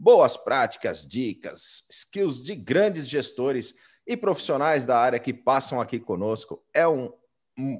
boas 0.00 0.34
práticas, 0.34 1.06
dicas, 1.06 1.84
skills 1.90 2.42
de 2.42 2.54
grandes 2.54 3.06
gestores 3.06 3.74
e 4.06 4.16
profissionais 4.16 4.86
da 4.86 4.98
área 4.98 5.18
que 5.18 5.32
passam 5.32 5.78
aqui 5.78 6.00
conosco. 6.00 6.64
É 6.72 6.88
um, 6.88 7.12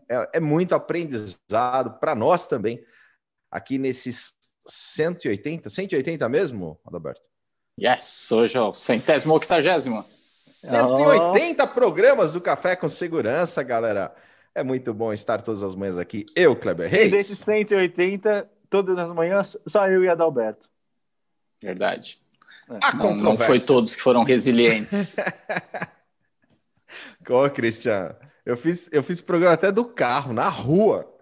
é, 0.07 0.31
é 0.35 0.41
muito 0.41 0.75
aprendizado 0.75 1.99
para 1.99 2.15
nós 2.15 2.47
também 2.47 2.85
aqui 3.51 3.79
nesses 3.79 4.35
180, 4.67 5.71
180 5.71 6.29
mesmo, 6.29 6.79
Adalberto? 6.87 7.23
Yes, 7.81 8.31
hoje 8.31 8.59
é 8.59 8.61
o 8.61 8.71
centésimo 8.71 9.35
octagésimo. 9.35 10.03
180 10.03 11.65
oh. 11.65 11.69
programas 11.69 12.33
do 12.35 12.41
Café 12.41 12.77
com 12.77 12.87
Segurança, 12.87 13.63
galera. 13.63 14.15
É 14.55 14.63
muito 14.63 14.93
bom 14.93 15.11
estar 15.11 15.41
todas 15.41 15.63
as 15.63 15.75
manhãs 15.75 15.97
aqui. 15.97 16.27
Eu, 16.37 16.55
Kleber 16.55 16.91
Reis. 16.91 17.07
E 17.07 17.11
desses 17.11 17.39
180, 17.39 18.47
todas 18.69 18.99
as 18.99 19.11
manhãs, 19.11 19.57
só 19.67 19.89
eu 19.89 20.05
e 20.05 20.09
Adalberto. 20.09 20.69
Verdade. 21.63 22.21
É. 22.69 22.97
Não, 22.97 23.17
não, 23.17 23.37
foi 23.37 23.61
todos 23.61 23.97
que 23.97 24.03
foram 24.03 24.23
resilientes. 24.23 25.17
Ô, 27.29 27.51
Cristian, 27.51 28.17
eu 28.45 28.57
fiz, 28.57 28.89
eu 28.93 29.03
fiz 29.03 29.21
programa 29.21 29.55
até 29.55 29.71
do 29.71 29.85
carro, 29.85 30.33
na 30.33 30.49
rua. 30.49 31.13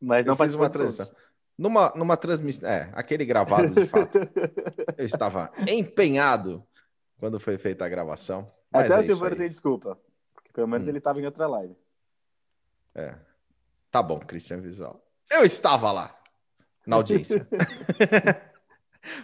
Mas 0.00 0.24
não 0.24 0.34
eu 0.34 0.36
fiz 0.36 0.54
uma 0.54 0.70
transição. 0.70 1.10
Numa, 1.58 1.92
numa 1.94 2.16
transmissão. 2.16 2.68
É, 2.68 2.88
aquele 2.92 3.24
gravado 3.24 3.74
de 3.74 3.86
fato. 3.86 4.18
eu 4.96 5.04
estava 5.04 5.52
empenhado 5.68 6.64
quando 7.18 7.40
foi 7.40 7.58
feita 7.58 7.84
a 7.84 7.88
gravação. 7.88 8.46
Até 8.72 8.94
é 8.94 8.98
o 8.98 9.02
Silveira 9.02 9.36
tem 9.36 9.48
desculpa. 9.48 9.98
Porque 10.32 10.50
pelo 10.52 10.68
menos 10.68 10.86
hum. 10.86 10.90
ele 10.90 10.98
estava 10.98 11.20
em 11.20 11.26
outra 11.26 11.46
live. 11.46 11.76
É. 12.94 13.14
Tá 13.90 14.02
bom, 14.02 14.20
Cristian 14.20 14.60
Visual. 14.60 15.04
Eu 15.30 15.44
estava 15.44 15.92
lá, 15.92 16.16
na 16.86 16.96
audiência. 16.96 17.46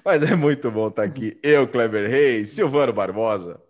Mas 0.05 0.23
é 0.23 0.34
muito 0.34 0.70
bom 0.70 0.89
estar 0.89 1.03
aqui. 1.03 1.39
Eu, 1.42 1.67
Kleber 1.69 2.09
Reis, 2.09 2.51
Silvano 2.51 2.92
Barbosa. 2.92 3.61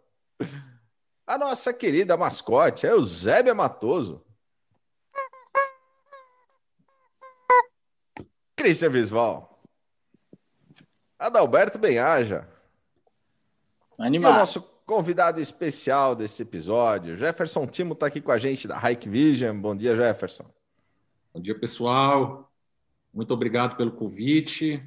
A 1.26 1.36
nossa 1.36 1.72
querida 1.72 2.16
mascote 2.16 2.86
é 2.86 2.90
Eusébia 2.90 3.54
Matoso. 3.54 4.24
Cristian 8.54 8.90
Visval. 8.90 9.62
Adalberto 11.18 11.78
Benhaja. 11.78 12.48
Animado. 13.98 14.32
E 14.32 14.34
o 14.34 14.38
nosso 14.38 14.62
convidado 14.84 15.40
especial 15.40 16.14
desse 16.14 16.42
episódio, 16.42 17.16
Jefferson 17.16 17.66
Timo, 17.66 17.94
está 17.94 18.06
aqui 18.06 18.20
com 18.20 18.30
a 18.30 18.38
gente 18.38 18.68
da 18.68 18.78
Hike 18.78 19.08
Vision. 19.08 19.58
Bom 19.58 19.74
dia, 19.74 19.96
Jefferson. 19.96 20.44
Bom 21.34 21.40
dia, 21.40 21.58
pessoal. 21.58 22.52
Muito 23.12 23.32
obrigado 23.34 23.76
pelo 23.76 23.92
convite. 23.92 24.82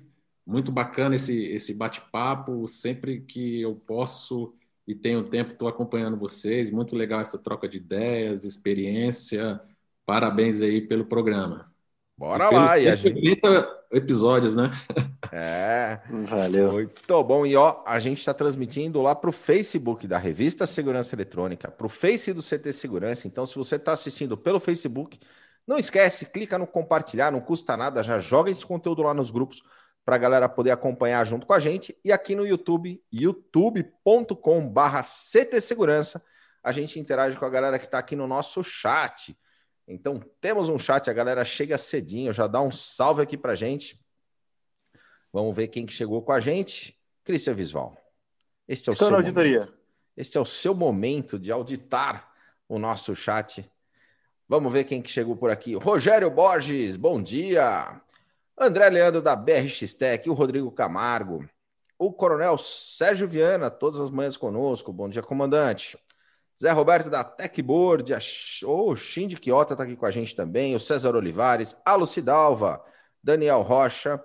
Muito 0.50 0.72
bacana 0.72 1.16
esse, 1.16 1.46
esse 1.46 1.76
bate-papo. 1.76 2.68
Sempre 2.68 3.22
que 3.22 3.62
eu 3.62 3.76
posso 3.76 4.56
e 4.88 4.96
tenho 4.96 5.24
tempo, 5.24 5.52
estou 5.52 5.68
acompanhando 5.68 6.18
vocês. 6.18 6.72
Muito 6.72 6.96
legal 6.96 7.22
essa 7.22 7.38
troca 7.38 7.70
de 7.70 7.78
ideias, 7.78 8.44
experiência. 8.44 9.62
Parabéns 10.08 10.60
aí 10.60 10.82
pelo 10.82 11.06
programa. 11.06 11.72
Bora 12.18 12.50
lá, 12.50 12.80
e 12.80 12.90
a 12.90 12.96
gente... 12.96 13.40
episódios, 13.92 14.56
né? 14.56 14.72
É. 15.32 16.02
Valeu. 16.24 16.72
Muito 16.72 17.24
bom. 17.24 17.46
E 17.46 17.56
ó, 17.56 17.84
a 17.86 18.00
gente 18.00 18.18
está 18.18 18.34
transmitindo 18.34 19.00
lá 19.00 19.14
para 19.14 19.30
o 19.30 19.34
Facebook 19.34 20.08
da 20.08 20.18
Revista 20.18 20.66
Segurança 20.66 21.14
Eletrônica, 21.14 21.70
para 21.70 21.86
o 21.86 21.90
Face 21.90 22.34
do 22.34 22.42
CT 22.42 22.74
Segurança. 22.74 23.28
Então, 23.28 23.46
se 23.46 23.54
você 23.54 23.76
está 23.76 23.92
assistindo 23.92 24.36
pelo 24.36 24.60
Facebook, 24.60 25.20
não 25.68 25.78
esquece, 25.78 26.26
clica 26.26 26.58
no 26.58 26.66
compartilhar, 26.66 27.32
não 27.32 27.40
custa 27.40 27.78
nada, 27.78 28.02
já 28.02 28.18
joga 28.18 28.50
esse 28.50 28.66
conteúdo 28.66 29.04
lá 29.04 29.14
nos 29.14 29.30
grupos 29.30 29.62
para 30.10 30.16
a 30.16 30.20
galera 30.20 30.50
poder 30.50 30.72
acompanhar 30.72 31.24
junto 31.24 31.46
com 31.46 31.54
a 31.54 31.60
gente. 31.60 31.96
E 32.04 32.12
aqui 32.12 32.34
no 32.36 32.44
YouTube, 32.44 33.00
youtube.com/barra 33.14 35.04
CT 35.04 35.62
Segurança, 35.62 36.26
a 36.64 36.72
gente 36.72 37.00
interage 37.00 37.38
com 37.38 37.46
a 37.46 37.50
galera 37.50 37.78
que 37.78 37.86
está 37.86 38.00
aqui 38.00 38.16
no 38.16 38.26
nosso 38.26 38.64
chat. 38.64 39.38
Então, 39.88 40.20
temos 40.42 40.68
um 40.68 40.80
chat, 40.80 41.12
a 41.12 41.14
galera 41.14 41.46
chega 41.46 41.78
cedinho, 41.78 42.34
já 42.34 42.48
dá 42.48 42.60
um 42.60 42.72
salve 42.72 43.22
aqui 43.22 43.38
pra 43.38 43.54
gente. 43.54 44.04
Vamos 45.32 45.56
ver 45.56 45.68
quem 45.68 45.86
que 45.86 45.94
chegou 45.94 46.24
com 46.24 46.32
a 46.32 46.40
gente. 46.40 47.00
Cristian 47.24 47.54
Visval. 47.54 47.96
Este 48.68 48.90
é 48.90 48.92
o 48.92 48.94
Estou 48.94 49.10
seu 49.10 49.12
na 49.12 49.18
auditoria. 49.20 49.60
Momento. 49.60 49.78
Este 50.18 50.38
é 50.40 50.42
o 50.42 50.46
seu 50.46 50.74
momento 50.74 51.38
de 51.38 51.52
auditar 51.52 52.34
o 52.68 52.80
nosso 52.80 53.16
chat. 53.16 53.64
Vamos 54.48 54.74
ver 54.74 54.86
quem 54.86 55.04
que 55.04 55.12
chegou 55.12 55.38
por 55.38 55.52
aqui. 55.52 55.76
Rogério 55.76 56.32
Borges, 56.32 56.96
bom 56.96 57.22
dia. 57.22 58.02
André 58.60 58.90
Leandro 58.90 59.22
da 59.22 59.38
BRX 59.38 59.96
Tech, 59.96 60.30
o 60.30 60.34
Rodrigo 60.34 60.70
Camargo, 60.70 61.48
o 61.98 62.12
Coronel 62.12 62.58
Sérgio 62.58 63.26
Viana, 63.26 63.72
todas 63.72 64.02
as 64.02 64.12
manhãs 64.12 64.36
conosco. 64.36 64.92
Bom 64.92 65.08
dia, 65.08 65.24
comandante. 65.24 65.98
Zé 66.62 66.70
Roberto 66.72 67.10
da 67.10 67.24
Techboard, 67.24 68.14
o 68.66 68.96
Shindy 68.98 69.38
Quiota 69.38 69.76
está 69.76 69.86
aqui 69.86 69.96
com 69.96 70.06
a 70.06 70.12
gente 70.12 70.36
também, 70.36 70.76
o 70.76 70.80
César 70.80 71.16
Olivares, 71.16 71.74
a 71.86 71.96
Lucidalva, 71.96 72.84
Daniel 73.24 73.62
Rocha, 73.62 74.22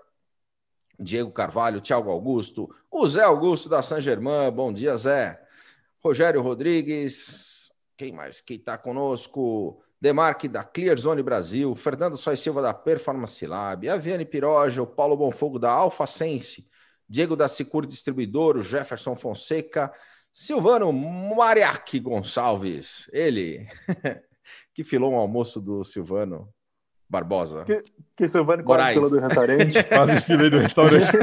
Diego 0.99 1.31
Carvalho, 1.31 1.81
Thiago 1.81 2.11
Augusto, 2.11 2.69
o 2.91 3.06
Zé 3.06 3.22
Augusto 3.22 3.69
da 3.69 3.83
San 3.83 4.01
Germain, 4.01 4.51
bom 4.51 4.72
dia, 4.72 4.97
Zé. 4.97 5.41
Rogério 6.03 6.43
Rodrigues, 6.43 7.72
quem 7.97 8.12
mais 8.12 8.41
que 8.41 8.55
está 8.55 8.77
conosco? 8.77 9.84
Demarque 10.04 10.48
da 10.48 10.62
Clear 10.62 10.98
Zone 10.98 11.22
Brasil, 11.22 11.75
Fernando 11.75 12.19
Sois 12.19 12.38
Silva 12.38 12.60
da 12.60 12.75
Performance 12.75 13.47
Lab, 13.47 13.88
a 13.88 13.97
Viane 13.97 14.26
Piroja, 14.26 14.82
o 14.82 14.87
Paulo 14.87 15.16
Bonfogo 15.16 15.59
da 15.59 15.70
Alfa 15.70 16.06
Sense, 16.06 16.69
Diego 17.09 17.34
da 17.34 17.48
Sicur 17.48 17.87
Distribuidor, 17.87 18.59
o 18.59 18.60
Jefferson 18.60 19.16
Fonseca, 19.16 19.91
Silvano 20.31 20.92
Mariachi 20.92 22.00
Gonçalves, 22.00 23.09
ele 23.15 23.66
que 24.75 24.84
filou 24.84 25.10
um 25.10 25.16
almoço 25.16 25.59
do 25.59 25.82
Silvano 25.82 26.50
Barbosa. 27.09 27.65
Que, 27.65 27.82
que 28.15 28.28
Silvano 28.28 28.62
quase 28.62 28.92
filou 28.92 29.09
do 29.09 29.21
restaurante. 29.21 29.84
quase 29.88 30.21
filei 30.21 30.50
do 30.50 30.59
restaurante. 30.59 31.12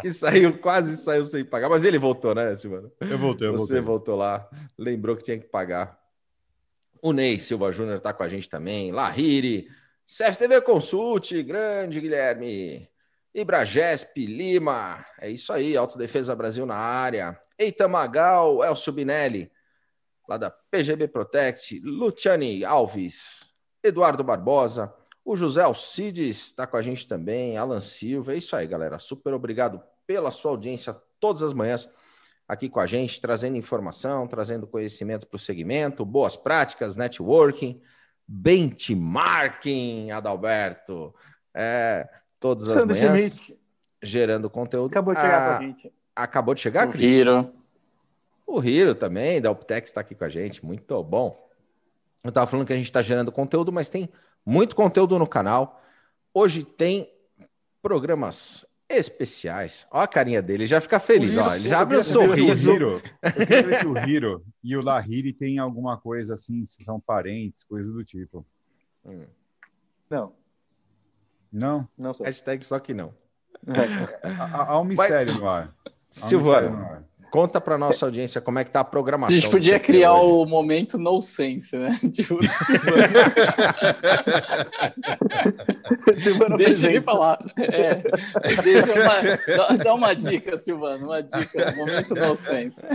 que 0.00 0.10
saiu, 0.14 0.58
quase 0.60 0.96
saiu 0.96 1.26
sem 1.26 1.44
pagar. 1.44 1.68
Mas 1.68 1.84
ele 1.84 1.98
voltou, 1.98 2.34
né, 2.34 2.54
Silvano? 2.54 2.90
Eu 3.02 3.18
voltei, 3.18 3.48
eu 3.48 3.52
Você 3.52 3.58
voltei. 3.58 3.80
voltou 3.82 4.16
lá, 4.16 4.48
lembrou 4.78 5.14
que 5.14 5.24
tinha 5.24 5.38
que 5.38 5.46
pagar. 5.46 6.00
O 7.02 7.12
Ney 7.12 7.40
Silva 7.40 7.72
Júnior 7.72 7.96
está 7.96 8.12
com 8.14 8.22
a 8.22 8.28
gente 8.28 8.48
também. 8.48 8.92
Lahiri, 8.92 9.68
CFTV 10.06 10.60
Consult, 10.60 11.42
grande 11.42 12.00
Guilherme. 12.00 12.88
Ibragesp, 13.34 14.24
Lima, 14.24 15.04
é 15.18 15.28
isso 15.28 15.52
aí, 15.52 15.76
Autodefesa 15.76 16.36
Brasil 16.36 16.64
na 16.64 16.76
área. 16.76 17.36
Eita 17.58 17.88
Magal, 17.88 18.62
Elcio 18.62 18.92
Binelli, 18.92 19.50
lá 20.28 20.36
da 20.36 20.48
PGB 20.48 21.08
Protect, 21.08 21.80
Luciane 21.80 22.64
Alves, 22.64 23.40
Eduardo 23.82 24.22
Barbosa, 24.22 24.94
o 25.24 25.34
José 25.34 25.62
Alcides 25.62 26.46
está 26.46 26.66
com 26.66 26.76
a 26.76 26.82
gente 26.82 27.08
também, 27.08 27.56
Alan 27.56 27.80
Silva, 27.80 28.34
é 28.34 28.36
isso 28.36 28.54
aí, 28.54 28.66
galera. 28.66 28.98
Super 28.98 29.32
obrigado 29.32 29.82
pela 30.06 30.30
sua 30.30 30.52
audiência 30.52 30.94
todas 31.18 31.42
as 31.42 31.52
manhãs 31.52 31.90
aqui 32.52 32.68
com 32.68 32.80
a 32.80 32.86
gente, 32.86 33.18
trazendo 33.18 33.56
informação, 33.56 34.26
trazendo 34.26 34.66
conhecimento 34.66 35.26
para 35.26 35.36
o 35.36 35.38
segmento, 35.38 36.04
boas 36.04 36.36
práticas, 36.36 36.96
networking, 36.96 37.80
benchmarking, 38.28 40.10
Adalberto. 40.10 41.14
É, 41.54 42.06
todas 42.38 42.68
as 42.68 42.74
Sandy 42.74 42.92
manhãs, 42.92 43.20
Smith. 43.32 43.58
gerando 44.02 44.50
conteúdo. 44.50 44.90
Acabou 44.90 45.14
de 45.14 45.20
chegar 45.20 45.42
ah, 45.42 45.56
a 45.56 45.62
gente. 45.62 45.92
Acabou 46.14 46.54
de 46.54 46.60
chegar, 46.60 46.86
Cris? 46.88 47.10
O 47.10 47.14
Hiro. 47.14 47.54
O 48.46 48.62
Hiro 48.62 48.94
também, 48.94 49.40
da 49.40 49.50
Optex, 49.50 49.88
está 49.88 50.02
aqui 50.02 50.14
com 50.14 50.24
a 50.24 50.28
gente. 50.28 50.64
Muito 50.64 51.02
bom. 51.02 51.48
Eu 52.22 52.28
estava 52.28 52.46
falando 52.46 52.66
que 52.66 52.72
a 52.72 52.76
gente 52.76 52.84
está 52.84 53.00
gerando 53.00 53.32
conteúdo, 53.32 53.72
mas 53.72 53.88
tem 53.88 54.10
muito 54.44 54.76
conteúdo 54.76 55.18
no 55.18 55.26
canal. 55.26 55.82
Hoje 56.34 56.64
tem 56.64 57.10
programas 57.80 58.66
especiais. 58.96 59.86
Olha 59.90 60.04
a 60.04 60.08
carinha 60.08 60.42
dele, 60.42 60.66
já 60.66 60.80
fica 60.80 60.98
feliz. 61.00 61.34
Hiro, 61.34 61.44
ó, 61.44 61.54
ele 61.54 61.68
já 61.68 61.80
abre 61.80 61.98
um 61.98 62.02
sorriso. 62.02 62.72
eu 62.72 63.00
quero 63.46 63.68
ver 63.68 63.80
que 63.80 63.86
o 63.86 63.98
Hiro 63.98 64.44
e 64.62 64.76
o 64.76 64.84
Lahiri 64.84 65.32
tem 65.32 65.58
alguma 65.58 65.98
coisa 65.98 66.34
assim, 66.34 66.64
são 66.66 67.00
parentes, 67.00 67.64
coisa 67.64 67.90
do 67.90 68.04
tipo. 68.04 68.46
Hum. 69.04 69.26
Não. 70.08 70.34
Não? 71.52 71.88
Não 71.96 72.12
Hashtag 72.12 72.64
só 72.64 72.78
que 72.78 72.94
não. 72.94 73.14
Há, 74.22 74.72
há 74.72 74.80
um 74.80 74.84
mistério 74.84 75.32
Mas, 75.32 75.40
no 75.40 75.48
ar. 75.48 75.74
Silvano, 76.10 77.06
Conta 77.32 77.60
para 77.62 77.78
nossa 77.78 78.04
audiência 78.04 78.42
como 78.42 78.58
é 78.58 78.64
que 78.64 78.70
tá 78.70 78.80
a 78.80 78.84
programação. 78.84 79.34
A 79.34 79.40
gente 79.40 79.50
podia 79.50 79.80
criar 79.80 80.12
hoje. 80.12 80.34
o 80.34 80.44
momento 80.44 80.98
no 80.98 81.18
sense, 81.22 81.74
né? 81.78 81.98
Tipo, 82.12 82.38
Silvano. 86.20 86.58
deixa 86.58 86.90
ele 86.90 87.00
falar. 87.00 87.42
É, 87.56 88.02
deixa 88.62 88.92
uma, 88.92 89.22
dá, 89.78 89.94
uma 89.94 90.14
dica, 90.14 90.58
Silvano, 90.58 91.06
uma 91.06 91.22
dica. 91.22 91.74
Momento 91.74 92.14
no 92.14 92.36
sense. 92.36 92.86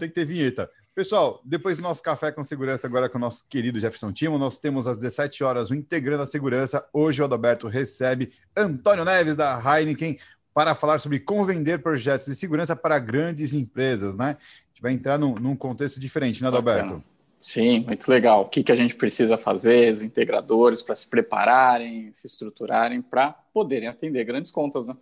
Tem 0.00 0.08
que 0.08 0.14
ter 0.14 0.24
vinheta. 0.24 0.68
Pessoal, 0.92 1.40
depois 1.44 1.76
do 1.76 1.84
nosso 1.84 2.02
café 2.02 2.32
com 2.32 2.42
segurança, 2.42 2.84
agora 2.84 3.08
com 3.08 3.16
o 3.16 3.20
nosso 3.20 3.44
querido 3.48 3.78
Jefferson 3.78 4.12
Timo, 4.12 4.38
nós 4.38 4.58
temos 4.58 4.88
às 4.88 4.98
17 4.98 5.44
horas 5.44 5.70
o 5.70 5.74
Integrando 5.76 6.24
a 6.24 6.26
Segurança. 6.26 6.84
Hoje 6.92 7.22
o 7.22 7.24
Adalberto 7.24 7.68
recebe 7.68 8.32
Antônio 8.56 9.04
Neves 9.04 9.36
da 9.36 9.56
Heineken 9.56 10.18
para 10.52 10.74
falar 10.74 10.98
sobre 10.98 11.20
como 11.20 11.44
vender 11.44 11.82
projetos 11.82 12.26
de 12.26 12.34
segurança 12.34 12.74
para 12.74 12.98
grandes 12.98 13.52
empresas, 13.52 14.16
né? 14.16 14.36
A 14.38 14.68
gente 14.68 14.82
vai 14.82 14.92
entrar 14.92 15.18
num, 15.18 15.34
num 15.34 15.56
contexto 15.56 16.00
diferente, 16.00 16.42
né, 16.42 16.48
Adalberto? 16.48 17.02
Sim, 17.38 17.80
muito 17.80 18.06
legal. 18.08 18.42
O 18.42 18.48
que, 18.48 18.62
que 18.62 18.70
a 18.70 18.76
gente 18.76 18.94
precisa 18.94 19.38
fazer, 19.38 19.90
os 19.90 20.02
integradores, 20.02 20.82
para 20.82 20.94
se 20.94 21.08
prepararem, 21.08 22.12
se 22.12 22.26
estruturarem, 22.26 23.00
para 23.00 23.32
poderem 23.32 23.88
atender 23.88 24.24
grandes 24.24 24.52
contas, 24.52 24.86
né? 24.86 24.94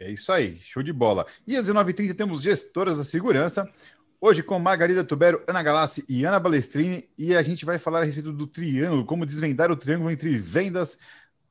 É 0.00 0.10
isso 0.10 0.32
aí, 0.32 0.58
show 0.60 0.82
de 0.82 0.92
bola. 0.92 1.24
E 1.46 1.56
às 1.56 1.68
19h30 1.68 2.16
temos 2.16 2.42
gestoras 2.42 2.96
da 2.96 3.04
segurança. 3.04 3.70
Hoje 4.20 4.42
com 4.42 4.58
Margarida 4.58 5.04
Tubero, 5.04 5.42
Ana 5.46 5.62
Galassi 5.62 6.04
e 6.08 6.24
Ana 6.24 6.40
Balestrini, 6.40 7.08
e 7.16 7.36
a 7.36 7.42
gente 7.42 7.64
vai 7.64 7.78
falar 7.78 8.00
a 8.00 8.04
respeito 8.04 8.32
do 8.32 8.46
triângulo, 8.46 9.04
como 9.04 9.24
desvendar 9.24 9.70
o 9.70 9.76
triângulo 9.76 10.10
entre 10.10 10.36
vendas, 10.36 10.98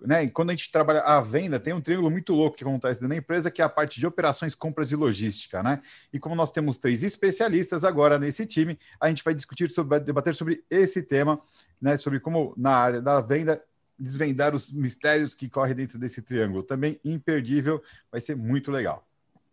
né? 0.05 0.23
E 0.23 0.29
quando 0.29 0.50
a 0.50 0.53
gente 0.53 0.71
trabalha 0.71 1.00
a 1.01 1.21
venda, 1.21 1.59
tem 1.59 1.73
um 1.73 1.81
triângulo 1.81 2.11
muito 2.11 2.33
louco 2.33 2.57
que 2.57 2.63
acontece 2.63 3.00
dentro 3.00 3.15
da 3.15 3.19
empresa, 3.19 3.50
que 3.50 3.61
é 3.61 3.65
a 3.65 3.69
parte 3.69 4.00
de 4.00 4.05
operações, 4.05 4.53
compras 4.53 4.91
e 4.91 4.95
logística, 4.95 5.63
né? 5.63 5.81
E 6.11 6.19
como 6.19 6.35
nós 6.35 6.51
temos 6.51 6.77
três 6.77 7.03
especialistas 7.03 7.83
agora 7.83 8.19
nesse 8.19 8.45
time, 8.45 8.77
a 9.00 9.07
gente 9.07 9.23
vai 9.23 9.33
discutir 9.33 9.71
sobre, 9.71 10.00
debater 10.01 10.35
sobre 10.35 10.63
esse 10.69 11.01
tema, 11.01 11.39
né? 11.81 11.97
Sobre 11.97 12.19
como 12.19 12.53
na 12.57 12.71
área 12.75 13.01
da 13.01 13.21
venda 13.21 13.63
desvendar 13.97 14.53
os 14.53 14.71
mistérios 14.71 15.33
que 15.33 15.47
correm 15.47 15.75
dentro 15.75 15.97
desse 15.97 16.21
triângulo. 16.21 16.63
Também 16.63 17.00
imperdível, 17.05 17.81
vai 18.11 18.19
ser 18.19 18.35
muito 18.35 18.71
legal. 18.71 19.07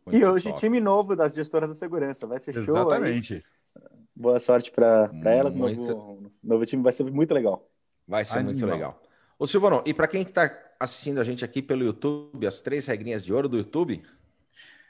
Muito 0.04 0.18
e 0.18 0.24
hoje, 0.24 0.48
top. 0.48 0.58
time 0.58 0.80
novo 0.80 1.14
das 1.14 1.34
gestoras 1.34 1.68
da 1.68 1.74
segurança. 1.74 2.26
Vai 2.26 2.40
ser 2.40 2.54
show. 2.54 2.62
Exatamente. 2.62 3.34
Aí. 3.34 3.42
Boa 4.16 4.40
sorte 4.40 4.72
para 4.72 5.10
elas. 5.24 5.54
Muito... 5.54 5.80
Novo, 5.80 6.32
novo 6.42 6.66
time 6.66 6.82
vai 6.82 6.92
ser 6.92 7.04
muito 7.04 7.32
legal. 7.32 7.68
Vai 8.08 8.24
ser 8.24 8.38
Animal. 8.38 8.52
muito 8.52 8.66
legal. 8.66 9.02
Ô, 9.40 9.46
Silvano, 9.46 9.82
e 9.86 9.94
para 9.94 10.06
quem 10.06 10.20
está 10.20 10.54
assistindo 10.78 11.18
a 11.18 11.24
gente 11.24 11.42
aqui 11.42 11.62
pelo 11.62 11.82
YouTube, 11.82 12.46
as 12.46 12.60
três 12.60 12.84
regrinhas 12.84 13.24
de 13.24 13.32
ouro 13.32 13.48
do 13.48 13.56
YouTube, 13.56 14.02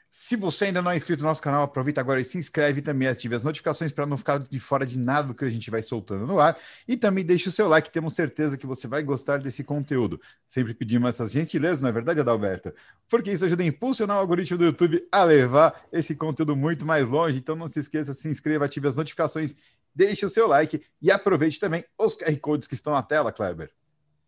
se 0.09 0.35
você 0.35 0.65
ainda 0.65 0.81
não 0.81 0.91
é 0.91 0.97
inscrito 0.97 1.23
no 1.23 1.29
nosso 1.29 1.41
canal, 1.41 1.63
aproveita 1.63 2.01
agora 2.01 2.19
e 2.19 2.23
se 2.25 2.37
inscreve 2.37 2.81
também, 2.81 3.07
ative 3.07 3.33
as 3.33 3.43
notificações 3.43 3.93
para 3.93 4.05
não 4.05 4.17
ficar 4.17 4.39
de 4.39 4.59
fora 4.59 4.85
de 4.85 4.99
nada 4.99 5.29
do 5.29 5.33
que 5.33 5.45
a 5.45 5.49
gente 5.49 5.71
vai 5.71 5.81
soltando 5.81 6.27
no 6.27 6.37
ar. 6.37 6.57
E 6.85 6.97
também 6.97 7.23
deixe 7.23 7.47
o 7.47 7.51
seu 7.51 7.69
like, 7.69 7.89
temos 7.89 8.13
certeza 8.13 8.57
que 8.57 8.67
você 8.67 8.89
vai 8.89 9.01
gostar 9.03 9.39
desse 9.39 9.63
conteúdo. 9.63 10.19
Sempre 10.49 10.73
pedimos 10.73 11.07
essas 11.07 11.31
gentilezas, 11.31 11.79
não 11.79 11.87
é 11.87 11.93
verdade, 11.93 12.19
Adalberto? 12.19 12.73
Porque 13.07 13.31
isso 13.31 13.45
ajuda 13.45 13.63
a 13.63 13.65
impulsionar 13.65 14.17
o 14.17 14.19
algoritmo 14.19 14.57
do 14.57 14.65
YouTube 14.65 15.07
a 15.09 15.23
levar 15.23 15.87
esse 15.93 16.13
conteúdo 16.13 16.57
muito 16.57 16.85
mais 16.85 17.07
longe. 17.07 17.37
Então 17.37 17.55
não 17.55 17.69
se 17.69 17.79
esqueça, 17.79 18.13
se 18.13 18.27
inscreva, 18.27 18.65
ative 18.65 18.89
as 18.89 18.97
notificações, 18.97 19.55
deixe 19.95 20.25
o 20.25 20.29
seu 20.29 20.45
like 20.45 20.83
e 21.01 21.09
aproveite 21.09 21.57
também 21.57 21.85
os 21.97 22.17
QR 22.17 22.37
Codes 22.41 22.67
que 22.67 22.75
estão 22.75 22.91
na 22.91 23.01
tela, 23.01 23.31
Kleber. 23.31 23.71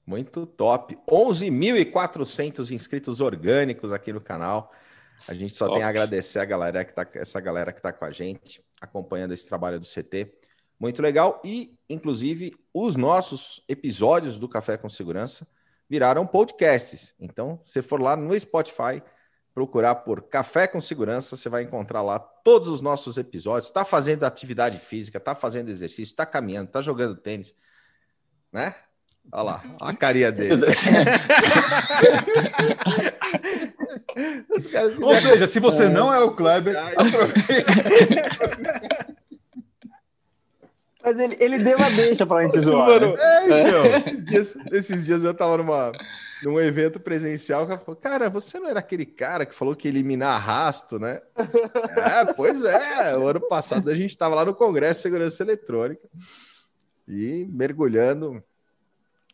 Muito 0.05 0.45
top. 0.45 0.97
11.400 1.07 2.71
inscritos 2.71 3.21
orgânicos 3.21 3.93
aqui 3.93 4.11
no 4.11 4.21
canal. 4.21 4.71
A 5.27 5.33
gente 5.33 5.55
só 5.55 5.65
Top. 5.65 5.77
tem 5.77 5.83
a 5.83 5.89
agradecer 5.89 6.39
a 6.39 6.45
galera 6.45 6.83
que 6.83 6.93
tá, 6.93 7.07
essa 7.13 7.39
galera 7.39 7.71
que 7.71 7.79
está 7.79 7.93
com 7.93 8.03
a 8.03 8.11
gente, 8.11 8.63
acompanhando 8.81 9.33
esse 9.33 9.47
trabalho 9.47 9.79
do 9.79 9.85
CT. 9.85 10.33
Muito 10.79 11.01
legal. 11.01 11.41
E, 11.45 11.77
inclusive, 11.89 12.55
os 12.73 12.95
nossos 12.95 13.63
episódios 13.69 14.37
do 14.37 14.49
Café 14.49 14.75
com 14.75 14.89
Segurança 14.89 15.47
viraram 15.89 16.27
podcasts. 16.27 17.13
Então, 17.19 17.59
se 17.61 17.81
for 17.81 18.01
lá 18.01 18.15
no 18.17 18.37
Spotify, 18.37 19.01
procurar 19.53 19.95
por 19.95 20.23
Café 20.23 20.67
com 20.67 20.81
Segurança, 20.81 21.37
você 21.37 21.47
vai 21.47 21.63
encontrar 21.63 22.01
lá 22.01 22.19
todos 22.19 22.67
os 22.67 22.81
nossos 22.81 23.17
episódios. 23.17 23.67
Está 23.67 23.85
fazendo 23.85 24.25
atividade 24.25 24.79
física, 24.79 25.19
está 25.19 25.35
fazendo 25.35 25.69
exercício, 25.69 26.11
está 26.11 26.25
caminhando, 26.25 26.67
está 26.67 26.81
jogando 26.81 27.15
tênis, 27.15 27.55
né? 28.51 28.75
Olha 29.31 29.43
lá, 29.43 29.63
a 29.81 29.95
carinha 29.95 30.31
dele. 30.31 30.65
Ou 35.01 35.15
seja, 35.15 35.47
se 35.47 35.59
você 35.59 35.89
não 35.89 36.13
é 36.13 36.19
o 36.19 36.29
Kleber, 36.31 36.75
Mas 41.03 41.19
ele, 41.19 41.35
ele 41.39 41.59
deu 41.59 41.77
uma 41.77 41.89
deixa 41.89 42.25
pra 42.25 42.43
gente 42.43 42.59
zoar. 42.61 42.87
Mano, 42.87 43.13
né? 43.13 43.19
é, 43.19 43.67
então. 43.67 43.85
Esses 43.97 44.25
dias, 44.25 44.55
esses 44.71 45.05
dias 45.05 45.23
eu 45.23 45.33
tava 45.33 45.57
numa, 45.57 45.91
num 46.41 46.59
evento 46.61 46.97
presencial, 46.97 47.67
cara 47.67 47.79
falou, 47.79 47.99
cara, 47.99 48.29
você 48.29 48.57
não 48.57 48.69
era 48.69 48.79
aquele 48.79 49.05
cara 49.05 49.45
que 49.45 49.53
falou 49.53 49.75
que 49.75 49.87
ia 49.87 49.91
eliminar 49.91 50.35
arrasto, 50.35 50.97
né? 50.97 51.21
é, 51.35 52.33
pois 52.33 52.63
é. 52.63 53.17
O 53.17 53.27
ano 53.27 53.41
passado 53.41 53.89
a 53.89 53.95
gente 53.95 54.15
tava 54.15 54.35
lá 54.35 54.45
no 54.45 54.55
Congresso 54.55 54.99
de 54.99 55.03
Segurança 55.03 55.43
Eletrônica 55.43 56.07
e 57.05 57.45
mergulhando 57.49 58.41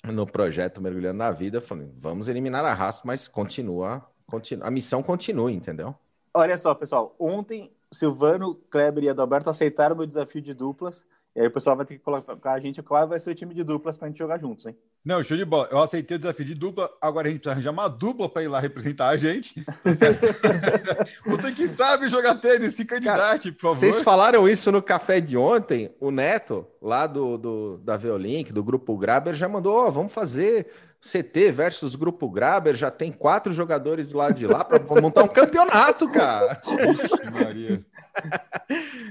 no 0.04 0.26
projeto 0.26 0.82
Mergulhando 0.82 1.18
na 1.18 1.32
Vida, 1.32 1.62
falei, 1.62 1.92
vamos 1.98 2.28
eliminar 2.28 2.64
a 2.66 2.72
arrasto, 2.72 3.06
mas 3.06 3.28
continua, 3.28 4.06
continua, 4.26 4.68
a 4.68 4.72
missão 4.72 5.04
continua, 5.04 5.52
entendeu? 5.52 5.96
Olha 6.34 6.58
só, 6.58 6.74
pessoal, 6.76 7.16
ontem 7.20 7.72
Silvano, 7.92 8.56
Kleber 8.70 9.04
e 9.04 9.10
Adalberto 9.10 9.50
aceitaram 9.50 9.96
o 9.96 9.98
meu 9.98 10.08
desafio 10.08 10.42
de 10.42 10.54
duplas 10.54 11.06
e 11.40 11.42
aí 11.42 11.48
o 11.48 11.52
pessoal 11.52 11.74
vai 11.74 11.86
ter 11.86 11.94
que 11.94 12.04
colocar 12.04 12.52
a 12.52 12.60
gente 12.60 12.84
qual 12.84 13.08
vai 13.08 13.18
ser 13.18 13.30
o 13.30 13.36
time 13.36 13.54
de 13.54 13.64
duplas 13.64 13.96
para 13.96 14.08
a 14.08 14.10
gente 14.10 14.18
jogar 14.18 14.38
juntos, 14.38 14.66
hein? 14.66 14.76
Não, 15.06 15.24
show 15.24 15.38
de 15.38 15.46
bola. 15.46 15.70
Eu 15.72 15.80
aceitei 15.80 16.18
o 16.18 16.20
desafio 16.20 16.44
de 16.44 16.54
dupla, 16.54 16.92
agora 17.00 17.30
a 17.30 17.32
gente 17.32 17.40
precisa 17.40 17.54
arranjar 17.54 17.72
uma 17.72 17.88
dupla 17.88 18.28
para 18.28 18.44
ir 18.44 18.50
lá 18.50 18.60
representar 18.60 19.08
a 19.08 19.16
gente. 19.16 19.64
Você 21.26 21.54
que 21.54 21.70
sabe 21.70 22.10
jogar 22.10 22.36
tênis, 22.36 22.76
se 22.76 22.84
candidate, 22.84 23.54
por 23.54 23.62
favor. 23.62 23.78
Vocês 23.78 24.02
falaram 24.02 24.50
isso 24.50 24.70
no 24.70 24.82
café 24.82 25.22
de 25.22 25.38
ontem, 25.38 25.96
o 25.98 26.12
Neto, 26.12 26.68
lá 26.82 27.08
do, 27.08 27.38
do 27.38 27.78
da 27.78 27.96
Veolink, 27.96 28.52
do 28.52 28.62
Grupo 28.62 28.98
Graber, 28.98 29.34
já 29.34 29.48
mandou, 29.48 29.88
oh, 29.88 29.90
vamos 29.90 30.12
fazer 30.12 30.68
CT 31.02 31.52
versus 31.52 31.96
Grupo 31.96 32.30
Graber, 32.30 32.76
já 32.76 32.92
tem 32.92 33.12
quatro 33.12 33.54
jogadores 33.54 34.08
do 34.08 34.18
lado 34.18 34.34
de 34.34 34.46
lá 34.46 34.64
para 34.66 34.80
montar 35.02 35.24
um 35.24 35.30
campeonato, 35.30 36.10
cara. 36.12 36.62
Ixi, 36.68 37.32
Maria. 37.32 37.86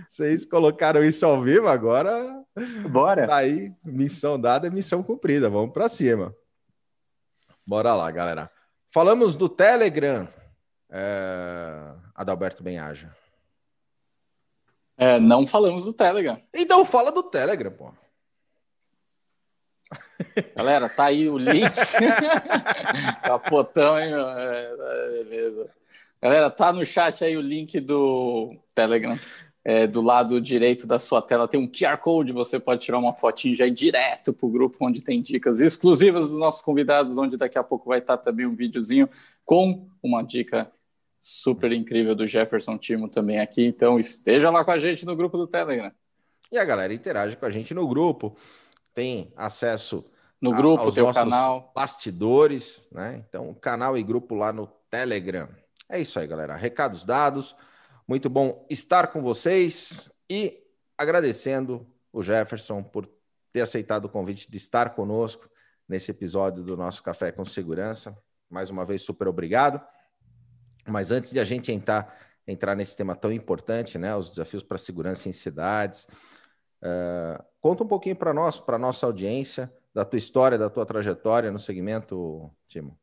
Vocês 0.09 0.45
colocaram 0.45 1.03
isso 1.03 1.25
ao 1.25 1.43
vivo 1.43 1.67
agora. 1.67 2.45
Bora. 2.91 3.27
Tá 3.27 3.37
aí, 3.37 3.73
missão 3.85 4.39
dada, 4.39 4.71
missão 4.71 5.03
cumprida. 5.03 5.49
Vamos 5.49 5.73
para 5.73 5.89
cima. 5.89 6.35
Bora 7.67 7.95
lá, 7.95 8.11
galera. 8.11 8.51
Falamos 8.91 9.35
do 9.35 9.49
Telegram. 9.49 10.29
É... 10.91 11.93
Adalberto 12.15 12.63
Benhaja. 12.63 13.15
É, 14.97 15.21
não 15.21 15.47
falamos 15.47 15.85
do 15.85 15.93
Telegram. 15.93 16.41
Então 16.53 16.85
fala 16.85 17.13
do 17.13 17.23
Telegram, 17.23 17.71
pô. 17.71 17.93
Galera, 20.55 20.89
tá 20.89 21.05
aí 21.07 21.29
o 21.29 21.39
link. 21.39 21.73
Capotão, 23.23 23.99
hein, 23.99 24.11
meu? 24.11 24.29
É, 24.29 24.73
é, 24.73 25.25
beleza. 25.25 25.71
Galera, 26.21 26.51
tá 26.51 26.73
no 26.73 26.85
chat 26.85 27.25
aí 27.25 27.37
o 27.37 27.41
link 27.41 27.79
do 27.81 28.57
Telegram. 28.75 29.19
É, 29.65 29.87
do 29.87 30.01
lado 30.01 30.41
direito 30.41 30.87
da 30.87 30.99
sua 30.99 31.21
tela 31.21 31.47
tem 31.47 31.61
um 31.61 31.71
QR 31.71 31.99
Code, 31.99 32.33
você 32.33 32.59
pode 32.59 32.81
tirar 32.81 32.97
uma 32.97 33.13
fotinho 33.13 33.55
já 33.55 33.67
ir 33.67 33.71
direto 33.71 34.33
para 34.33 34.47
o 34.47 34.51
grupo 34.51 34.79
onde 34.81 35.05
tem 35.05 35.21
dicas 35.21 35.61
exclusivas 35.61 36.29
dos 36.29 36.39
nossos 36.39 36.63
convidados, 36.63 37.19
onde 37.19 37.37
daqui 37.37 37.59
a 37.59 37.63
pouco 37.63 37.91
vai 37.91 37.99
estar 37.99 38.17
também 38.17 38.47
um 38.47 38.55
videozinho 38.55 39.11
com 39.45 39.87
uma 40.03 40.23
dica 40.23 40.73
super 41.21 41.71
incrível 41.73 42.15
do 42.15 42.27
Jefferson 42.27 42.79
Timo 42.79 43.09
também 43.09 43.41
aqui. 43.41 43.65
Então 43.67 43.99
esteja 43.99 44.49
lá 44.49 44.65
com 44.65 44.71
a 44.71 44.79
gente 44.79 45.05
no 45.05 45.15
grupo 45.15 45.37
do 45.37 45.47
Telegram. 45.47 45.93
E 46.51 46.57
a 46.57 46.65
galera 46.65 46.95
interage 46.95 47.37
com 47.37 47.45
a 47.45 47.51
gente 47.51 47.75
no 47.75 47.87
grupo, 47.87 48.35
tem 48.99 49.33
acesso 49.37 50.05
no 50.43 50.53
grupo, 50.53 50.83
aos 50.83 50.95
tem 50.95 51.05
nossos 51.05 51.23
canal. 51.23 51.71
bastidores, 51.73 52.83
né? 52.91 53.23
Então, 53.29 53.55
canal 53.55 53.97
e 53.97 54.03
grupo 54.03 54.35
lá 54.35 54.53
no 54.53 54.67
Telegram. 54.91 55.49
É 55.89 56.01
isso 56.01 56.19
aí, 56.19 56.27
galera. 56.27 56.57
Recados 56.57 57.05
dados. 57.05 57.55
Muito 58.09 58.29
bom 58.29 58.67
estar 58.69 59.07
com 59.13 59.23
vocês 59.23 60.11
e 60.29 60.61
agradecendo 60.99 61.87
o 62.13 62.25
Jefferson 62.25 62.83
por 62.83 63.09
ter 63.53 63.61
aceitado 63.61 64.07
o 64.07 64.09
convite 64.09 64.51
de 64.51 64.57
estar 64.57 64.91
conosco 64.97 65.49
nesse 65.89 66.11
episódio 66.11 66.65
do 66.65 66.77
nosso 66.77 67.01
Café 67.01 67.31
com 67.31 67.45
Segurança. 67.45 68.19
Mais 68.51 68.69
uma 68.69 68.85
vez, 68.85 69.03
super 69.03 69.29
obrigado. 69.29 69.81
Mas 70.89 71.13
antes 71.13 71.31
de 71.31 71.39
a 71.39 71.45
gente 71.45 71.71
entrar, 71.71 72.19
entrar 72.45 72.75
nesse 72.75 72.97
tema 72.97 73.15
tão 73.15 73.31
importante, 73.33 73.97
né, 73.97 74.17
os 74.17 74.31
desafios 74.31 74.65
para 74.65 74.75
a 74.75 74.81
segurança 74.81 75.29
em 75.29 75.33
cidades, 75.33 76.09
uh, 76.83 77.45
conta 77.61 77.85
um 77.85 77.89
pouquinho 77.89 78.17
para 78.17 78.33
nós, 78.33 78.59
para 78.59 78.79
nossa 78.79 79.07
audiência, 79.07 79.73
da 79.95 80.05
tua 80.05 80.19
história, 80.19 80.59
da 80.59 80.71
tua 80.71 80.87
trajetória 80.87 81.51
no 81.51 81.59
segmento, 81.59 82.51
Timo. 82.69 82.99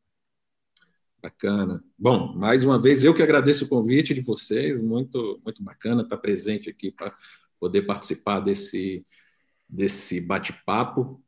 Bacana. 1.22 1.82
Bom, 1.98 2.34
mais 2.34 2.64
uma 2.64 2.80
vez 2.80 3.02
eu 3.02 3.14
que 3.14 3.22
agradeço 3.22 3.64
o 3.64 3.68
convite 3.68 4.14
de 4.14 4.20
vocês, 4.20 4.80
muito 4.80 5.40
muito 5.44 5.62
bacana 5.62 6.02
estar 6.02 6.16
presente 6.18 6.70
aqui 6.70 6.90
para 6.90 7.14
poder 7.58 7.82
participar 7.82 8.40
desse 8.40 9.04
desse 9.68 10.20
bate-papo. 10.20 11.22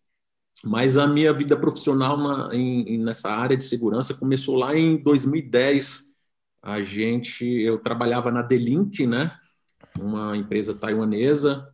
Mas 0.64 0.96
a 0.96 1.06
minha 1.06 1.32
vida 1.32 1.56
profissional 1.56 2.16
na, 2.16 2.54
em, 2.54 2.98
nessa 2.98 3.30
área 3.30 3.56
de 3.56 3.64
segurança 3.64 4.14
começou 4.14 4.56
lá 4.56 4.76
em 4.76 4.96
2010. 4.96 6.14
A 6.62 6.82
gente, 6.82 7.44
eu 7.44 7.78
trabalhava 7.78 8.30
na 8.30 8.42
Delink, 8.42 9.06
né? 9.06 9.36
Uma 9.98 10.36
empresa 10.36 10.74
taiwanesa, 10.74 11.66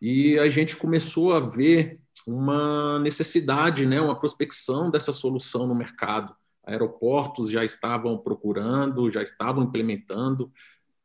e 0.00 0.38
a 0.38 0.48
gente 0.48 0.76
começou 0.76 1.32
a 1.32 1.40
ver 1.40 2.00
uma 2.26 2.98
necessidade, 2.98 3.86
né? 3.86 4.00
Uma 4.00 4.18
prospecção 4.18 4.90
dessa 4.90 5.12
solução 5.12 5.66
no 5.66 5.74
mercado. 5.74 6.34
Aeroportos 6.64 7.50
já 7.50 7.64
estavam 7.64 8.16
procurando, 8.16 9.10
já 9.10 9.22
estavam 9.22 9.64
implementando, 9.64 10.52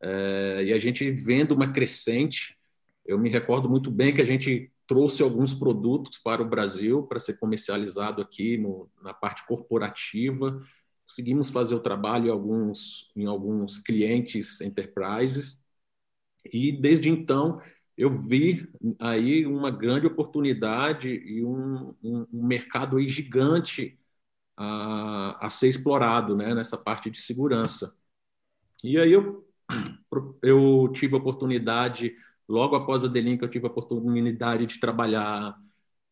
é, 0.02 0.64
e 0.66 0.74
a 0.74 0.80
gente 0.80 1.10
vendo 1.12 1.54
uma 1.54 1.72
crescente. 1.72 2.58
Eu 3.06 3.18
me 3.18 3.30
recordo 3.30 3.70
muito 3.70 3.90
bem 3.90 4.14
que 4.14 4.22
a 4.22 4.26
gente 4.26 4.72
trouxe 4.88 5.24
alguns 5.24 5.54
produtos 5.54 6.20
para 6.20 6.42
o 6.42 6.48
Brasil 6.48 7.04
para 7.04 7.20
ser 7.20 7.40
comercializado 7.40 8.22
aqui 8.22 8.58
no, 8.58 8.90
na 9.02 9.14
parte 9.14 9.46
corporativa. 9.48 10.62
Conseguimos 11.08 11.50
fazer 11.50 11.76
o 11.76 11.80
trabalho 11.80 12.28
em 12.28 12.32
alguns, 12.32 13.12
em 13.16 13.26
alguns 13.26 13.80
clientes 13.80 14.62
enterprises. 14.62 15.64
E 16.52 16.72
desde 16.72 17.10
então 17.10 17.60
eu 17.98 18.18
vi 18.18 18.70
aí 19.00 19.46
uma 19.46 19.72
grande 19.72 20.08
oportunidade 20.08 21.10
e 21.10 21.44
um, 21.44 21.96
um, 22.04 22.28
um 22.34 22.46
mercado 22.46 22.98
aí 22.98 23.08
gigante 23.10 24.00
a, 24.58 25.46
a 25.48 25.50
ser 25.50 25.70
explorado 25.70 26.36
né, 26.36 26.54
nessa 26.54 26.78
parte 26.78 27.10
de 27.10 27.22
segurança. 27.22 27.96
E 28.84 28.98
aí 28.98 29.12
eu, 29.12 29.48
eu 30.42 30.90
tive 30.94 31.16
a 31.16 31.18
oportunidade 31.18 32.16
Logo 32.48 32.76
após 32.76 33.04
a 33.04 33.08
Delink, 33.08 33.42
eu 33.42 33.50
tive 33.50 33.66
a 33.66 33.70
oportunidade 33.70 34.66
de 34.68 34.80
trabalhar 34.80 35.60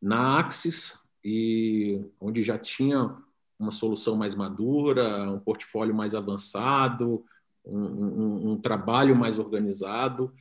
na 0.01 0.39
Axis, 0.39 0.99
e 1.23 2.01
onde 2.19 2.43
já 2.43 2.57
tinha 2.57 3.15
uma 3.57 3.71
solução 3.71 4.15
mais 4.17 4.35
madura, 4.35 5.31
um 5.31 5.39
portfólio 5.39 5.93
mais 5.93 6.15
avançado, 6.15 7.23
um, 7.63 7.79
um, 7.79 8.51
um 8.51 8.61
trabalho 8.61 9.15
mais 9.15 9.37
organizado, 9.39 10.33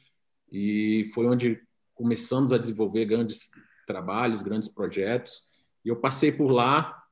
e 0.52 1.10
foi 1.14 1.26
onde 1.26 1.60
começamos 1.94 2.52
a 2.52 2.58
desenvolver 2.58 3.06
grandes 3.06 3.50
trabalhos, 3.86 4.42
grandes 4.42 4.68
projetos. 4.68 5.42
E 5.84 5.88
eu 5.88 5.96
passei 5.96 6.30
por 6.30 6.52
lá 6.52 7.02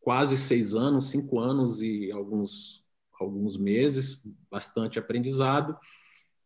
quase 0.00 0.36
seis 0.36 0.74
anos, 0.74 1.10
cinco 1.10 1.38
anos 1.38 1.80
e 1.80 2.10
alguns 2.10 2.84
alguns 3.18 3.56
meses, 3.56 4.26
bastante 4.50 4.98
aprendizado 4.98 5.78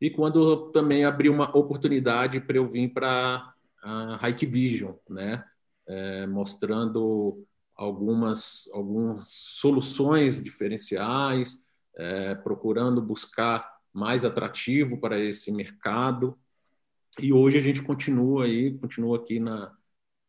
e 0.00 0.08
quando 0.08 0.70
também 0.72 1.04
abriu 1.04 1.32
uma 1.32 1.54
oportunidade 1.56 2.40
para 2.40 2.56
eu 2.56 2.68
vir 2.68 2.88
para 2.88 3.52
a 3.82 4.28
Hike 4.28 4.46
Vision, 4.46 4.94
né? 5.08 5.44
É, 5.86 6.26
mostrando 6.26 7.44
algumas, 7.76 8.70
algumas 8.72 9.28
soluções 9.28 10.42
diferenciais, 10.42 11.58
é, 11.96 12.34
procurando 12.34 13.02
buscar 13.02 13.68
mais 13.92 14.24
atrativo 14.24 14.98
para 14.98 15.18
esse 15.18 15.52
mercado. 15.52 16.38
E 17.22 17.32
hoje 17.32 17.58
a 17.58 17.60
gente 17.60 17.82
continua 17.82 18.44
aí, 18.44 18.72
continua 18.78 19.18
aqui 19.18 19.38
na, 19.40 19.76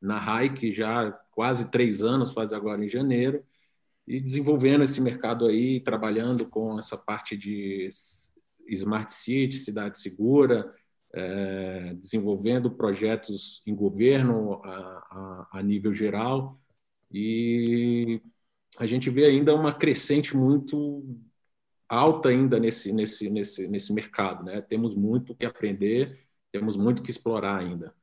na 0.01 0.43
Hike 0.43 0.73
já 0.73 1.11
quase 1.31 1.71
três 1.71 2.01
anos, 2.01 2.33
faz 2.33 2.53
agora 2.53 2.83
em 2.83 2.89
janeiro, 2.89 3.43
e 4.07 4.19
desenvolvendo 4.19 4.83
esse 4.83 4.99
mercado 4.99 5.45
aí, 5.45 5.79
trabalhando 5.79 6.45
com 6.45 6.77
essa 6.77 6.97
parte 6.97 7.37
de 7.37 7.87
Smart 8.67 9.13
City, 9.13 9.57
cidade 9.57 9.99
segura, 9.99 10.73
é, 11.13 11.93
desenvolvendo 11.95 12.71
projetos 12.71 13.61
em 13.65 13.75
governo 13.75 14.61
a, 14.63 15.47
a, 15.51 15.59
a, 15.59 15.63
nível 15.63 15.93
geral 15.93 16.57
e 17.11 18.21
a 18.77 18.85
gente 18.85 19.09
vê 19.09 19.25
ainda 19.25 19.53
uma 19.53 19.73
crescente 19.73 20.35
muito 20.37 21.03
alta 21.89 22.29
ainda 22.29 22.59
nesse 22.59 22.93
nesse 22.93 23.29
nesse 23.29 23.67
nesse 23.67 23.93
mercado, 23.93 24.45
né? 24.45 24.61
Temos 24.61 24.95
muito 24.95 25.35
que 25.35 25.45
aprender, 25.45 26.17
temos 26.51 26.75
muito 26.77 27.01
que 27.01 27.11
explorar 27.11 27.59
ainda. 27.59 27.93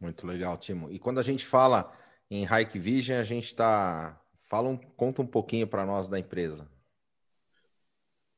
Muito 0.00 0.26
legal, 0.26 0.58
Timo. 0.58 0.90
E 0.90 0.98
quando 0.98 1.18
a 1.18 1.22
gente 1.22 1.46
fala 1.46 1.92
em 2.30 2.44
Hike 2.44 2.78
Vision, 2.78 3.18
a 3.18 3.24
gente 3.24 3.46
está 3.46 4.20
fala 4.42 4.68
um, 4.68 4.76
conta 4.76 5.22
um 5.22 5.26
pouquinho 5.26 5.66
para 5.66 5.86
nós 5.86 6.08
da 6.08 6.18
empresa. 6.18 6.68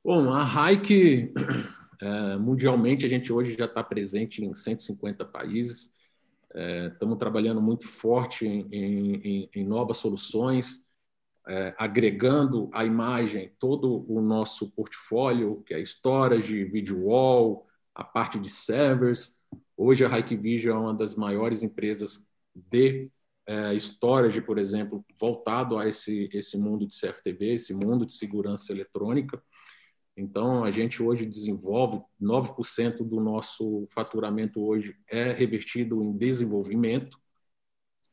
Bom, 0.05 0.33
a 0.33 0.45
Hike, 0.45 1.33
é, 2.00 2.37
mundialmente, 2.37 3.05
a 3.05 3.09
gente 3.09 3.33
hoje 3.33 3.57
já 3.59 3.64
está 3.64 3.83
presente 3.83 4.45
em 4.45 4.55
150 4.55 5.25
países. 5.25 5.90
É, 6.55 6.87
estamos 6.87 7.19
trabalhando 7.19 7.61
muito 7.61 7.87
forte 7.87 8.47
em, 8.47 8.66
em, 8.73 9.50
em 9.52 9.64
novas 9.64 9.97
soluções, 9.97 10.87
é, 11.49 11.75
agregando 11.76 12.71
a 12.73 12.85
imagem 12.85 13.52
todo 13.59 14.07
o 14.09 14.21
nosso 14.21 14.71
portfólio, 14.71 15.62
que 15.66 15.75
é 15.75 15.81
storage, 15.81 16.64
video 16.64 17.07
wall, 17.07 17.65
a 17.97 18.05
parte 18.05 18.38
de 18.38 18.50
servers. 18.50 19.41
Hoje 19.76 20.05
a 20.05 20.19
Hikvision 20.19 20.76
é 20.76 20.81
uma 20.81 20.95
das 20.95 21.17
maiores 21.17 21.62
empresas 21.62 22.29
de 22.55 23.11
é, 23.47 23.75
storage, 23.75 24.41
por 24.43 24.59
exemplo, 24.59 25.05
voltado 25.19 25.79
a 25.79 25.88
esse, 25.88 26.29
esse 26.33 26.59
mundo 26.59 26.87
de 26.87 26.95
CFTV, 26.95 27.55
esse 27.55 27.73
mundo 27.73 28.05
de 28.05 28.12
segurança 28.12 28.73
eletrônica. 28.73 29.43
Então, 30.17 30.65
a 30.65 30.71
gente 30.71 31.03
hoje 31.03 31.25
desenvolve 31.25 32.03
9% 32.21 33.03
do 33.03 33.21
nosso 33.21 33.87
faturamento 33.91 34.62
hoje 34.62 34.95
é 35.09 35.33
revertido 35.33 36.03
em 36.03 36.17
desenvolvimento. 36.17 37.19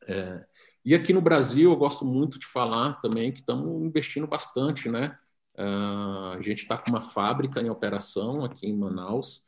É, 0.06 0.44
e 0.84 0.94
aqui 0.94 1.12
no 1.12 1.20
Brasil, 1.20 1.70
eu 1.70 1.76
gosto 1.76 2.04
muito 2.04 2.38
de 2.38 2.46
falar 2.46 3.00
também 3.00 3.32
que 3.32 3.40
estamos 3.40 3.82
investindo 3.82 4.26
bastante, 4.26 4.90
né? 4.90 5.18
Uh, 5.56 6.32
a 6.36 6.42
gente 6.42 6.62
está 6.62 6.76
com 6.76 6.90
uma 6.90 7.00
fábrica 7.00 7.60
em 7.60 7.70
operação 7.70 8.44
aqui 8.44 8.66
em 8.66 8.76
Manaus. 8.76 9.44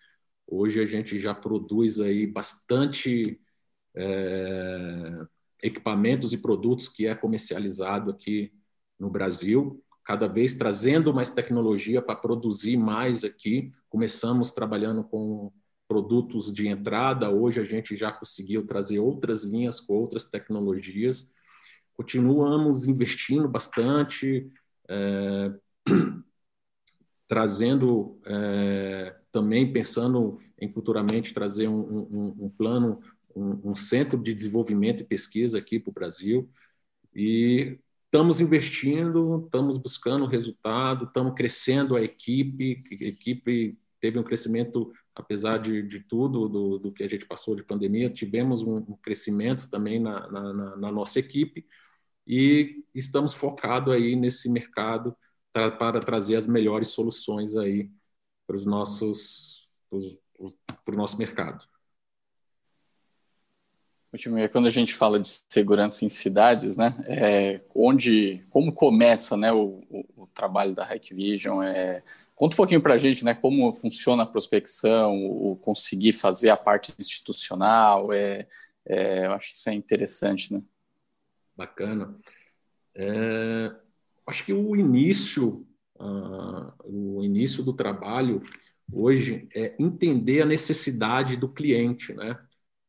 Hoje 0.46 0.80
a 0.80 0.86
gente 0.86 1.18
já 1.18 1.34
produz 1.34 2.00
aí 2.00 2.26
bastante 2.26 3.40
é, 3.94 5.26
equipamentos 5.62 6.32
e 6.32 6.38
produtos 6.38 6.88
que 6.88 7.06
é 7.06 7.14
comercializado 7.14 8.10
aqui 8.10 8.52
no 8.98 9.10
Brasil 9.10 9.82
cada 10.06 10.28
vez 10.28 10.54
trazendo 10.54 11.12
mais 11.12 11.30
tecnologia 11.30 12.00
para 12.00 12.14
produzir 12.14 12.76
mais 12.76 13.24
aqui. 13.24 13.72
Começamos 13.88 14.52
trabalhando 14.52 15.02
com 15.02 15.52
produtos 15.88 16.52
de 16.52 16.68
entrada, 16.68 17.28
hoje 17.28 17.60
a 17.60 17.64
gente 17.64 17.96
já 17.96 18.12
conseguiu 18.12 18.64
trazer 18.64 19.00
outras 19.00 19.42
linhas 19.42 19.80
com 19.80 19.94
outras 19.94 20.24
tecnologias. 20.24 21.32
Continuamos 21.92 22.86
investindo 22.86 23.48
bastante, 23.48 24.48
é, 24.88 25.52
trazendo 27.26 28.20
é, 28.26 29.16
também 29.36 29.70
pensando 29.70 30.40
em 30.58 30.70
futuramente 30.70 31.34
trazer 31.34 31.68
um, 31.68 31.78
um, 31.78 32.36
um 32.46 32.48
plano, 32.48 33.02
um, 33.34 33.72
um 33.72 33.74
centro 33.74 34.18
de 34.18 34.32
desenvolvimento 34.32 35.02
e 35.02 35.06
pesquisa 35.06 35.58
aqui 35.58 35.78
para 35.78 35.90
o 35.90 35.92
Brasil. 35.92 36.50
E 37.14 37.78
estamos 38.06 38.40
investindo, 38.40 39.44
estamos 39.44 39.76
buscando 39.76 40.24
resultado, 40.24 41.04
estamos 41.04 41.34
crescendo 41.34 41.96
a 41.96 42.02
equipe, 42.02 42.82
a 42.90 43.04
equipe 43.04 43.78
teve 44.00 44.18
um 44.18 44.22
crescimento, 44.22 44.90
apesar 45.14 45.58
de, 45.58 45.82
de 45.82 46.00
tudo, 46.00 46.48
do, 46.48 46.78
do 46.78 46.92
que 46.92 47.02
a 47.02 47.08
gente 47.08 47.26
passou 47.26 47.54
de 47.54 47.62
pandemia, 47.62 48.08
tivemos 48.08 48.62
um, 48.62 48.96
crescimento 49.02 49.68
também 49.68 50.00
na, 50.00 50.30
na, 50.30 50.76
na, 50.76 50.90
nossa 50.90 51.18
equipe 51.18 51.66
e 52.26 52.82
estamos 52.94 53.34
focados 53.34 53.92
aí 53.92 54.16
nesse 54.16 54.48
mercado 54.48 55.14
pra, 55.52 55.70
para 55.70 56.00
trazer 56.00 56.36
as 56.36 56.48
melhores 56.48 56.88
soluções 56.88 57.54
aí 57.54 57.90
para 58.46 58.56
os 58.56 58.66
nossos 58.66 59.68
para 60.84 60.94
o 60.94 60.98
nosso 60.98 61.18
mercado. 61.18 61.66
É 64.38 64.48
quando 64.48 64.66
a 64.66 64.70
gente 64.70 64.94
fala 64.94 65.20
de 65.20 65.28
segurança 65.28 66.04
em 66.04 66.08
cidades, 66.08 66.78
né, 66.78 66.96
é, 67.06 67.60
onde, 67.74 68.42
como 68.48 68.72
começa, 68.72 69.36
né, 69.36 69.52
o, 69.52 69.82
o, 69.90 70.22
o 70.22 70.26
trabalho 70.28 70.74
da 70.74 70.94
Hikvision, 70.94 71.62
é, 71.62 72.02
conta 72.34 72.54
um 72.54 72.56
pouquinho 72.56 72.80
para 72.80 72.94
a 72.94 72.98
gente, 72.98 73.24
né, 73.24 73.34
como 73.34 73.70
funciona 73.74 74.22
a 74.22 74.26
prospecção, 74.26 75.22
o, 75.26 75.56
conseguir 75.56 76.14
fazer 76.14 76.48
a 76.48 76.56
parte 76.56 76.94
institucional, 76.98 78.10
é, 78.10 78.48
é, 78.86 79.26
eu 79.26 79.32
acho 79.32 79.50
que 79.50 79.56
isso 79.56 79.68
é 79.68 79.74
interessante, 79.74 80.54
né? 80.54 80.62
Bacana. 81.54 82.16
É, 82.94 83.70
acho 84.26 84.44
que 84.44 84.52
o 84.52 84.76
início, 84.76 85.65
uh, 86.00 86.72
o 86.84 87.24
início 87.24 87.62
do 87.62 87.72
trabalho 87.72 88.42
hoje 88.92 89.48
é 89.54 89.74
entender 89.78 90.42
a 90.42 90.46
necessidade 90.46 91.36
do 91.36 91.48
cliente, 91.48 92.12
né? 92.14 92.38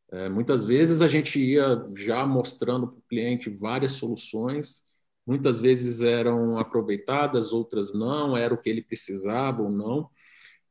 É, 0.09 0.29
muitas 0.29 0.63
vezes 0.63 1.01
a 1.01 1.07
gente 1.07 1.37
ia 1.37 1.85
já 1.95 2.25
mostrando 2.25 2.87
para 2.87 2.99
o 2.99 3.03
cliente 3.09 3.49
várias 3.49 3.93
soluções 3.93 4.87
muitas 5.27 5.59
vezes 5.59 6.01
eram 6.01 6.57
aproveitadas, 6.57 7.51
outras 7.51 7.93
não, 7.93 8.37
era 8.37 8.53
o 8.53 8.57
que 8.57 8.69
ele 8.69 8.81
precisava 8.81 9.61
ou 9.61 9.69
não. 9.69 10.09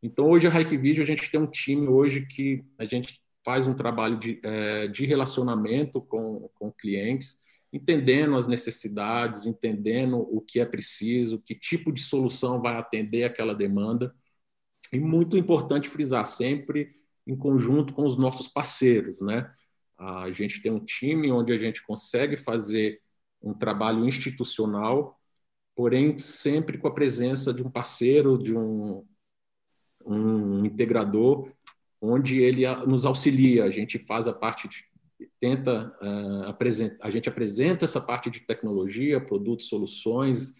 Então, 0.02 0.30
hoje 0.30 0.46
a 0.46 0.50
Hike 0.60 0.78
Video, 0.78 1.02
a 1.02 1.06
gente 1.06 1.30
tem 1.30 1.38
um 1.38 1.50
time 1.50 1.86
hoje 1.86 2.26
que 2.26 2.64
a 2.78 2.86
gente 2.86 3.20
faz 3.44 3.66
um 3.66 3.74
trabalho 3.74 4.18
de, 4.18 4.40
é, 4.42 4.88
de 4.88 5.04
relacionamento 5.04 6.00
com, 6.00 6.48
com 6.54 6.72
clientes, 6.72 7.38
entendendo 7.72 8.36
as 8.36 8.46
necessidades, 8.46 9.46
entendendo 9.46 10.18
o 10.18 10.40
que 10.40 10.60
é 10.60 10.64
preciso, 10.64 11.40
que 11.40 11.54
tipo 11.54 11.92
de 11.92 12.00
solução 12.00 12.60
vai 12.60 12.76
atender 12.76 13.24
aquela 13.24 13.54
demanda. 13.54 14.14
E 14.92 15.00
muito 15.00 15.36
importante 15.36 15.88
frisar 15.88 16.24
sempre 16.26 16.94
em 17.26 17.36
conjunto 17.36 17.92
com 17.92 18.04
os 18.06 18.16
nossos 18.16 18.46
parceiros, 18.48 19.20
né? 19.20 19.52
A 19.98 20.30
gente 20.30 20.60
tem 20.60 20.70
um 20.70 20.84
time 20.84 21.30
onde 21.32 21.52
a 21.52 21.58
gente 21.58 21.82
consegue 21.84 22.36
fazer 22.36 23.00
um 23.42 23.54
trabalho 23.54 24.06
institucional, 24.06 25.18
porém 25.74 26.18
sempre 26.18 26.78
com 26.78 26.88
a 26.88 26.94
presença 26.94 27.52
de 27.52 27.62
um 27.62 27.70
parceiro, 27.70 28.38
de 28.38 28.54
um, 28.54 29.04
um 30.04 30.64
integrador, 30.64 31.50
onde 32.00 32.38
ele 32.38 32.66
nos 32.86 33.04
auxilia. 33.04 33.64
A 33.64 33.70
gente 33.70 33.98
faz 33.98 34.28
a 34.28 34.32
parte 34.32 34.68
tenta 35.40 35.94
uh, 36.02 36.48
apresenta, 36.48 36.96
a 37.00 37.10
gente 37.10 37.28
apresenta 37.28 37.84
essa 37.84 38.00
parte 38.00 38.30
de 38.30 38.40
tecnologia, 38.40 39.20
produtos, 39.20 39.68
soluções, 39.68 40.52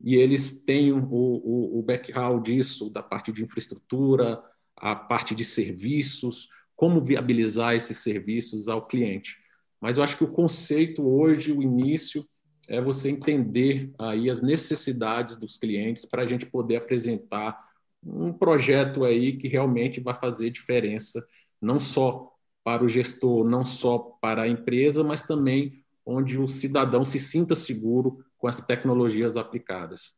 e 0.00 0.16
eles 0.16 0.64
têm 0.64 0.92
o, 0.92 0.98
o, 0.98 1.78
o 1.78 1.82
background 1.82 2.44
disso, 2.44 2.90
da 2.90 3.02
parte 3.02 3.32
de 3.32 3.44
infraestrutura, 3.44 4.42
a 4.76 4.96
parte 4.96 5.34
de 5.34 5.44
serviços, 5.44 6.48
como 6.74 7.04
viabilizar 7.04 7.74
esses 7.74 7.98
serviços 7.98 8.68
ao 8.68 8.86
cliente. 8.86 9.36
Mas 9.80 9.96
eu 9.96 10.02
acho 10.02 10.16
que 10.16 10.24
o 10.24 10.32
conceito 10.32 11.06
hoje, 11.06 11.52
o 11.52 11.62
início, 11.62 12.26
é 12.68 12.80
você 12.80 13.10
entender 13.10 13.92
aí 13.98 14.30
as 14.30 14.42
necessidades 14.42 15.36
dos 15.36 15.56
clientes 15.56 16.04
para 16.04 16.22
a 16.22 16.26
gente 16.26 16.46
poder 16.46 16.76
apresentar 16.76 17.58
um 18.04 18.32
projeto 18.32 19.04
aí 19.04 19.36
que 19.36 19.46
realmente 19.46 20.00
vai 20.00 20.14
fazer 20.14 20.50
diferença, 20.50 21.24
não 21.60 21.78
só 21.78 22.31
para 22.64 22.84
o 22.84 22.88
gestor, 22.88 23.44
não 23.44 23.64
só 23.64 23.98
para 23.98 24.42
a 24.42 24.48
empresa, 24.48 25.02
mas 25.02 25.22
também 25.22 25.82
onde 26.04 26.38
o 26.38 26.48
cidadão 26.48 27.04
se 27.04 27.18
sinta 27.18 27.54
seguro 27.54 28.24
com 28.38 28.46
as 28.48 28.60
tecnologias 28.60 29.36
aplicadas. 29.36 30.12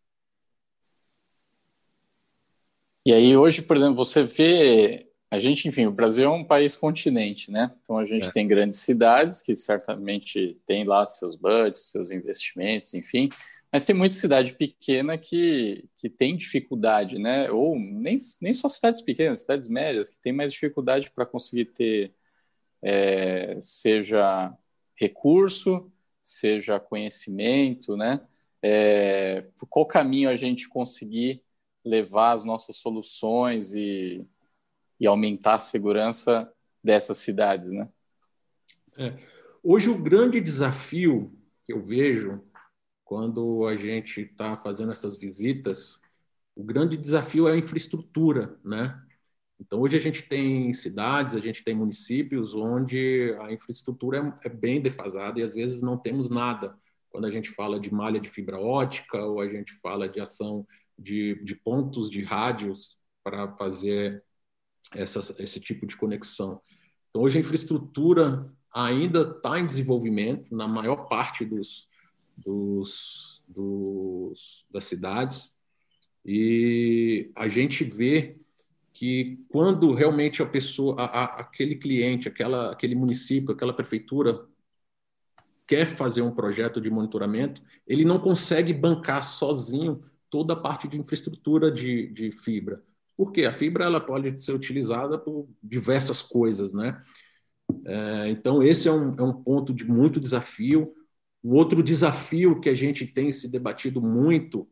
E 3.07 3.13
aí 3.13 3.37
hoje, 3.37 3.61
por 3.61 3.77
exemplo, 3.77 3.97
você 3.97 4.23
vê 4.23 5.11
a 5.31 5.39
gente, 5.39 5.67
enfim, 5.67 5.87
o 5.87 5.91
Brasil 5.91 6.27
é 6.27 6.31
um 6.31 6.45
país 6.45 6.77
continente, 6.77 7.51
né? 7.51 7.73
Então 7.83 7.99
a 7.99 8.07
gente 8.07 8.29
é. 8.29 8.33
tem 8.33 8.47
grandes 8.47 8.79
cidades 8.79 9.43
que 9.43 9.55
certamente 9.57 10.61
tem 10.65 10.85
lá 10.85 11.05
seus 11.07 11.35
budgets, 11.35 11.91
seus 11.91 12.13
investimentos, 12.13 12.95
enfim, 12.95 13.29
mas 13.73 13.85
tem 13.85 13.97
muita 13.97 14.15
cidade 14.15 14.55
pequena 14.55 15.19
que, 15.19 15.85
que 15.97 16.09
tem 16.09 16.37
dificuldade, 16.37 17.19
né? 17.19 17.51
Ou 17.51 17.77
nem, 17.77 18.17
nem 18.41 18.55
só 18.55 18.69
cidades 18.69 19.03
pequenas, 19.03 19.41
cidades 19.41 19.69
médias, 19.69 20.09
que 20.09 20.17
tem 20.23 20.33
mais 20.33 20.53
dificuldade 20.53 21.11
para 21.11 21.27
conseguir 21.27 21.65
ter, 21.65 22.15
é, 22.85 23.59
seja 23.61 24.55
recurso, 24.95 25.91
seja 26.23 26.79
conhecimento, 26.79 27.97
né? 27.97 28.21
É, 28.63 29.43
por 29.59 29.67
qual 29.67 29.87
caminho 29.87 30.31
a 30.31 30.37
gente 30.37 30.69
conseguir 30.69 31.43
levar 31.85 32.33
as 32.33 32.45
nossas 32.45 32.77
soluções 32.77 33.75
e 33.75 34.27
e 34.99 35.07
aumentar 35.07 35.57
a 35.57 35.59
segurança 35.59 36.51
dessas 36.83 37.19
cidades, 37.19 37.71
né? 37.73 37.89
É. 38.97 39.19
Hoje 39.63 39.91
o 39.91 40.01
grande 40.01 40.41
desafio 40.41 41.37
que 41.65 41.73
eu 41.73 41.85
vejo 41.85 42.43
quando 43.05 43.67
a 43.67 43.77
gente 43.77 44.23
está 44.23 44.57
fazendo 44.57 44.93
essas 44.93 45.19
visitas, 45.19 46.01
o 46.55 46.63
grande 46.63 46.97
desafio 46.97 47.49
é 47.49 47.53
a 47.53 47.57
infraestrutura, 47.57 48.59
né? 48.65 48.99
Então 49.61 49.81
hoje 49.81 49.97
a 49.97 50.01
gente 50.01 50.23
tem 50.23 50.73
cidades, 50.73 51.35
a 51.35 51.41
gente 51.41 51.63
tem 51.63 51.75
municípios 51.75 52.55
onde 52.55 53.35
a 53.41 53.53
infraestrutura 53.53 54.39
é, 54.43 54.49
é 54.49 54.51
bem 54.51 54.81
defasada 54.81 55.39
e 55.39 55.43
às 55.43 55.55
vezes 55.55 55.83
não 55.83 55.97
temos 55.97 56.29
nada. 56.29 56.77
Quando 57.11 57.27
a 57.27 57.31
gente 57.31 57.51
fala 57.51 57.79
de 57.79 57.93
malha 57.93 58.21
de 58.21 58.29
fibra 58.29 58.59
ótica 58.59 59.25
ou 59.25 59.41
a 59.41 59.49
gente 59.49 59.73
fala 59.75 60.09
de 60.09 60.21
ação 60.21 60.67
de, 60.99 61.41
de 61.45 61.55
pontos 61.55 62.11
de 62.11 62.23
rádios 62.23 62.97
para 63.23 63.49
fazer 63.49 64.23
essa, 64.93 65.21
esse 65.39 65.61
tipo 65.61 65.87
de 65.87 65.97
conexão. 65.97 66.61
Então, 67.09 67.23
hoje 67.23 67.39
a 67.39 67.41
infraestrutura 67.41 68.53
ainda 68.73 69.23
está 69.23 69.59
em 69.59 69.67
desenvolvimento 69.67 70.55
na 70.55 70.67
maior 70.67 71.09
parte 71.09 71.45
dos, 71.45 71.89
dos, 72.37 73.43
dos, 73.47 74.67
das 74.71 74.85
cidades 74.85 75.57
e 76.25 77.31
a 77.37 77.49
gente 77.49 77.85
vê 77.85 78.37
que 78.95 79.45
quando 79.51 79.93
realmente 79.93 80.43
a 80.43 80.47
pessoa, 80.47 80.97
a, 81.03 81.05
a, 81.05 81.25
aquele 81.41 81.77
cliente, 81.77 82.29
aquela, 82.29 82.73
aquele 82.73 82.95
município, 82.95 83.53
aquela 83.53 83.75
prefeitura 83.75 84.47
quer 85.67 85.97
fazer 85.97 86.23
um 86.23 86.35
projeto 86.35 86.81
de 86.81 86.91
monitoramento, 86.91 87.63
ele 87.87 88.05
não 88.05 88.19
consegue 88.19 88.73
bancar 88.73 89.23
sozinho 89.23 90.03
toda 90.31 90.55
a 90.55 90.57
parte 90.57 90.89
de 90.89 90.99
infraestrutura 90.99 91.71
de, 91.71 92.09
de 92.09 92.33
fibra 92.33 92.83
porque 93.17 93.45
a 93.45 93.53
fibra 93.53 93.85
ela 93.85 94.01
pode 94.01 94.43
ser 94.43 94.53
utilizada 94.53 95.19
por 95.19 95.49
diversas 95.63 96.21
coisas, 96.21 96.73
né? 96.73 97.01
É, 97.85 98.29
então, 98.29 98.63
esse 98.63 98.89
é 98.89 98.93
um, 98.93 99.15
é 99.17 99.23
um 99.23 99.33
ponto 99.33 99.73
de 99.73 99.85
muito 99.85 100.21
desafio. 100.21 100.95
O 101.43 101.55
outro 101.55 101.83
desafio 101.83 102.61
que 102.61 102.69
a 102.69 102.75
gente 102.75 103.07
tem 103.07 103.31
se 103.31 103.51
debatido 103.51 104.01
muito 104.01 104.69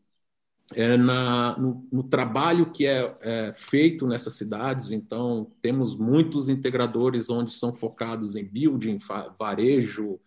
é 0.75 0.97
na, 0.97 1.59
no, 1.59 1.87
no 1.93 2.03
trabalho 2.03 2.73
que 2.73 2.87
é, 2.87 3.17
é, 3.21 3.53
feito 3.55 4.07
nessas 4.07 4.35
cidades. 4.35 4.91
Então, 4.91 5.51
temos 5.61 5.97
muitos 5.97 6.49
integradores 6.49 7.31
onde 7.31 7.53
são 7.53 7.75
focados 7.75 8.37
em 8.37 8.45
building, 8.45 8.99
varejo, 9.39 10.19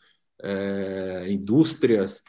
é, 0.41 1.25
indústrias, 1.29 2.21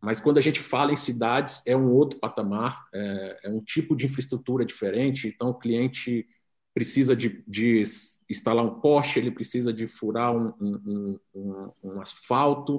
mas 0.00 0.20
quando 0.20 0.38
a 0.38 0.40
gente 0.40 0.60
fala 0.60 0.92
em 0.92 0.96
cidades, 0.96 1.62
é 1.66 1.76
um 1.76 1.90
outro 1.90 2.18
patamar, 2.20 2.86
é, 2.94 3.40
é 3.44 3.50
um 3.50 3.60
tipo 3.60 3.96
de 3.96 4.06
infraestrutura 4.06 4.64
diferente. 4.64 5.26
Então, 5.26 5.50
o 5.50 5.54
cliente 5.54 6.26
precisa 6.72 7.16
de, 7.16 7.42
de 7.46 7.82
instalar 8.30 8.64
um 8.64 8.80
poste, 8.80 9.18
ele 9.18 9.32
precisa 9.32 9.72
de 9.72 9.86
furar 9.86 10.32
um, 10.32 10.54
um, 10.60 11.20
um, 11.34 11.72
um 11.82 12.00
asfalto, 12.00 12.78